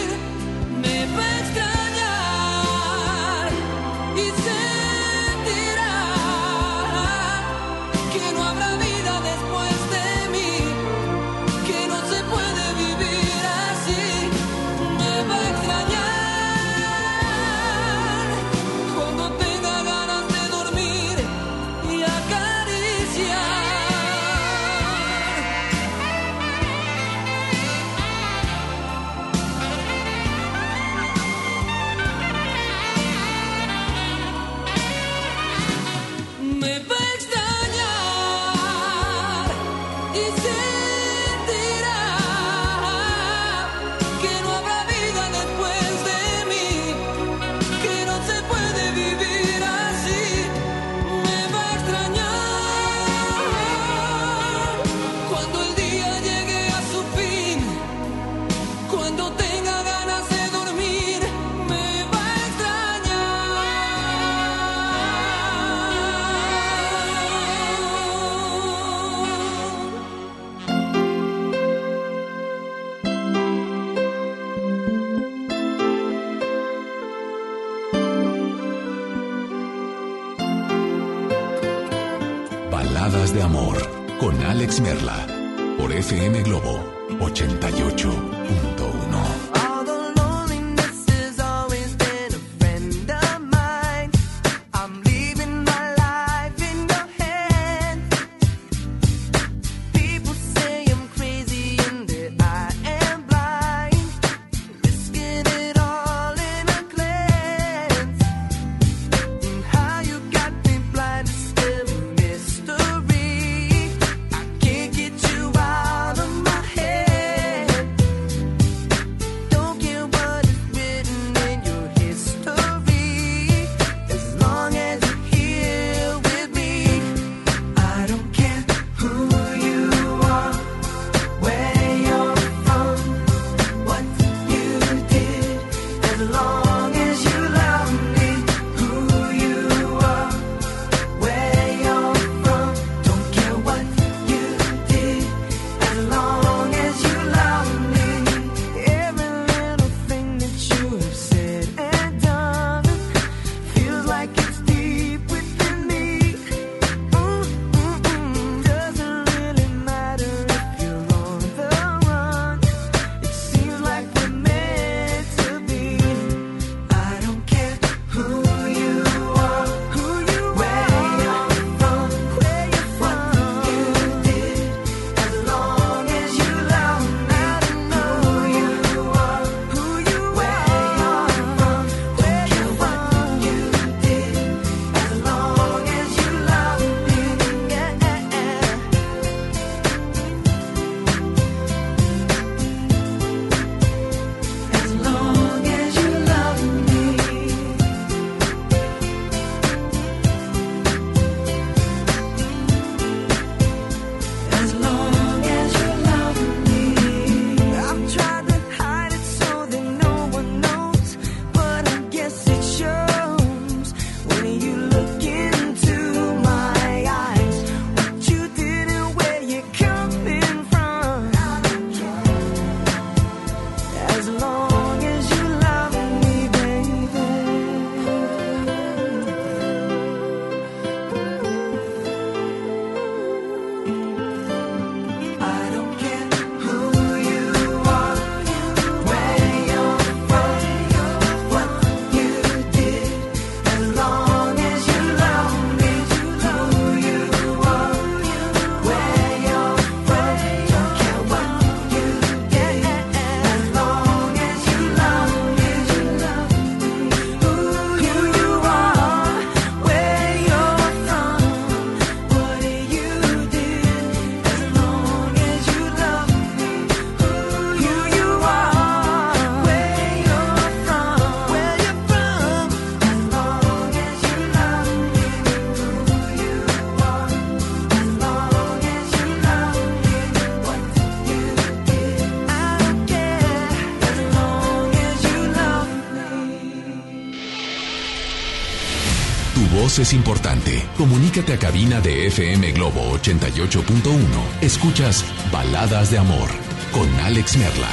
Es 290.02 290.12
importante. 290.12 290.82
Comunícate 290.98 291.54
a 291.54 291.58
cabina 291.58 292.00
de 292.00 292.26
FM 292.26 292.72
Globo 292.72 293.16
88.1. 293.18 294.18
Escuchas 294.60 295.24
Baladas 295.50 296.10
de 296.10 296.18
Amor 296.18 296.50
con 296.92 297.08
Alex 297.20 297.56
Merla. 297.56 297.88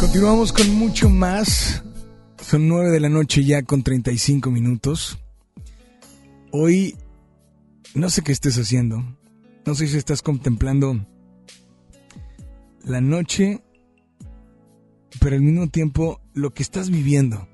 Continuamos 0.00 0.52
con 0.52 0.74
mucho 0.74 1.10
más. 1.10 1.82
Son 2.40 2.68
9 2.68 2.90
de 2.90 3.00
la 3.00 3.08
noche 3.08 3.44
ya 3.44 3.62
con 3.62 3.82
35 3.82 4.50
minutos. 4.50 5.18
Hoy 6.52 6.96
no 7.94 8.10
sé 8.10 8.22
qué 8.22 8.32
estés 8.32 8.56
haciendo. 8.56 9.04
No 9.66 9.74
sé 9.74 9.86
si 9.86 9.96
estás 9.96 10.22
contemplando 10.22 11.06
la 12.84 13.00
noche, 13.00 13.62
pero 15.20 15.36
al 15.36 15.42
mismo 15.42 15.68
tiempo 15.68 16.20
lo 16.34 16.52
que 16.52 16.62
estás 16.62 16.90
viviendo. 16.90 17.48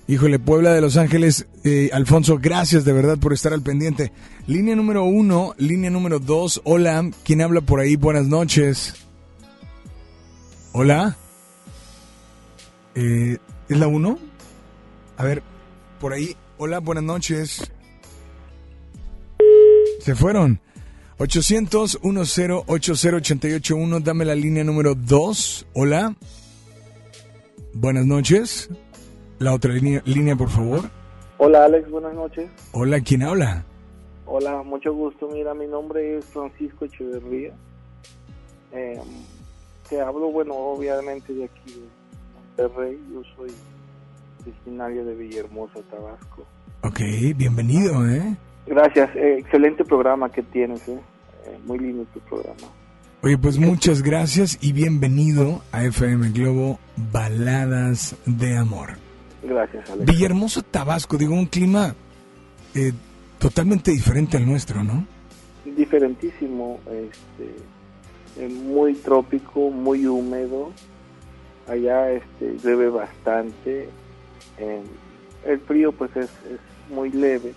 Híjole, 0.07 0.39
Puebla 0.39 0.73
de 0.73 0.81
Los 0.81 0.97
Ángeles, 0.97 1.47
eh, 1.65 1.91
Alfonso, 1.93 2.39
gracias 2.39 2.85
de 2.85 2.93
verdad 2.93 3.19
por 3.19 3.35
estar 3.35 3.53
al 3.53 3.63
pendiente. 3.63 4.11
Línea 4.49 4.75
número 4.75 5.05
uno, 5.05 5.55
línea 5.59 5.91
número 5.91 6.19
dos, 6.21 6.63
hola, 6.65 7.11
¿quién 7.23 7.43
habla 7.43 7.61
por 7.61 7.81
ahí? 7.81 7.97
Buenas 7.97 8.29
noches. 8.29 8.95
Hola. 10.73 11.19
Eh, 12.95 13.37
¿Es 13.69 13.79
la 13.79 13.89
uno? 13.89 14.19
A 15.19 15.25
ver, 15.25 15.43
por 16.01 16.15
ahí, 16.15 16.35
hola, 16.57 16.79
buenas 16.79 17.05
noches. 17.05 17.71
Se 20.01 20.15
fueron. 20.15 20.59
800-1080-881, 21.19 24.03
dame 24.03 24.25
la 24.25 24.35
línea 24.35 24.65
número 24.65 24.95
2. 24.95 25.67
Hola. 25.75 26.17
Buenas 27.75 28.07
noches. 28.07 28.71
La 29.41 29.53
otra 29.53 29.75
línea, 29.75 30.01
línea, 30.07 30.37
por 30.37 30.49
favor. 30.49 30.89
Hola 31.37 31.67
Alex, 31.67 31.91
buenas 31.91 32.15
noches. 32.15 32.49
Hola, 32.73 33.03
¿quién 33.03 33.25
habla? 33.25 33.67
Hola, 34.31 34.63
mucho 34.63 34.93
gusto. 34.93 35.27
Mira, 35.33 35.55
mi 35.55 35.67
nombre 35.67 36.19
es 36.19 36.27
Francisco 36.27 36.85
Echeverría. 36.85 37.55
Eh, 38.73 39.01
te 39.89 40.03
hablo, 40.03 40.31
bueno, 40.31 40.55
obviamente 40.55 41.33
de 41.33 41.45
aquí 41.45 41.73
de 41.73 42.69
Monterrey. 42.69 42.99
Yo 43.11 43.23
soy 43.35 43.51
originario 44.43 45.07
de 45.07 45.15
Villahermosa, 45.15 45.81
Tabasco. 45.91 46.45
Ok, 46.83 47.01
bienvenido, 47.37 48.07
¿eh? 48.07 48.37
Gracias, 48.67 49.17
eh, 49.17 49.39
excelente 49.39 49.83
programa 49.83 50.31
que 50.31 50.43
tienes, 50.43 50.87
¿eh? 50.89 51.01
Eh, 51.47 51.59
muy 51.65 51.79
lindo 51.79 52.05
tu 52.13 52.21
programa. 52.21 52.69
Oye, 53.23 53.39
pues 53.39 53.59
muchas 53.59 54.03
gracias 54.03 54.59
y 54.61 54.75
bienvenido 54.75 55.63
a 55.73 55.85
FM 55.85 56.33
Globo 56.33 56.79
Baladas 57.11 58.15
de 58.27 58.59
Amor. 58.59 58.91
Gracias, 59.43 59.89
Alex. 59.89 60.05
Villahermosa, 60.05 60.63
Tabasco, 60.63 61.17
digo, 61.17 61.33
un 61.33 61.47
clima 61.47 61.95
eh, 62.75 62.93
totalmente 63.39 63.91
diferente 63.91 64.37
al 64.37 64.47
nuestro, 64.47 64.83
¿no? 64.83 65.07
Diferentísimo, 65.65 66.81
este, 66.87 67.55
eh, 68.45 68.49
muy 68.49 68.95
trópico, 68.95 69.71
muy 69.71 70.07
húmedo. 70.07 70.73
Allá 71.67 72.13
este, 72.13 72.57
llueve 72.63 72.89
bastante. 72.89 73.89
el 75.45 75.61
frío 75.61 75.93
pues 75.93 76.11
es, 76.17 76.31
es 76.51 76.61
muy 76.91 77.11
leve. 77.11 77.53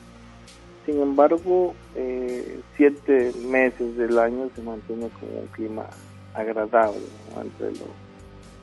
Sin 0.85 0.99
embargo, 0.99 1.75
eh, 1.95 2.59
siete 2.75 3.31
meses 3.47 3.95
del 3.97 4.17
año 4.17 4.49
se 4.55 4.63
mantiene 4.63 5.09
como 5.19 5.41
un 5.41 5.47
clima 5.47 5.85
agradable. 6.33 7.05
Entre 7.39 7.71
los, 7.71 7.89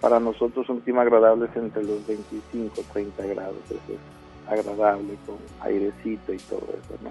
para 0.01 0.19
nosotros 0.19 0.69
un 0.69 0.81
clima 0.81 1.03
agradable 1.03 1.47
es 1.47 1.57
entre 1.57 1.85
los 1.85 2.05
25 2.07 2.83
30 2.93 3.27
grados. 3.27 3.57
Eso 3.67 3.93
es 3.93 4.18
agradable 4.49 5.17
con 5.27 5.37
airecito 5.61 6.33
y 6.33 6.39
todo 6.39 6.67
eso, 6.69 6.99
¿no? 7.03 7.11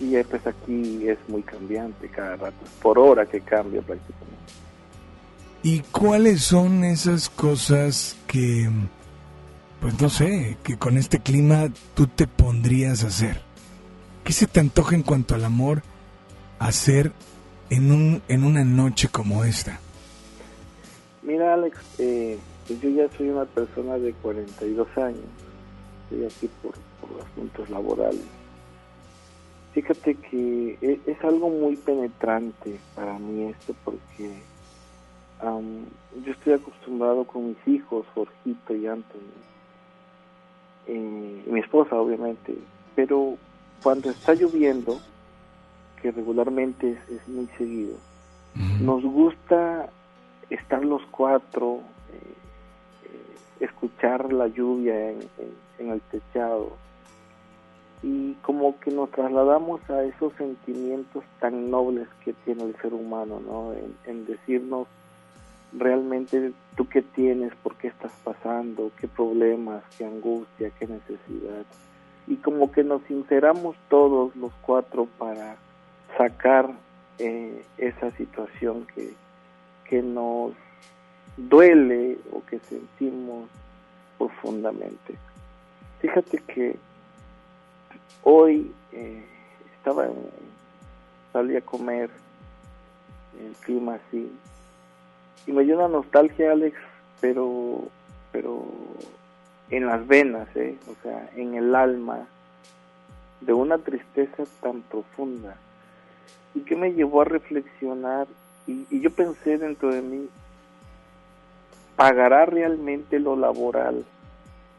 Y 0.00 0.22
pues 0.24 0.46
aquí 0.46 1.08
es 1.08 1.18
muy 1.28 1.42
cambiante 1.42 2.08
cada 2.08 2.36
rato, 2.36 2.56
por 2.80 2.98
hora 2.98 3.26
que 3.26 3.40
cambia 3.40 3.82
prácticamente. 3.82 4.30
¿Y 5.62 5.80
cuáles 5.80 6.42
son 6.42 6.84
esas 6.84 7.28
cosas 7.28 8.16
que, 8.26 8.70
pues 9.80 10.00
no 10.00 10.08
sé, 10.08 10.56
que 10.62 10.78
con 10.78 10.96
este 10.96 11.18
clima 11.20 11.68
tú 11.94 12.06
te 12.06 12.26
pondrías 12.26 13.04
a 13.04 13.08
hacer? 13.08 13.42
¿Qué 14.24 14.32
se 14.32 14.46
te 14.46 14.60
antoja 14.60 14.94
en 14.94 15.02
cuanto 15.02 15.34
al 15.34 15.44
amor 15.44 15.82
hacer 16.58 17.12
en, 17.68 17.92
un, 17.92 18.22
en 18.28 18.44
una 18.44 18.64
noche 18.64 19.08
como 19.08 19.44
esta? 19.44 19.80
Mira, 21.22 21.52
Alex, 21.52 21.78
eh, 21.98 22.38
pues 22.66 22.80
yo 22.80 22.90
ya 22.90 23.08
soy 23.16 23.28
una 23.28 23.44
persona 23.44 23.98
de 23.98 24.12
42 24.14 24.88
años. 24.98 25.24
Estoy 26.04 26.26
aquí 26.26 26.48
por, 26.62 26.74
por 27.00 27.20
asuntos 27.20 27.68
laborales. 27.70 28.40
Fíjate 29.72 30.16
que 30.16 30.78
e- 30.80 31.00
es, 31.06 31.24
algo 31.24 31.48
muy 31.48 31.76
penetrante 31.76 32.80
para 32.94 33.18
mí 33.18 33.44
esto 33.50 33.74
porque 33.84 34.42
am, 35.40 35.84
yo 36.24 36.32
estoy 36.32 36.54
acostumbrado 36.54 37.24
con 37.24 37.48
mis 37.48 37.68
hijos, 37.68 38.04
Jorgito 38.14 38.74
y 38.74 38.86
Anthony, 38.88 39.32
eh, 40.88 41.44
y 41.46 41.50
mi 41.50 41.60
esposa 41.60 41.94
obviamente, 41.96 42.54
pero 42.96 43.36
cuando 43.82 44.10
está 44.10 44.34
lloviendo, 44.34 44.98
que 46.02 46.10
regularmente 46.10 46.90
es, 46.90 47.20
es 47.20 47.28
muy 47.28 47.46
seguido, 47.56 47.94
nos 48.82 49.04
gusta 49.04 49.88
estar 50.48 50.84
los 50.84 51.02
cuatro, 51.12 51.80
escuchar 53.60 54.32
la 54.32 54.48
lluvia 54.48 55.10
en, 55.10 55.20
el 55.78 56.00
techado 56.10 56.72
y 58.02 58.34
como 58.42 58.78
que 58.80 58.90
nos 58.90 59.10
trasladamos 59.10 59.80
a 59.88 60.04
esos 60.04 60.32
sentimientos 60.34 61.22
tan 61.38 61.70
nobles 61.70 62.08
que 62.24 62.32
tiene 62.44 62.64
el 62.64 62.76
ser 62.76 62.94
humano, 62.94 63.40
¿no? 63.40 63.72
En, 63.72 63.94
en 64.06 64.26
decirnos 64.26 64.88
realmente 65.72 66.52
tú 66.76 66.88
qué 66.88 67.02
tienes, 67.02 67.54
por 67.62 67.76
qué 67.76 67.88
estás 67.88 68.12
pasando, 68.24 68.90
qué 68.98 69.08
problemas, 69.08 69.82
qué 69.96 70.04
angustia, 70.04 70.70
qué 70.78 70.86
necesidad. 70.86 71.64
Y 72.26 72.36
como 72.36 72.70
que 72.72 72.84
nos 72.84 73.02
sinceramos 73.02 73.76
todos 73.88 74.34
los 74.36 74.52
cuatro 74.62 75.06
para 75.18 75.56
sacar 76.16 76.70
eh, 77.18 77.64
esa 77.78 78.10
situación 78.12 78.86
que, 78.94 79.12
que 79.84 80.02
nos 80.02 80.52
duele 81.48 82.18
o 82.32 82.44
que 82.44 82.58
sentimos 82.60 83.48
profundamente. 84.18 85.14
Fíjate 86.00 86.38
que 86.38 86.76
hoy 88.22 88.72
eh, 88.92 89.24
estaba 89.76 90.06
en, 90.06 90.14
salí 91.32 91.56
a 91.56 91.60
comer 91.60 92.10
el 93.38 93.52
clima 93.64 93.94
así 93.94 94.30
y 95.46 95.52
me 95.52 95.64
dio 95.64 95.76
una 95.76 95.88
nostalgia 95.88 96.52
Alex 96.52 96.76
pero 97.20 97.84
pero 98.32 98.66
en 99.70 99.86
las 99.86 100.06
venas 100.06 100.48
eh 100.56 100.76
o 100.88 100.94
sea 101.02 101.30
en 101.36 101.54
el 101.54 101.74
alma 101.74 102.26
de 103.40 103.52
una 103.52 103.78
tristeza 103.78 104.44
tan 104.60 104.82
profunda 104.82 105.56
y 106.54 106.60
que 106.60 106.76
me 106.76 106.92
llevó 106.92 107.22
a 107.22 107.26
reflexionar 107.26 108.26
y, 108.66 108.86
y 108.90 109.00
yo 109.00 109.10
pensé 109.10 109.56
dentro 109.56 109.94
de 109.94 110.02
mí 110.02 110.28
pagará 112.00 112.46
realmente 112.46 113.20
lo 113.20 113.36
laboral 113.36 114.06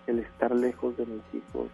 el 0.07 0.17
estar 0.17 0.55
lejos 0.55 0.97
de 0.97 1.05
mis 1.05 1.21
hijos 1.35 1.67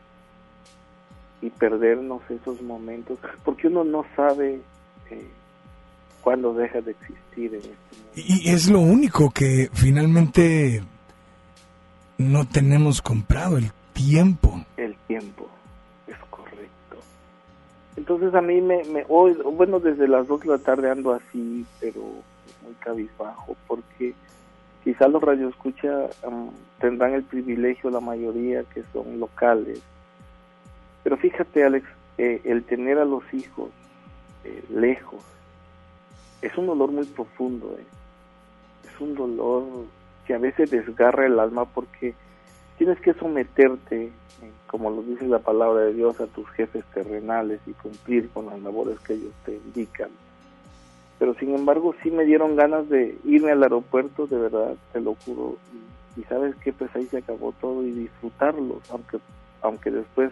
y 1.41 1.49
perdernos 1.51 2.21
esos 2.29 2.61
momentos 2.61 3.17
porque 3.45 3.67
uno 3.67 3.85
no 3.85 4.03
sabe 4.13 4.59
eh, 5.09 5.27
cuándo 6.19 6.53
deja 6.53 6.81
de 6.81 6.91
existir 6.91 7.53
en 7.53 7.61
este 7.61 8.21
Y 8.21 8.49
es 8.49 8.69
lo 8.69 8.81
único 8.81 9.29
que 9.29 9.69
finalmente 9.71 10.83
no 12.17 12.45
tenemos 12.45 13.01
comprado, 13.01 13.57
el 13.57 13.71
tiempo. 13.93 14.65
el 14.75 14.97
tiempo 15.07 15.47
es 16.07 16.17
correcto. 16.29 16.97
Entonces 17.95 18.35
a 18.35 18.41
mí 18.41 18.59
me, 18.59 18.83
me 18.83 19.05
hoy 19.07 19.31
bueno 19.53 19.79
desde 19.79 20.09
las 20.09 20.27
dos 20.27 20.41
de 20.41 20.47
la 20.49 20.57
tarde 20.57 20.91
ando 20.91 21.13
así 21.13 21.65
pero 21.79 22.01
muy 22.01 22.73
cabizbajo 22.81 23.55
porque 23.65 24.13
quizá 24.87 25.09
los 25.09 25.21
radioescucha 25.21 26.05
um, 26.23 26.49
tendrán 26.79 27.13
el 27.13 27.23
privilegio 27.23 27.89
la 27.89 27.99
mayoría 27.99 28.63
que 28.63 28.83
son 28.93 29.19
locales 29.19 29.81
pero 31.03 31.17
fíjate 31.17 31.65
Alex 31.65 31.85
eh, 32.17 32.39
el 32.45 32.63
tener 32.63 32.97
a 32.97 33.03
los 33.03 33.21
hijos 33.33 33.69
eh, 34.45 34.63
lejos 34.73 35.21
es 36.41 36.57
un 36.57 36.67
dolor 36.67 36.93
muy 36.93 37.05
profundo 37.05 37.75
eh. 37.77 37.83
es 38.87 39.01
un 39.01 39.13
dolor 39.13 39.65
que 40.25 40.35
a 40.35 40.37
veces 40.37 40.71
desgarra 40.71 41.25
el 41.25 41.37
alma 41.37 41.65
porque 41.65 42.15
tienes 42.77 42.99
que 43.01 43.13
someterte, 43.13 44.05
eh, 44.05 44.51
como 44.67 44.89
lo 44.89 45.01
dice 45.01 45.25
la 45.25 45.39
palabra 45.39 45.81
de 45.83 45.93
Dios, 45.93 46.21
a 46.21 46.27
tus 46.27 46.47
jefes 46.51 46.85
terrenales 46.93 47.59
y 47.65 47.71
cumplir 47.73 48.29
con 48.29 48.45
las 48.45 48.61
labores 48.61 48.99
que 48.99 49.13
ellos 49.13 49.33
te 49.45 49.53
indican. 49.53 50.09
Pero 51.19 51.33
sin 51.35 51.55
embargo 51.55 51.95
sí 52.03 52.11
me 52.11 52.25
dieron 52.25 52.55
ganas 52.55 52.87
de 52.89 53.17
irme 53.25 53.51
al 53.51 53.63
aeropuerto, 53.63 54.27
de 54.27 54.37
verdad, 54.37 54.75
te 54.93 55.01
lo 55.01 55.15
juro. 55.25 55.57
Y, 56.15 56.23
sabes 56.23 56.55
que 56.57 56.73
pues 56.73 56.95
ahí 56.95 57.05
se 57.05 57.19
acabó 57.19 57.53
todo 57.53 57.83
y 57.83 57.91
disfrutarlos, 57.91 58.89
aunque, 58.91 59.19
aunque 59.61 59.91
después 59.91 60.31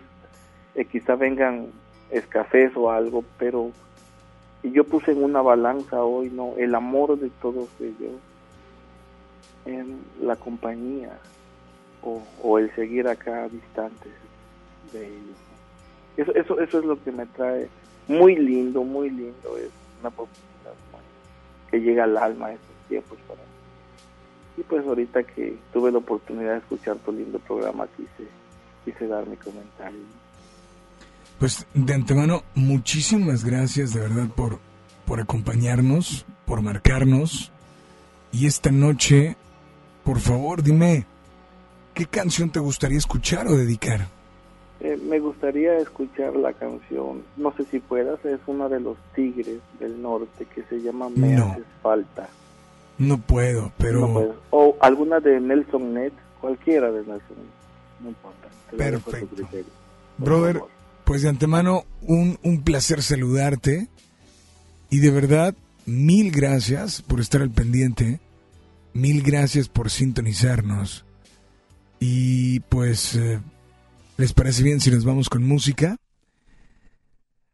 eh, 0.74 0.86
quizá 0.86 1.16
vengan 1.16 1.68
escasez 2.10 2.76
o 2.76 2.92
algo, 2.92 3.24
pero 3.38 3.72
yo 4.64 4.84
puse 4.84 5.12
en 5.12 5.24
una 5.24 5.42
balanza 5.42 6.04
hoy, 6.04 6.30
¿no? 6.30 6.54
El 6.58 6.74
amor 6.74 7.20
de 7.20 7.30
todos 7.42 7.70
ellos, 7.80 8.14
en 9.66 10.00
la 10.22 10.36
compañía 10.36 11.18
o, 12.04 12.22
o 12.42 12.60
el 12.60 12.74
seguir 12.76 13.08
acá 13.08 13.48
distantes 13.50 14.14
de 14.92 15.08
ellos. 15.08 15.38
Eso, 16.18 16.34
eso, 16.36 16.60
eso 16.60 16.80
es 16.80 16.86
lo 16.86 17.02
que 17.04 17.12
me 17.12 17.26
trae 17.26 17.68
muy 18.08 18.36
lindo, 18.36 18.84
muy 18.84 19.10
lindo, 19.10 19.58
es 19.58 19.70
una. 20.02 20.12
Que 21.72 21.80
llega 21.80 22.04
al 22.04 22.18
alma 22.18 22.52
estos 22.52 22.76
tiempos 22.88 23.18
para 23.28 23.42
mí. 23.42 23.48
Y 24.58 24.64
pues 24.64 24.86
ahorita 24.86 25.24
que 25.24 25.58
tuve 25.74 25.92
la 25.92 25.98
oportunidad 25.98 26.54
de 26.54 26.58
escuchar 26.60 26.98
tu 26.98 27.12
lindo 27.12 27.40
programa, 27.40 27.88
quise, 27.98 28.30
quise 28.86 29.08
dar 29.08 29.28
mi 29.28 29.36
comentario. 29.36 30.00
Pues 31.40 31.68
de 31.74 31.94
antemano, 31.94 32.44
muchísimas 32.56 33.44
gracias 33.44 33.94
de 33.94 34.00
verdad 34.00 34.30
por, 34.30 34.60
por 35.06 35.20
acompañarnos, 35.20 36.26
por 36.46 36.62
marcarnos. 36.62 37.52
Y 38.32 38.48
esta 38.48 38.72
noche, 38.72 39.36
por 40.04 40.20
favor, 40.20 40.64
dime, 40.64 41.06
¿qué 41.94 42.06
canción 42.06 42.50
te 42.50 42.60
gustaría 42.60 42.98
escuchar 42.98 43.48
o 43.48 43.58
dedicar? 43.58 44.15
Eh, 44.86 44.98
me 44.98 45.20
gustaría 45.20 45.80
escuchar 45.80 46.36
la 46.36 46.54
canción, 46.54 47.24
no 47.38 47.52
sé 47.58 47.66
si 47.72 47.80
puedas, 47.80 48.24
es 48.24 48.40
una 48.46 48.70
de 48.70 48.80
los 48.80 48.96
Tigres 49.16 49.60
del 49.80 50.00
Norte 50.00 50.46
que 50.54 50.62
se 50.66 50.80
llama 50.80 51.10
Me 51.10 51.30
No. 51.30 51.46
Haces 51.46 51.64
Falta. 51.82 52.30
No 53.00 53.20
puedo, 53.20 53.72
pero... 53.80 54.02
No. 54.02 54.36
O 54.52 54.78
alguna 54.80 55.20
de 55.20 55.42
Nelson 55.42 55.96
Net, 55.96 56.14
cualquiera 56.40 56.92
de 56.92 57.00
Nelson 57.00 57.36
Net, 57.36 58.00
no 58.00 58.10
importa. 58.10 58.48
Perfecto. 58.78 59.36
criterio. 59.36 59.72
Brother, 60.20 60.62
pues 61.04 61.24
de 61.24 61.30
antemano, 61.30 61.86
un, 62.04 62.38
un 62.44 62.62
placer 62.62 63.02
saludarte. 63.02 63.88
Y 64.92 65.00
de 65.00 65.10
verdad, 65.10 65.56
mil 65.88 66.30
gracias 66.30 67.02
por 67.02 67.22
estar 67.22 67.42
al 67.42 67.50
pendiente. 67.50 68.20
Mil 68.94 69.24
gracias 69.24 69.68
por 69.68 69.90
sintonizarnos. 69.90 71.06
Y 72.00 72.60
pues, 72.60 73.16
eh, 73.16 73.40
¿les 74.18 74.34
parece 74.34 74.64
bien 74.64 74.80
si 74.80 74.92
nos 74.92 75.06
vamos 75.06 75.30
con 75.30 75.44
música? 75.44 75.98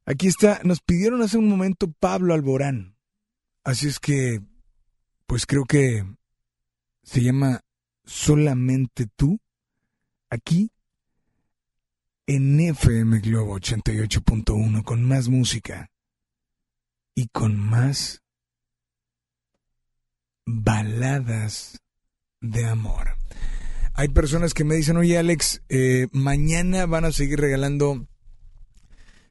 Aquí 0.05 0.27
está, 0.27 0.59
nos 0.63 0.81
pidieron 0.81 1.21
hace 1.21 1.37
un 1.37 1.47
momento 1.47 1.91
Pablo 1.91 2.33
Alborán. 2.33 2.95
Así 3.63 3.87
es 3.87 3.99
que, 3.99 4.41
pues 5.27 5.45
creo 5.45 5.65
que 5.65 6.05
se 7.03 7.21
llama 7.21 7.61
Solamente 8.03 9.07
tú. 9.15 9.39
Aquí 10.29 10.71
en 12.25 12.59
FM 12.59 13.19
Globo 13.19 13.59
88.1 13.59 14.83
con 14.83 15.03
más 15.03 15.27
música 15.27 15.91
y 17.13 17.27
con 17.27 17.57
más 17.57 18.21
baladas 20.45 21.81
de 22.39 22.65
amor. 22.65 23.17
Hay 24.01 24.09
personas 24.09 24.55
que 24.55 24.63
me 24.63 24.73
dicen, 24.73 24.97
oye 24.97 25.19
Alex, 25.19 25.61
eh, 25.69 26.07
mañana 26.11 26.87
van 26.87 27.05
a 27.05 27.11
seguir 27.11 27.39
regalando... 27.39 28.07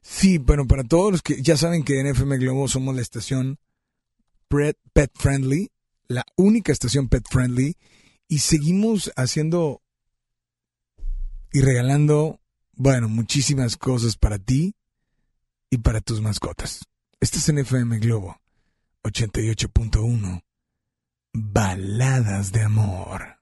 Sí, 0.01 0.37
bueno, 0.37 0.65
para 0.65 0.85
todos 0.85 1.11
los 1.11 1.21
que 1.21 1.41
ya 1.41 1.57
saben 1.57 1.83
que 1.83 1.99
en 1.99 2.07
FM 2.07 2.37
Globo 2.37 2.69
somos 2.69 2.95
la 2.95 3.01
estación 3.01 3.59
Pet, 4.47 4.77
Friendly, 5.15 5.71
la 6.07 6.25
única 6.37 6.71
estación 6.71 7.09
Pet 7.09 7.25
Friendly, 7.29 7.75
y 8.29 8.39
seguimos 8.39 9.11
haciendo 9.17 9.81
y 11.51 11.59
regalando, 11.59 12.39
bueno, 12.71 13.09
muchísimas 13.09 13.75
cosas 13.75 14.15
para 14.15 14.39
ti 14.39 14.73
y 15.69 15.79
para 15.79 15.99
tus 15.99 16.21
mascotas. 16.21 16.85
Estás 17.19 17.49
en 17.49 17.57
FM 17.57 17.99
Globo 17.99 18.39
88.1. 19.03 20.41
Baladas 21.33 22.53
de 22.53 22.61
amor. 22.61 23.41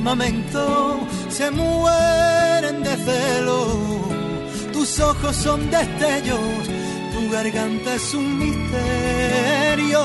Firmamento 0.00 1.06
se 1.28 1.50
mueren 1.50 2.82
de 2.82 2.96
celo. 2.96 3.66
Tus 4.72 4.98
ojos 5.00 5.36
son 5.36 5.70
destellos, 5.70 6.64
tu 7.12 7.30
garganta 7.30 7.94
es 7.94 8.14
un 8.14 8.38
misterio. 8.38 10.00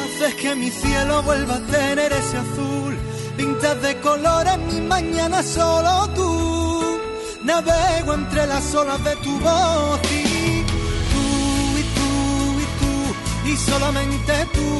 Haces 0.00 0.34
que 0.34 0.54
mi 0.54 0.70
cielo 0.70 1.22
vuelva 1.22 1.54
a 1.54 1.60
tener 1.60 2.12
ese 2.12 2.36
azul. 2.36 2.94
Pintas 3.38 3.80
de 3.80 3.98
colores 4.00 4.58
mi 4.58 4.80
mañana 4.82 5.42
solo 5.42 6.06
tú. 6.14 7.00
Navego 7.42 8.14
entre 8.14 8.46
las 8.46 8.74
olas 8.74 9.02
de 9.02 9.16
tu 9.16 9.32
voz 9.40 10.00
y 10.12 10.62
tú 11.12 11.26
y 11.80 11.84
tú 11.96 12.10
y 12.64 12.66
tú 12.80 13.48
y 13.50 13.56
solamente 13.56 14.46
tú 14.52 14.79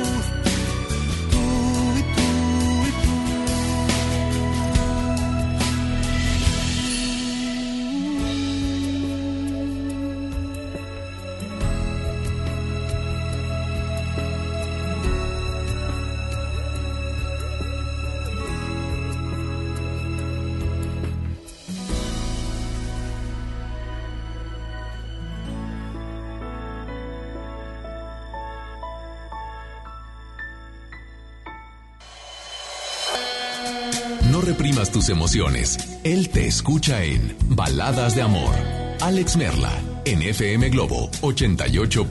Tus 34.89 35.09
emociones. 35.09 35.77
Él 36.03 36.29
te 36.29 36.47
escucha 36.47 37.03
en 37.03 37.35
Baladas 37.49 38.15
de 38.15 38.23
Amor. 38.23 38.55
Alex 38.99 39.37
Merla, 39.37 39.71
en 40.05 40.23
FM 40.23 40.69
Globo 40.69 41.11
88.1. 41.21 42.07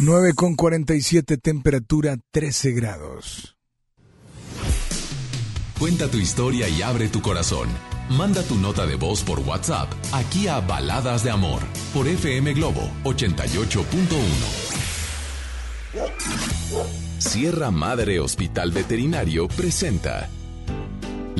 9 0.00 0.32
con 0.34 0.56
47, 0.56 1.38
temperatura 1.38 2.16
13 2.32 2.72
grados. 2.72 3.56
Cuenta 5.78 6.08
tu 6.08 6.18
historia 6.18 6.68
y 6.68 6.82
abre 6.82 7.08
tu 7.08 7.22
corazón. 7.22 7.68
Manda 8.10 8.42
tu 8.42 8.56
nota 8.56 8.86
de 8.86 8.96
voz 8.96 9.22
por 9.22 9.40
WhatsApp 9.40 9.90
aquí 10.12 10.48
a 10.48 10.60
Baladas 10.60 11.24
de 11.24 11.30
Amor 11.30 11.62
por 11.94 12.06
FM 12.06 12.52
Globo 12.52 12.90
88.1. 13.04 13.80
Sierra 17.18 17.70
Madre 17.70 18.20
Hospital 18.20 18.70
Veterinario 18.70 19.48
presenta. 19.48 20.28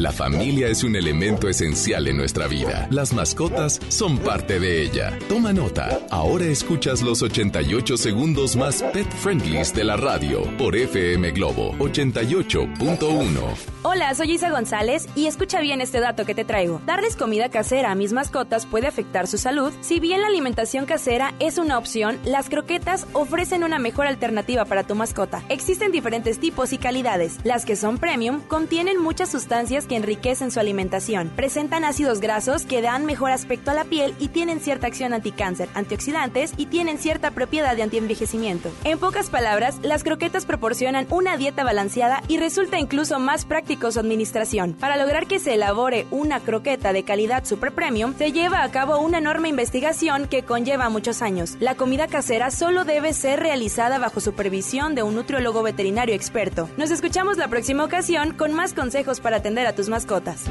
La 0.01 0.13
familia 0.13 0.69
es 0.69 0.83
un 0.83 0.97
elemento 0.97 1.47
esencial 1.47 2.09
en 2.09 2.17
nuestra 2.17 2.47
vida. 2.47 2.89
Las 2.91 3.13
mascotas 3.13 3.79
son 3.89 4.17
parte 4.17 4.59
de 4.59 4.81
ella. 4.81 5.19
Toma 5.29 5.53
nota. 5.53 6.01
Ahora 6.09 6.47
escuchas 6.47 7.03
los 7.03 7.21
88 7.21 7.99
segundos 7.99 8.57
más 8.57 8.83
pet 8.95 9.07
friendlies 9.13 9.75
de 9.75 9.85
la 9.85 9.99
radio 9.99 10.41
por 10.57 10.75
FM 10.75 11.33
Globo 11.33 11.75
88.1. 11.75 13.71
Hola, 13.83 14.15
soy 14.15 14.33
Isa 14.33 14.49
González 14.49 15.07
y 15.15 15.27
escucha 15.27 15.61
bien 15.61 15.83
este 15.83 16.01
dato 16.01 16.25
que 16.25 16.35
te 16.35 16.47
traigo. 16.47 16.81
Darles 16.87 17.15
comida 17.15 17.51
casera 17.51 17.91
a 17.91 17.95
mis 17.95 18.15
mascotas 18.15 18.65
puede 18.65 18.87
afectar 18.87 19.27
su 19.27 19.37
salud. 19.37 19.71
Si 19.83 20.01
bien 20.01 20.23
la 20.23 20.29
alimentación 20.29 20.87
casera 20.87 21.35
es 21.41 21.59
una 21.59 21.77
opción, 21.77 22.19
las 22.25 22.49
croquetas 22.49 23.07
ofrecen 23.13 23.65
una 23.65 23.79
mejor 23.79 24.07
alternativa 24.07 24.65
para 24.65 24.85
tu 24.85 24.95
mascota. 24.95 25.43
Existen 25.51 25.93
diferentes 25.93 26.41
tipos 26.41 26.73
y 26.73 26.79
calidades. 26.79 27.37
Las 27.45 27.67
que 27.67 27.77
son 27.77 27.99
premium 27.99 28.41
contienen 28.49 28.99
muchas 28.99 29.31
sustancias 29.31 29.87
que 29.91 29.97
enriquecen 29.97 30.53
su 30.53 30.61
alimentación. 30.61 31.33
Presentan 31.35 31.85
ácidos 31.85 32.21
grasos 32.21 32.65
que 32.65 32.81
dan 32.81 33.05
mejor 33.05 33.33
aspecto 33.33 33.73
a 33.73 33.75
la 33.75 33.83
piel 33.83 34.15
y 34.21 34.29
tienen 34.29 34.61
cierta 34.61 34.87
acción 34.87 35.13
anticáncer, 35.13 35.69
antioxidantes 35.75 36.53
y 36.57 36.67
tienen 36.67 36.97
cierta 36.97 37.33
propiedad 37.33 37.75
de 37.75 37.83
antienvejecimiento. 37.83 38.71
En 38.85 39.01
pocas 39.01 39.31
palabras, 39.31 39.81
las 39.83 40.05
croquetas 40.05 40.47
proporcionan 40.47 41.09
una 41.11 41.37
dieta 41.37 41.65
balanceada 41.65 42.23
y 42.29 42.39
resulta 42.39 42.79
incluso 42.79 43.19
más 43.19 43.45
práctico 43.45 43.91
su 43.91 43.99
administración. 43.99 44.75
Para 44.75 44.97
lograr 44.97 45.27
que 45.27 45.41
se 45.41 45.55
elabore 45.55 46.07
una 46.13 46.39
croqueta 46.39 46.93
de 46.93 47.03
calidad 47.03 47.45
super 47.45 47.73
premium, 47.73 48.15
se 48.17 48.31
lleva 48.31 48.63
a 48.63 48.71
cabo 48.71 49.01
una 49.01 49.19
enorme 49.19 49.49
investigación 49.49 50.29
que 50.29 50.45
conlleva 50.45 50.89
muchos 50.89 51.21
años. 51.21 51.57
La 51.59 51.75
comida 51.75 52.07
casera 52.07 52.53
solo 52.53 52.85
debe 52.85 53.13
ser 53.13 53.41
realizada 53.41 53.99
bajo 53.99 54.21
supervisión 54.21 54.95
de 54.95 55.03
un 55.03 55.17
nutriólogo 55.17 55.65
veterinario 55.65 56.15
experto. 56.15 56.71
Nos 56.77 56.93
escuchamos 56.93 57.39
la 57.39 57.49
próxima 57.49 57.85
ocasión 57.85 58.35
con 58.35 58.53
más 58.55 58.73
consejos 58.73 59.19
para 59.19 59.39
atender 59.39 59.67
a 59.67 59.75
tus 59.75 59.80
tus 59.81 59.89
mascotas. 59.89 60.45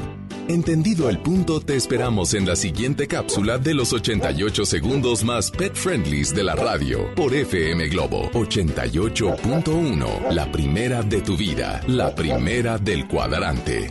Entendido 0.48 1.08
el 1.08 1.20
punto, 1.20 1.60
te 1.60 1.76
esperamos 1.76 2.34
en 2.34 2.44
la 2.44 2.56
siguiente 2.56 3.06
cápsula 3.06 3.58
de 3.58 3.74
los 3.74 3.92
88 3.92 4.64
segundos 4.64 5.22
más 5.22 5.52
pet 5.52 5.76
friendlies 5.76 6.34
de 6.34 6.42
la 6.42 6.56
radio 6.56 7.14
por 7.14 7.32
FM 7.32 7.86
Globo 7.90 8.28
88.1. 8.32 10.32
La 10.32 10.50
primera 10.50 11.04
de 11.04 11.20
tu 11.20 11.36
vida, 11.36 11.80
la 11.86 12.12
primera 12.12 12.76
del 12.78 13.06
cuadrante. 13.06 13.88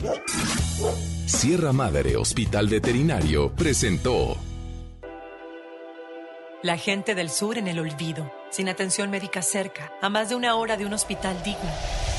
Sierra 1.26 1.72
Madre 1.72 2.18
Hospital 2.18 2.68
Veterinario 2.68 3.54
presentó 3.56 4.36
La 6.64 6.76
gente 6.76 7.16
del 7.16 7.30
sur 7.30 7.58
en 7.58 7.70
el 7.70 7.80
olvido, 7.80 8.30
sin 8.50 8.68
atención 8.68 9.10
médica 9.10 9.42
cerca, 9.42 9.94
a 10.02 10.10
más 10.10 10.28
de 10.28 10.36
una 10.36 10.56
hora 10.56 10.76
de 10.76 10.86
un 10.86 10.92
hospital 10.92 11.42
digno. 11.44 12.19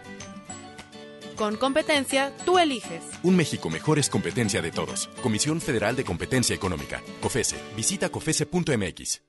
Con 1.35 1.55
competencia, 1.55 2.33
tú 2.45 2.59
eliges. 2.59 3.03
Un 3.23 3.35
México 3.35 3.69
mejor 3.69 3.99
es 3.99 4.09
competencia 4.09 4.61
de 4.61 4.71
todos. 4.71 5.09
Comisión 5.21 5.61
Federal 5.61 5.95
de 5.95 6.03
Competencia 6.03 6.55
Económica. 6.55 7.01
COFESE. 7.21 7.57
Visita 7.75 8.09
COFESE.mx. 8.09 9.21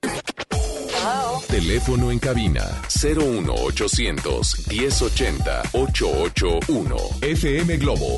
Teléfono 1.49 2.11
en 2.11 2.19
cabina 2.19 2.63
01800 3.03 4.67
1080 4.69 5.61
881. 5.73 6.97
FM 7.21 7.77
Globo 7.77 8.17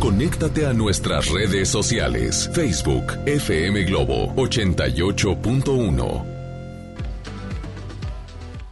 Conéctate 0.00 0.66
a 0.66 0.72
nuestras 0.72 1.28
redes 1.28 1.68
sociales. 1.68 2.50
Facebook 2.54 3.12
FM 3.26 3.84
Globo 3.84 4.34
88.1. 4.34 6.24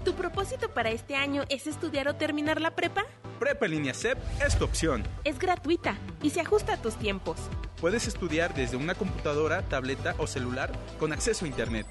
¿Tu 0.07 0.15
propósito 0.15 0.71
para 0.71 0.89
este 0.89 1.17
año 1.17 1.45
es 1.51 1.67
estudiar 1.67 2.09
o 2.09 2.15
terminar 2.15 2.63
la 2.63 2.75
prepa? 2.75 3.05
Prepa 3.39 3.67
en 3.67 3.73
línea 3.73 3.93
CEP 3.93 4.17
es 4.43 4.57
tu 4.57 4.65
opción. 4.65 5.03
Es 5.25 5.39
gratuita 5.39 5.99
y 6.23 6.31
se 6.31 6.41
ajusta 6.41 6.73
a 6.73 6.81
tus 6.81 6.97
tiempos. 6.97 7.37
Puedes 7.79 8.09
estudiar 8.09 8.55
desde 8.55 8.79
una 8.79 8.95
computadora, 8.95 9.61
tableta 9.69 10.15
o 10.17 10.27
celular 10.27 10.73
con 10.99 11.13
acceso 11.13 11.45
a 11.45 11.49
Internet. 11.49 11.87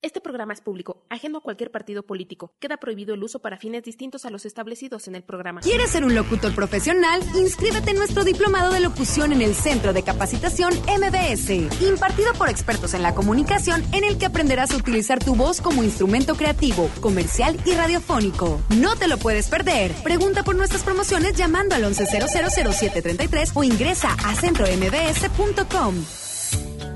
Este 0.02 0.22
programa 0.22 0.54
es 0.54 0.62
público, 0.62 1.04
ajeno 1.10 1.40
a 1.40 1.42
cualquier 1.42 1.72
partido 1.72 2.04
político. 2.04 2.54
Queda 2.62 2.78
prohibido 2.78 3.14
el 3.14 3.22
uso 3.22 3.40
para 3.40 3.58
fines 3.58 3.84
distintos 3.84 4.24
a 4.24 4.30
los 4.30 4.46
establecidos 4.46 5.10
en 5.10 5.16
el 5.16 5.24
programa. 5.24 5.60
¿Quieres 5.60 5.90
ser 5.90 6.06
un 6.06 6.16
locutor 6.16 6.56
profesional? 6.56 7.22
Inscríbete 7.36 7.92
en 7.92 7.98
nuestro 7.98 8.24
diplomado 8.24 8.72
de 8.72 8.80
locución 8.80 9.34
en 9.34 9.42
el 9.42 9.54
Centro 9.54 9.92
de 9.92 10.04
Capacitación 10.04 10.74
MBS, 10.74 11.50
impartido 11.82 12.32
por 12.36 12.48
expertos 12.48 12.94
en 12.94 13.04
la 13.04 13.14
comunicación, 13.14 13.84
en 13.92 14.06
el 14.06 14.18
que 14.18 14.28
aprenderás 14.28 14.72
a 14.72 14.78
utilizar 14.78 15.20
tu 15.20 15.36
voz 15.36 15.60
como 15.60 15.84
instrumento 15.84 16.36
creativo, 16.36 16.90
comercial 17.02 17.58
y 17.66 17.74
radiofónico. 17.74 18.62
No 18.70 18.96
te 18.96 19.10
lo 19.10 19.18
puedes 19.18 19.50
perder. 19.50 19.92
Pregunta 20.02 20.44
por 20.44 20.56
nuestras 20.56 20.84
promociones 20.84 21.34
llamando 21.34 21.76
al 21.76 21.84
11000733 21.84 23.52
o 23.54 23.66
ingresa 23.66 24.14
a 24.14 24.34
centrombs.com. 24.34 26.21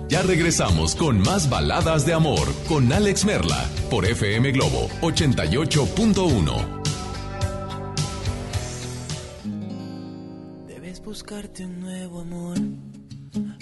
Ya 0.07 0.21
regresamos 0.21 0.95
con 0.95 1.19
más 1.19 1.49
baladas 1.49 2.05
de 2.05 2.13
amor 2.13 2.47
con 2.67 2.93
Alex 2.93 3.25
Merla 3.25 3.67
por 3.89 4.05
FM 4.05 4.51
Globo 4.51 4.87
88.1. 5.01 6.83
Debes 10.67 11.03
buscarte 11.03 11.65
un 11.65 11.79
nuevo 11.79 12.19
amor 12.19 12.55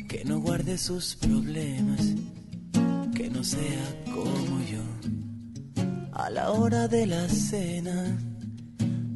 que 0.09 0.25
no 0.25 0.41
guarde 0.41 0.77
sus 0.77 1.15
problemas, 1.15 2.01
que 3.15 3.29
no 3.29 3.41
sea 3.45 4.03
como 4.13 4.59
yo. 4.65 4.83
A 6.11 6.29
la 6.29 6.51
hora 6.51 6.89
de 6.89 7.07
la 7.07 7.29
cena, 7.29 8.19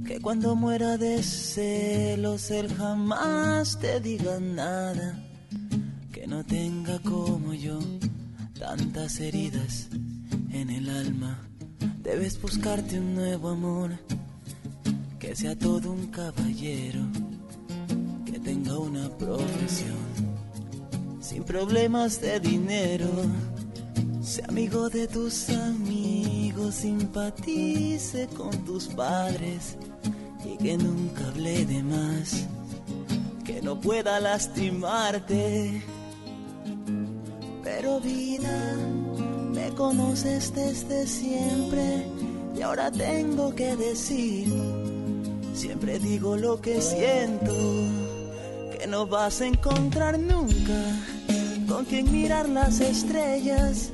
que 0.05 0.21
cuando 0.21 0.55
muera 0.55 0.97
de 0.97 1.21
celos 1.21 2.51
él 2.51 2.73
jamás 2.73 3.77
te 3.79 3.99
diga 3.99 4.39
nada 4.39 5.26
no 6.27 6.43
tenga 6.43 6.99
como 6.99 7.53
yo 7.53 7.79
tantas 8.59 9.21
heridas 9.21 9.87
en 10.51 10.69
el 10.69 10.89
alma. 10.89 11.39
Debes 12.03 12.39
buscarte 12.41 12.99
un 12.99 13.15
nuevo 13.15 13.49
amor, 13.49 13.97
que 15.19 15.35
sea 15.37 15.57
todo 15.57 15.89
un 15.89 16.07
caballero, 16.07 16.99
que 18.25 18.39
tenga 18.39 18.77
una 18.77 19.09
profesión, 19.17 19.95
sin 21.21 21.43
problemas 21.43 22.19
de 22.19 22.41
dinero, 22.41 23.07
sea 24.21 24.47
amigo 24.47 24.89
de 24.89 25.07
tus 25.07 25.49
amigos, 25.49 26.75
simpatice 26.75 28.27
con 28.35 28.51
tus 28.65 28.87
padres 28.87 29.77
y 30.43 30.57
que 30.57 30.77
nunca 30.77 31.25
hable 31.29 31.65
de 31.65 31.83
más, 31.83 32.45
que 33.45 33.61
no 33.61 33.79
pueda 33.79 34.19
lastimarte 34.19 35.81
pero 37.69 37.99
vida, 37.99 38.75
me 39.51 39.69
conoces 39.75 40.53
desde 40.55 41.05
siempre 41.05 42.07
y 42.57 42.61
ahora 42.61 42.89
tengo 42.89 43.53
que 43.53 43.75
decir, 43.75 44.47
siempre 45.53 45.99
digo 45.99 46.37
lo 46.37 46.61
que 46.61 46.81
siento, 46.81 47.53
que 48.71 48.87
no 48.87 49.05
vas 49.05 49.41
a 49.41 49.47
encontrar 49.47 50.17
nunca 50.17 50.79
con 51.67 51.83
quien 51.83 52.09
mirar 52.09 52.47
las 52.47 52.79
estrellas, 52.79 53.91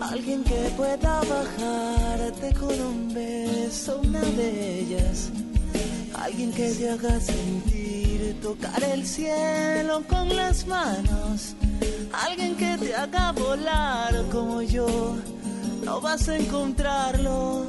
alguien 0.00 0.44
que 0.44 0.70
pueda 0.76 1.22
bajarte 1.22 2.54
con 2.54 2.80
un 2.80 3.12
beso, 3.12 4.00
una 4.04 4.20
de 4.20 4.80
ellas, 4.80 5.30
alguien 6.22 6.52
que 6.52 6.70
te 6.70 6.90
haga 6.90 7.20
sentir 7.20 8.36
tocar 8.40 8.82
el 8.84 9.06
cielo 9.06 10.02
con 10.08 10.34
las 10.34 10.66
manos 10.66 11.54
Alguien 12.12 12.56
que 12.56 12.76
te 12.76 12.94
haga 12.94 13.32
volar 13.32 14.24
como 14.30 14.60
yo, 14.60 15.16
no 15.82 16.00
vas 16.00 16.28
a 16.28 16.36
encontrarlo, 16.36 17.66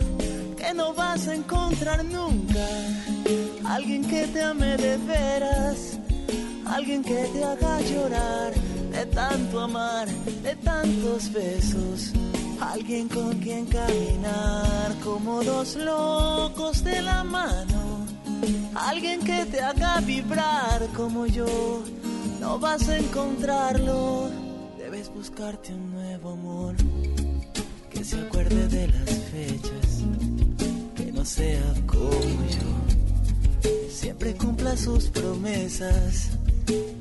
que 0.58 0.74
no 0.74 0.94
vas 0.94 1.28
a 1.30 1.36
encontrar 1.36 2.04
nunca. 2.04 2.68
Alguien 3.64 4.06
que 4.06 4.28
te 4.28 4.42
ame 4.42 4.76
de 4.76 4.98
veras, 4.98 5.98
alguien 6.66 7.04
que 7.04 7.24
te 7.34 7.44
haga 7.44 7.80
llorar 7.82 8.54
de 8.92 9.06
tanto 9.06 9.62
amar, 9.62 10.10
de 10.44 10.56
tantos 10.58 11.32
besos. 11.32 12.12
Alguien 12.60 13.08
con 13.08 13.40
quien 13.40 13.66
caminar 13.66 14.94
como 15.04 15.42
dos 15.44 15.76
locos 15.76 16.84
de 16.84 17.02
la 17.02 17.24
mano. 17.24 18.03
Alguien 18.76 19.22
que 19.22 19.46
te 19.46 19.62
haga 19.62 20.00
vibrar 20.02 20.88
como 20.96 21.26
yo 21.26 21.84
no 22.40 22.60
vas 22.60 22.90
a 22.90 22.98
encontrarlo. 22.98 24.30
Debes 24.78 25.10
buscarte 25.10 25.74
un 25.74 25.92
nuevo 25.92 26.32
amor 26.32 26.76
que 27.90 28.04
se 28.04 28.20
acuerde 28.20 28.68
de 28.68 28.88
las 28.88 29.10
fechas, 29.32 30.04
que 30.96 31.12
no 31.12 31.24
sea 31.24 31.74
como 31.86 32.12
yo. 32.12 33.70
Siempre 33.90 34.34
cumpla 34.36 34.76
sus 34.76 35.06
promesas. 35.08 36.32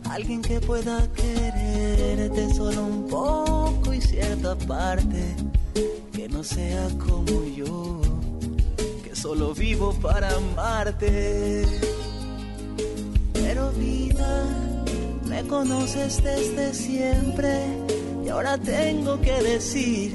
Alguien 0.09 0.43
que 0.43 0.61
pueda 0.61 1.11
quererte 1.13 2.55
solo 2.55 2.85
un 2.85 3.09
poco 3.09 3.93
y 3.93 4.01
cierta 4.01 4.57
parte, 4.57 5.35
que 6.13 6.29
no 6.29 6.45
sea 6.45 6.89
como 6.99 7.45
yo, 7.57 8.01
solo 9.23 9.55
vivo 9.55 9.95
para 10.03 10.35
amarte. 10.35 11.65
Pero 13.33 13.71
vida 13.71 14.45
me 15.29 15.45
conoces 15.45 16.21
desde 16.25 16.75
siempre 16.75 17.53
y 18.25 18.29
ahora 18.31 18.59
tengo 18.59 19.21
que 19.21 19.41
decir, 19.43 20.13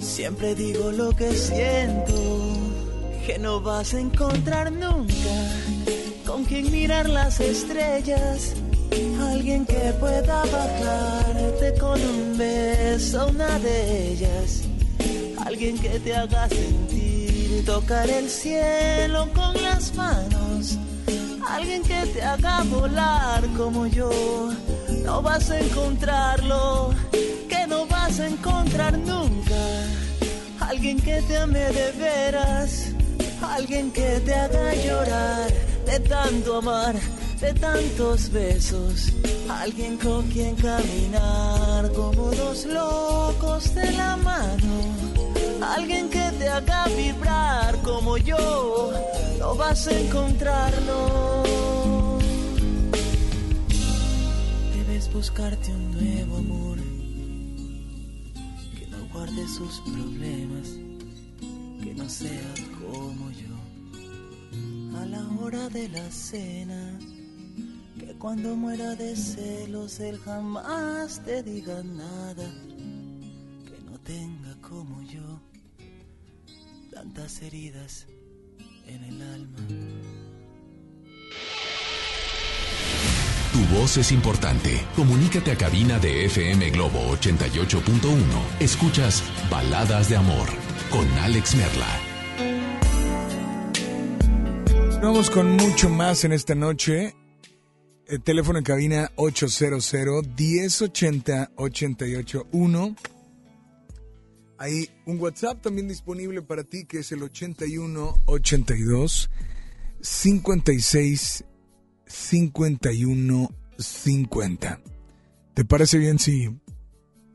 siempre 0.00 0.56
digo 0.56 0.90
lo 0.90 1.12
que 1.12 1.30
siento, 1.34 2.12
que 3.26 3.38
no 3.38 3.60
vas 3.60 3.94
a 3.94 4.00
encontrar 4.00 4.72
nunca 4.72 5.36
con 6.26 6.44
quien 6.44 6.68
mirar 6.72 7.08
las 7.08 7.38
estrellas, 7.38 8.54
alguien 9.20 9.64
que 9.64 9.94
pueda 10.00 10.42
bajarte 10.46 11.78
con 11.78 12.00
un 12.00 12.36
beso, 12.36 13.28
una 13.28 13.56
de 13.60 14.12
ellas, 14.12 14.62
alguien 15.46 15.78
que 15.78 16.00
te 16.00 16.16
haga 16.16 16.48
sentir 16.48 17.09
tocar 17.64 18.08
el 18.08 18.28
cielo 18.28 19.28
con 19.34 19.62
las 19.62 19.94
manos 19.94 20.78
alguien 21.50 21.82
que 21.82 22.06
te 22.06 22.22
haga 22.22 22.62
volar 22.64 23.42
como 23.56 23.86
yo. 23.86 24.10
No 25.04 25.22
vas 25.22 25.50
a 25.50 25.58
encontrarlo, 25.58 26.94
que 27.48 27.66
no 27.66 27.86
vas 27.86 28.20
a 28.20 28.28
encontrar 28.28 28.96
nunca. 28.98 29.62
Alguien 30.60 31.00
que 31.00 31.20
te 31.22 31.36
ame 31.36 31.58
de 31.58 31.92
veras, 31.92 32.92
alguien 33.42 33.90
que 33.90 34.20
te 34.20 34.34
haga 34.34 34.74
llorar 34.74 35.50
de 35.86 36.00
tanto 36.00 36.58
amar, 36.58 36.94
de 37.40 37.52
tantos 37.54 38.30
besos. 38.30 39.12
Alguien 39.48 39.96
con 39.96 40.28
quien 40.28 40.54
caminar 40.54 41.90
como 41.92 42.30
dos 42.30 42.64
locos 42.66 43.74
de 43.74 43.90
la 43.92 44.16
mano 44.16 45.19
Alguien 45.62 46.08
que 46.08 46.30
te 46.38 46.48
haga 46.48 46.86
vibrar 46.86 47.76
como 47.82 48.16
yo, 48.16 48.92
no 49.38 49.54
vas 49.56 49.86
a 49.88 49.98
encontrarlo. 49.98 51.42
Debes 54.74 55.12
buscarte 55.12 55.70
un 55.70 55.92
nuevo 55.92 56.36
amor 56.38 56.78
que 58.78 58.86
no 58.86 59.06
guarde 59.12 59.46
sus 59.48 59.80
problemas, 59.80 60.68
que 61.82 61.94
no 61.94 62.08
sea 62.08 62.54
como 62.80 63.30
yo. 63.30 64.98
A 64.98 65.04
la 65.04 65.28
hora 65.40 65.68
de 65.68 65.90
la 65.90 66.10
cena, 66.10 66.98
que 67.98 68.14
cuando 68.18 68.56
muera 68.56 68.96
de 68.96 69.14
celos 69.14 70.00
él 70.00 70.18
jamás 70.24 71.22
te 71.22 71.42
diga 71.42 71.82
nada, 71.82 72.50
que 73.66 73.78
no 73.84 73.98
tenga 74.00 74.56
como 74.62 75.02
yo 75.02 75.49
tantas 77.00 77.40
heridas 77.40 78.06
en 78.86 79.02
el 79.04 79.22
alma. 79.22 79.56
Tu 83.54 83.74
voz 83.74 83.96
es 83.96 84.12
importante. 84.12 84.84
Comunícate 84.96 85.50
a 85.50 85.56
cabina 85.56 85.98
de 85.98 86.26
FM 86.26 86.68
Globo 86.68 87.00
88.1. 87.16 88.20
Escuchas 88.60 89.22
Baladas 89.50 90.10
de 90.10 90.16
Amor 90.16 90.46
con 90.90 91.08
Alex 91.20 91.54
Merla. 91.54 92.00
Vamos 95.02 95.30
con 95.30 95.52
mucho 95.52 95.88
más 95.88 96.24
en 96.24 96.32
esta 96.32 96.54
noche. 96.54 97.14
El 98.08 98.20
teléfono 98.22 98.58
en 98.58 98.64
cabina 98.64 99.10
800 99.16 99.94
1080 100.36 101.52
881. 101.56 102.96
Hay 104.60 104.90
un 105.06 105.18
WhatsApp 105.18 105.62
también 105.62 105.88
disponible 105.88 106.42
para 106.42 106.64
ti 106.64 106.84
que 106.84 106.98
es 106.98 107.10
el 107.12 107.22
81 107.22 108.14
82 108.26 109.30
56 110.02 111.44
51 112.04 113.48
50. 113.78 114.80
¿Te 115.54 115.64
parece 115.64 115.96
bien 115.96 116.18
si 116.18 116.44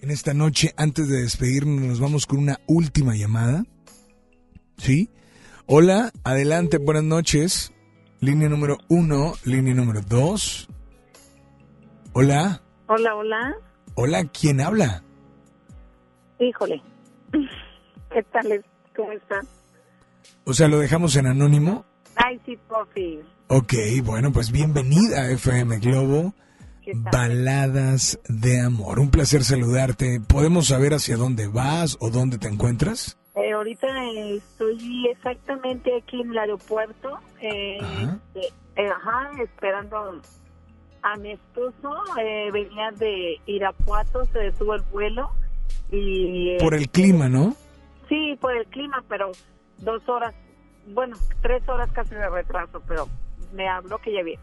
En 0.02 0.12
esta 0.12 0.36
noche, 0.36 0.76
antes 0.78 1.10
de 1.10 1.24
despedirnos, 1.24 1.82
nos 1.82 2.00
vamos 2.00 2.28
con 2.28 2.38
una 2.38 2.60
última 2.68 3.16
llamada. 3.16 3.66
¿Sí? 4.78 5.10
Hola, 5.66 6.12
adelante, 6.24 6.78
buenas 6.78 7.06
noches. 7.06 7.74
Línea 8.20 8.50
número 8.50 8.78
uno, 8.88 9.34
línea 9.46 9.74
número 9.74 10.02
dos. 10.02 10.70
Hola. 12.14 12.62
Hola, 12.86 13.16
hola. 13.16 13.56
Hola, 13.96 14.26
¿quién 14.26 14.62
habla? 14.62 15.04
Híjole. 16.38 16.84
¿Qué 18.12 18.24
tal? 18.24 18.66
¿Cómo 18.96 19.12
está? 19.12 19.42
O 20.46 20.54
sea, 20.54 20.68
¿lo 20.68 20.80
dejamos 20.80 21.16
en 21.16 21.28
anónimo? 21.28 21.86
Ay, 22.16 22.40
sí, 22.46 22.58
Pofi. 22.68 23.20
Ok, 23.48 23.74
bueno, 24.04 24.32
pues 24.32 24.52
bienvenida 24.52 25.22
a 25.22 25.32
FM 25.32 25.80
Globo. 25.80 26.34
Baladas 27.12 28.20
de 28.30 28.62
amor. 28.62 29.00
Un 29.00 29.10
placer 29.10 29.44
saludarte. 29.44 30.20
¿Podemos 30.20 30.68
saber 30.68 30.94
hacia 30.94 31.18
dónde 31.18 31.48
vas 31.48 31.98
o 32.00 32.12
dónde 32.12 32.38
te 32.38 32.48
encuentras? 32.48 33.18
Eh, 33.36 33.52
ahorita 33.54 33.88
eh, 34.06 34.36
estoy 34.38 35.08
exactamente 35.10 35.92
aquí 35.98 36.22
en 36.22 36.30
el 36.30 36.38
aeropuerto. 36.38 37.20
Eh, 37.42 37.80
eh, 38.36 38.90
ajá, 38.90 39.32
esperando 39.42 40.22
a 41.02 41.16
mi 41.18 41.32
esposo. 41.32 41.96
Eh, 42.20 42.50
venía 42.52 42.92
de 42.92 43.40
Irapuato, 43.46 44.26
se 44.26 44.40
detuvo 44.40 44.76
el 44.76 44.82
vuelo. 44.84 45.32
Y 45.92 46.58
Por 46.60 46.74
el 46.74 46.90
clima, 46.90 47.30
¿no? 47.30 47.56
Sí, 48.10 48.38
por 48.40 48.56
el 48.56 48.66
clima, 48.68 49.04
pero 49.08 49.32
dos 49.80 50.08
horas, 50.08 50.34
bueno, 50.94 51.18
tres 51.42 51.68
horas 51.68 51.90
casi 51.92 52.16
de 52.16 52.30
retraso, 52.30 52.82
pero 52.88 53.08
me 53.54 53.68
habló 53.68 53.98
que 54.00 54.14
ya 54.14 54.24
viene. 54.24 54.42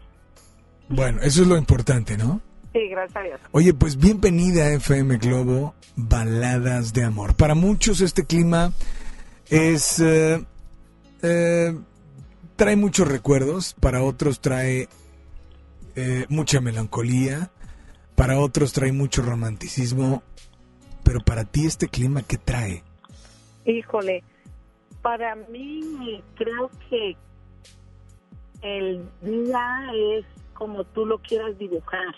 Bueno, 0.89 1.21
eso 1.21 1.41
es 1.43 1.47
lo 1.47 1.57
importante, 1.57 2.17
¿no? 2.17 2.41
Sí, 2.73 2.87
gracias 2.89 3.15
a 3.15 3.21
Dios. 3.21 3.39
Oye, 3.51 3.73
pues 3.73 3.97
bienvenida 3.97 4.65
a 4.65 4.73
FM 4.73 5.17
Globo, 5.17 5.75
Baladas 5.95 6.91
de 6.93 7.03
Amor. 7.03 7.35
Para 7.35 7.55
muchos 7.55 8.01
este 8.01 8.25
clima 8.25 8.73
es... 9.49 9.99
eh, 9.99 10.43
eh, 11.21 11.73
trae 12.55 12.75
muchos 12.75 13.07
recuerdos, 13.07 13.75
para 13.79 14.03
otros 14.03 14.39
trae 14.41 14.87
eh, 15.95 16.25
mucha 16.29 16.61
melancolía, 16.61 17.51
para 18.15 18.39
otros 18.39 18.73
trae 18.73 18.91
mucho 18.91 19.21
romanticismo, 19.21 20.23
pero 21.03 21.19
para 21.19 21.45
ti 21.45 21.65
este 21.65 21.87
clima, 21.87 22.21
¿qué 22.23 22.37
trae? 22.37 22.83
Híjole, 23.65 24.23
para 25.01 25.35
mí 25.35 26.23
creo 26.35 26.69
que 26.89 27.15
el 28.61 29.09
día 29.21 29.91
es 29.93 30.25
como 30.53 30.83
tú 30.85 31.05
lo 31.05 31.19
quieras 31.19 31.57
dibujar. 31.57 32.15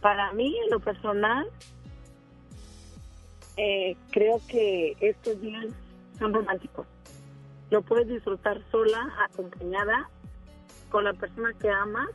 Para 0.00 0.32
mí, 0.32 0.54
en 0.64 0.70
lo 0.70 0.80
personal, 0.80 1.48
eh, 3.56 3.96
creo 4.10 4.40
que 4.48 4.96
estos 5.00 5.40
días 5.40 5.66
son 6.18 6.34
románticos. 6.34 6.86
Lo 7.70 7.82
puedes 7.82 8.08
disfrutar 8.08 8.60
sola, 8.70 9.08
acompañada, 9.30 10.10
con 10.90 11.04
la 11.04 11.14
persona 11.14 11.52
que 11.58 11.70
amas, 11.70 12.10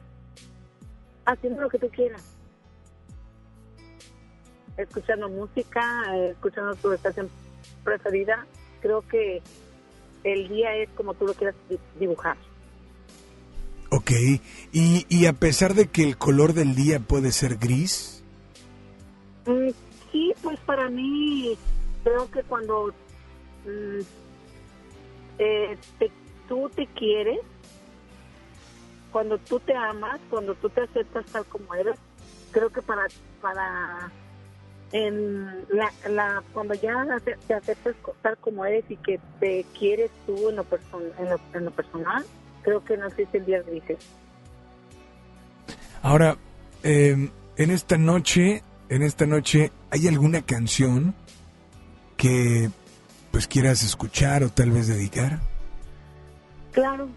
haciendo 1.26 1.62
lo 1.62 1.70
que 1.70 1.80
tú 1.80 1.90
quieras. 1.90 2.37
Escuchando 4.78 5.28
música, 5.30 6.04
eh, 6.16 6.30
escuchando 6.32 6.76
tu 6.76 6.92
estación 6.92 7.30
preferida. 7.84 8.46
Creo 8.82 9.02
que 9.02 9.42
el 10.24 10.48
día 10.48 10.76
es 10.76 10.90
como 10.92 11.14
tú 11.16 11.26
lo 11.26 11.34
quieras 11.34 11.56
di- 11.70 11.80
dibujar. 12.00 12.38
Ok, 13.90 14.12
y, 14.74 15.06
y 15.10 15.26
a 15.28 15.34
pesar 15.34 15.74
de 15.74 15.88
que 15.88 16.04
el 16.04 16.18
color 16.18 16.54
del 16.54 16.76
día 16.76 17.00
puede 17.00 17.32
ser 17.32 17.58
gris, 17.58 18.14
Mm, 19.46 19.70
Sí, 20.12 20.34
pues 20.42 20.60
para 20.62 20.90
mí 20.90 21.58
creo 22.04 22.30
que 22.32 22.44
cuando 22.44 22.94
mm, 23.66 24.00
eh, 25.40 25.78
te- 26.00 26.12
tú 26.50 26.70
te 26.76 26.86
quieres, 26.88 27.40
cuando 29.12 29.38
tú 29.38 29.60
te 29.62 29.74
amas, 29.76 30.20
cuando 30.30 30.54
tú 30.56 30.70
te 30.70 30.82
aceptas 30.82 31.26
tal 31.28 31.46
como 31.46 31.74
eres, 31.76 31.98
creo 32.52 32.70
que 32.70 32.82
para 32.82 33.04
para 33.42 34.12
en 34.92 35.66
la, 35.70 35.92
la 36.10 36.44
cuando 36.54 36.74
ya 36.76 37.06
te 37.46 37.54
aceptas 37.54 37.96
tal 38.22 38.38
como 38.38 38.66
eres 38.66 38.86
y 38.90 38.96
que 38.98 39.20
te 39.40 39.66
quieres 39.78 40.12
tú 40.26 40.50
en 40.50 40.56
lo, 40.56 40.64
person- 40.64 41.12
en 41.20 41.30
lo, 41.30 41.40
en 41.54 41.66
lo 41.66 41.72
personal, 41.72 42.26
creo 42.64 42.84
que 42.84 42.98
no 42.98 43.08
existen 43.08 43.46
días 43.46 43.66
grises. 43.66 43.98
Ahora, 46.02 46.38
eh, 46.84 47.30
en 47.58 47.72
esta 47.72 47.98
noche, 47.98 48.64
en 48.90 49.02
esta 49.02 49.26
noche, 49.26 49.72
¿hay 49.90 50.08
alguna 50.08 50.42
canción 50.42 51.16
que 52.16 52.70
pues 53.32 53.48
quieras 53.48 53.84
escuchar 53.84 54.44
o 54.44 54.50
tal 54.50 54.72
vez 54.72 54.88
dedicar? 54.88 55.40
Claro, 56.72 57.10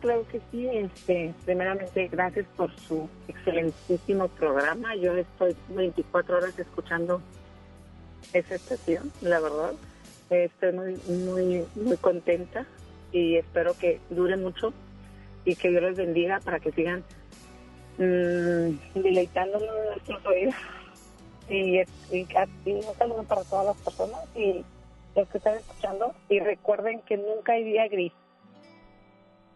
claro 0.00 0.26
que 0.30 0.40
sí. 0.50 0.68
Este, 0.68 1.34
primeramente, 1.44 2.08
gracias 2.08 2.46
por 2.56 2.74
su 2.80 3.08
excelentísimo 3.28 4.28
programa. 4.28 4.94
Yo 4.96 5.16
estoy 5.16 5.56
24 5.68 6.36
horas 6.36 6.58
escuchando 6.58 7.20
esa 8.32 8.54
estación, 8.54 9.12
la 9.20 9.40
verdad. 9.40 9.72
Estoy 10.30 10.72
muy, 10.72 10.96
muy, 11.06 11.64
muy 11.74 11.96
contenta 11.96 12.66
y 13.12 13.36
espero 13.36 13.74
que 13.78 14.00
dure 14.10 14.36
mucho 14.36 14.72
y 15.44 15.56
que 15.56 15.70
Dios 15.70 15.82
les 15.82 15.96
bendiga 15.96 16.40
para 16.40 16.60
que 16.60 16.72
sigan 16.72 17.02
mm, 17.96 19.00
deleitándonos 19.00 19.70
nuestros 19.86 20.26
oídos. 20.26 20.54
Y, 21.48 21.80
y, 22.12 22.28
y 22.66 22.72
un 22.72 22.94
saludo 22.98 23.22
para 23.22 23.42
todas 23.44 23.66
las 23.66 23.76
personas 23.78 24.20
y 24.36 24.62
los 25.16 25.28
que 25.28 25.38
están 25.38 25.56
escuchando. 25.56 26.14
Y 26.28 26.40
recuerden 26.40 27.00
que 27.02 27.16
nunca 27.16 27.52
hay 27.52 27.64
día 27.64 27.88
gris 27.88 28.12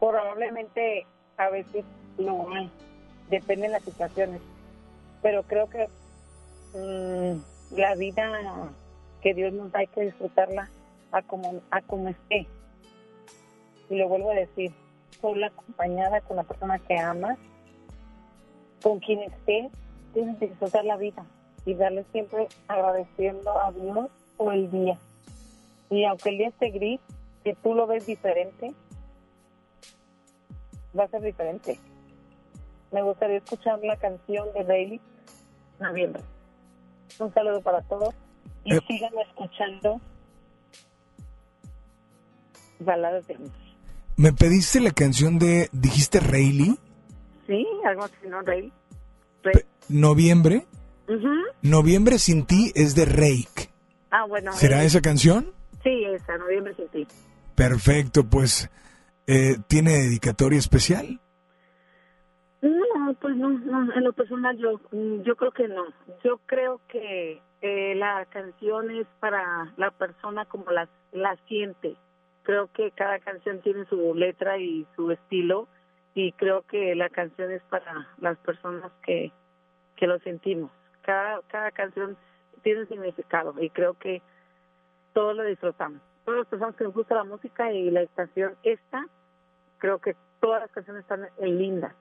probablemente 0.02 1.06
a 1.36 1.48
veces 1.50 1.84
no 2.18 2.52
hay, 2.52 2.68
depende 3.30 3.68
de 3.68 3.74
las 3.74 3.84
situaciones, 3.84 4.40
pero 5.22 5.44
creo 5.44 5.70
que 5.70 5.86
mm, 6.74 7.76
la 7.76 7.94
vida 7.94 8.72
que 9.20 9.32
Dios 9.32 9.52
nos 9.52 9.70
da 9.70 9.78
hay 9.78 9.86
que 9.86 10.00
disfrutarla 10.00 10.68
a 11.12 11.22
como, 11.22 11.60
a 11.70 11.80
como 11.82 12.08
esté. 12.08 12.48
Y 13.90 13.94
lo 13.94 14.08
vuelvo 14.08 14.32
a 14.32 14.34
decir, 14.34 14.72
sola 15.20 15.46
acompañada 15.46 16.20
con 16.22 16.36
la 16.36 16.42
persona 16.42 16.80
que 16.80 16.98
amas, 16.98 17.38
con 18.82 18.98
quien 18.98 19.20
estés, 19.20 19.70
tienes 20.14 20.36
que 20.38 20.48
disfrutar 20.48 20.84
la 20.84 20.96
vida 20.96 21.24
y 21.64 21.74
darle 21.74 22.04
siempre 22.10 22.48
agradeciendo 22.66 23.56
a 23.56 23.70
Dios 23.70 24.10
por 24.36 24.52
el 24.52 24.68
día. 24.68 24.98
Y 25.90 26.04
aunque 26.06 26.30
el 26.30 26.38
día 26.38 26.48
esté 26.48 26.70
gris, 26.70 27.00
que 27.44 27.54
tú 27.54 27.74
lo 27.74 27.86
ves 27.86 28.06
diferente, 28.06 28.74
va 30.98 31.04
a 31.04 31.08
ser 31.08 31.22
diferente. 31.22 31.78
Me 32.92 33.02
gustaría 33.02 33.38
escuchar 33.38 33.78
la 33.82 33.96
canción 33.96 34.46
de 34.54 34.62
Rayleigh, 34.64 35.00
Noviembre. 35.80 36.22
Un 37.18 37.32
saludo 37.32 37.60
para 37.62 37.80
todos 37.82 38.14
y 38.64 38.74
Eh. 38.74 38.80
sigan 38.86 39.12
escuchando 39.26 40.00
baladas 42.80 43.26
de 43.26 43.34
amor. 43.36 43.50
Me 44.16 44.32
pediste 44.32 44.80
la 44.80 44.90
canción 44.90 45.38
de, 45.38 45.68
dijiste 45.72 46.20
Rayleigh, 46.20 46.76
Sí, 47.46 47.66
algo 47.84 48.04
así, 48.04 48.14
¿no, 48.28 48.40
Rayleigh? 48.42 48.72
Noviembre. 49.88 50.64
Noviembre 51.60 52.18
sin 52.18 52.46
ti 52.46 52.72
es 52.74 52.94
de 52.94 53.04
Rake. 53.04 53.70
Ah, 54.10 54.24
bueno. 54.26 54.52
¿Será 54.52 54.82
eh, 54.82 54.86
esa 54.86 55.00
canción? 55.00 55.52
Sí, 55.82 56.04
esa, 56.04 56.38
Noviembre 56.38 56.74
sin 56.76 56.88
ti. 56.88 57.06
Perfecto, 57.54 58.24
pues 58.24 58.70
eh, 59.26 59.56
¿tiene 59.68 59.92
dedicatoria 59.92 60.58
especial? 60.58 61.20
No, 62.60 63.14
pues 63.20 63.36
no, 63.36 63.50
no, 63.50 63.92
en 63.92 64.04
lo 64.04 64.12
personal 64.12 64.56
yo, 64.56 64.80
mm, 64.92 65.22
yo 65.22 65.36
creo 65.36 65.50
que 65.52 65.68
no. 65.68 65.84
Yo 66.24 66.38
creo 66.46 66.80
que 66.88 67.40
eh, 67.60 67.94
la 67.96 68.24
canción 68.26 68.90
es 68.90 69.06
para 69.20 69.72
la 69.76 69.90
persona 69.90 70.44
como 70.44 70.70
la, 70.70 70.88
la 71.12 71.36
siente. 71.48 71.96
Creo 72.42 72.68
que 72.72 72.90
cada 72.92 73.18
canción 73.20 73.60
tiene 73.60 73.84
su 73.86 74.14
letra 74.14 74.58
y 74.58 74.86
su 74.96 75.10
estilo 75.10 75.68
y 76.14 76.32
creo 76.32 76.62
que 76.62 76.94
la 76.94 77.08
canción 77.08 77.50
es 77.52 77.62
para 77.62 78.08
las 78.18 78.36
personas 78.38 78.90
que, 79.04 79.32
que 79.96 80.06
lo 80.06 80.18
sentimos. 80.20 80.70
Cada, 81.02 81.40
cada 81.48 81.70
canción 81.70 82.16
tiene 82.62 82.82
un 82.82 82.88
significado 82.88 83.54
y 83.60 83.70
creo 83.70 83.94
que 83.94 84.22
todos 85.12 85.36
lo 85.36 85.44
disfrutamos. 85.44 86.00
Todas 86.24 86.40
las 86.40 86.48
personas 86.48 86.76
que 86.76 86.84
nos 86.84 86.94
gusta 86.94 87.14
la 87.14 87.24
música 87.24 87.72
y 87.72 87.90
la 87.90 88.02
estación 88.02 88.54
esta, 88.62 89.06
creo 89.78 89.98
que 89.98 90.16
todas 90.40 90.62
las 90.62 90.70
canciones 90.70 91.02
están 91.02 91.26
en 91.38 91.58
lindas. 91.58 91.94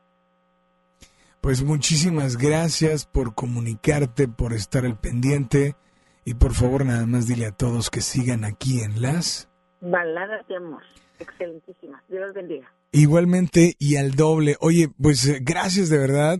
Pues 1.42 1.64
muchísimas 1.64 2.38
gracias 2.38 3.08
por 3.08 3.34
comunicarte, 3.34 4.28
por 4.28 4.54
estar 4.54 4.86
al 4.86 5.00
pendiente 5.00 5.76
y 6.24 6.36
por 6.36 6.54
favor 6.54 6.86
nada 6.86 7.08
más 7.08 7.28
dile 7.28 7.48
a 7.48 7.52
todos 7.52 7.90
que 7.90 8.02
sigan 8.02 8.46
aquí 8.46 8.82
en 8.82 9.02
las 9.02 9.50
Baladas 9.82 10.48
de 10.48 10.58
amor. 10.58 10.84
Excelentísima. 11.18 12.04
Dios 12.08 12.22
los 12.22 12.34
bendiga. 12.34 12.72
igualmente 12.92 13.76
y 13.80 13.96
al 13.96 14.12
doble. 14.12 14.56
Oye, 14.60 14.90
pues 15.02 15.28
eh, 15.28 15.40
gracias 15.42 15.90
de 15.90 15.98
verdad, 15.98 16.40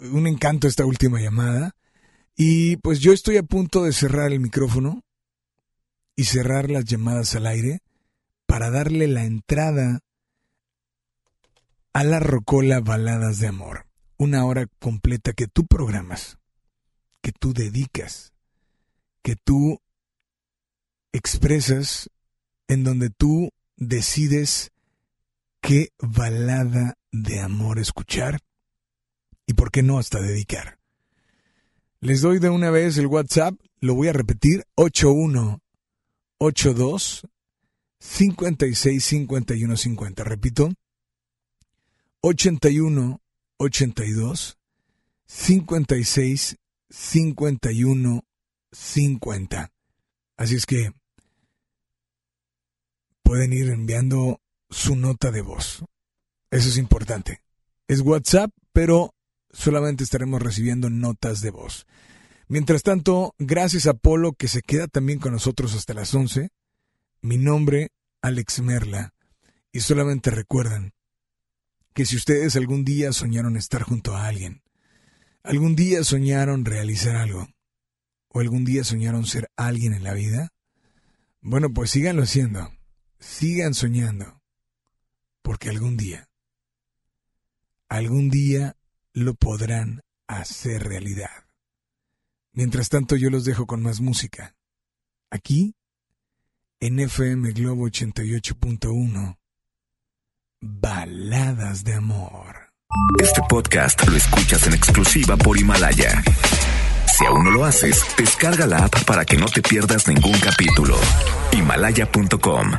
un 0.00 0.26
encanto 0.26 0.66
esta 0.66 0.86
última 0.86 1.20
llamada 1.20 1.74
Y 2.36 2.76
pues 2.76 3.00
yo 3.00 3.12
estoy 3.12 3.36
a 3.36 3.42
punto 3.42 3.82
de 3.84 3.92
cerrar 3.92 4.32
el 4.32 4.40
micrófono 4.40 5.02
y 6.18 6.24
cerrar 6.24 6.68
las 6.68 6.84
llamadas 6.84 7.36
al 7.36 7.46
aire 7.46 7.80
para 8.44 8.70
darle 8.70 9.06
la 9.06 9.24
entrada 9.24 10.00
a 11.92 12.02
la 12.02 12.18
Rocola 12.18 12.80
Baladas 12.80 13.38
de 13.38 13.46
Amor. 13.46 13.86
Una 14.16 14.44
hora 14.44 14.66
completa 14.80 15.32
que 15.32 15.46
tú 15.46 15.68
programas, 15.68 16.36
que 17.22 17.30
tú 17.30 17.54
dedicas, 17.54 18.32
que 19.22 19.36
tú 19.36 19.80
expresas, 21.12 22.10
en 22.66 22.82
donde 22.82 23.10
tú 23.10 23.50
decides 23.76 24.72
qué 25.60 25.90
balada 26.00 26.98
de 27.12 27.38
amor 27.38 27.78
escuchar 27.78 28.40
y 29.46 29.54
por 29.54 29.70
qué 29.70 29.84
no 29.84 30.00
hasta 30.00 30.20
dedicar. 30.20 30.80
Les 32.00 32.22
doy 32.22 32.40
de 32.40 32.50
una 32.50 32.70
vez 32.72 32.98
el 32.98 33.06
WhatsApp, 33.06 33.54
lo 33.78 33.94
voy 33.94 34.08
a 34.08 34.12
repetir, 34.12 34.64
8182 36.38 37.26
56 38.00 39.04
51 39.04 39.76
50. 39.76 40.24
Repito, 40.24 40.72
81 42.20 43.20
82 43.58 44.58
56 45.26 46.56
51 46.90 48.24
50. 48.72 49.72
Así 50.36 50.54
es 50.54 50.66
que 50.66 50.92
pueden 53.22 53.52
ir 53.52 53.68
enviando 53.70 54.40
su 54.70 54.96
nota 54.96 55.30
de 55.30 55.42
voz. 55.42 55.84
Eso 56.50 56.68
es 56.68 56.78
importante. 56.78 57.42
Es 57.88 58.00
WhatsApp, 58.00 58.50
pero 58.72 59.14
solamente 59.50 60.04
estaremos 60.04 60.40
recibiendo 60.40 60.88
notas 60.88 61.40
de 61.40 61.50
voz. 61.50 61.86
Mientras 62.50 62.82
tanto, 62.82 63.34
gracias 63.38 63.86
a 63.86 63.92
Polo 63.92 64.32
que 64.32 64.48
se 64.48 64.62
queda 64.62 64.88
también 64.88 65.18
con 65.18 65.32
nosotros 65.32 65.74
hasta 65.74 65.92
las 65.92 66.14
11. 66.14 66.48
Mi 67.20 67.36
nombre, 67.36 67.90
Alex 68.22 68.60
Merla. 68.62 69.12
Y 69.70 69.80
solamente 69.80 70.30
recuerdan 70.30 70.94
que 71.92 72.06
si 72.06 72.16
ustedes 72.16 72.56
algún 72.56 72.86
día 72.86 73.12
soñaron 73.12 73.58
estar 73.58 73.82
junto 73.82 74.16
a 74.16 74.26
alguien, 74.26 74.62
algún 75.42 75.76
día 75.76 76.02
soñaron 76.04 76.64
realizar 76.64 77.16
algo, 77.16 77.48
o 78.28 78.40
algún 78.40 78.64
día 78.64 78.82
soñaron 78.82 79.26
ser 79.26 79.50
alguien 79.56 79.92
en 79.92 80.04
la 80.04 80.14
vida, 80.14 80.54
bueno, 81.42 81.68
pues 81.74 81.90
síganlo 81.90 82.22
haciendo, 82.22 82.72
sigan 83.18 83.74
soñando, 83.74 84.40
porque 85.42 85.68
algún 85.68 85.98
día, 85.98 86.30
algún 87.88 88.30
día 88.30 88.76
lo 89.12 89.34
podrán 89.34 90.02
hacer 90.26 90.84
realidad. 90.84 91.47
Mientras 92.52 92.88
tanto 92.88 93.16
yo 93.16 93.30
los 93.30 93.44
dejo 93.44 93.66
con 93.66 93.82
más 93.82 94.00
música. 94.00 94.54
Aquí, 95.30 95.74
en 96.80 97.00
FM 97.00 97.52
Globo 97.52 97.88
88.1, 97.88 99.38
Baladas 100.60 101.84
de 101.84 101.94
Amor. 101.94 102.72
Este 103.20 103.42
podcast 103.48 104.06
lo 104.08 104.16
escuchas 104.16 104.66
en 104.66 104.74
exclusiva 104.74 105.36
por 105.36 105.58
Himalaya. 105.58 106.22
Si 107.06 107.24
aún 107.26 107.44
no 107.44 107.50
lo 107.50 107.64
haces, 107.64 108.02
descarga 108.16 108.66
la 108.66 108.84
app 108.84 109.04
para 109.04 109.24
que 109.24 109.36
no 109.36 109.46
te 109.46 109.60
pierdas 109.60 110.08
ningún 110.08 110.38
capítulo. 110.40 110.96
Himalaya.com 111.52 112.72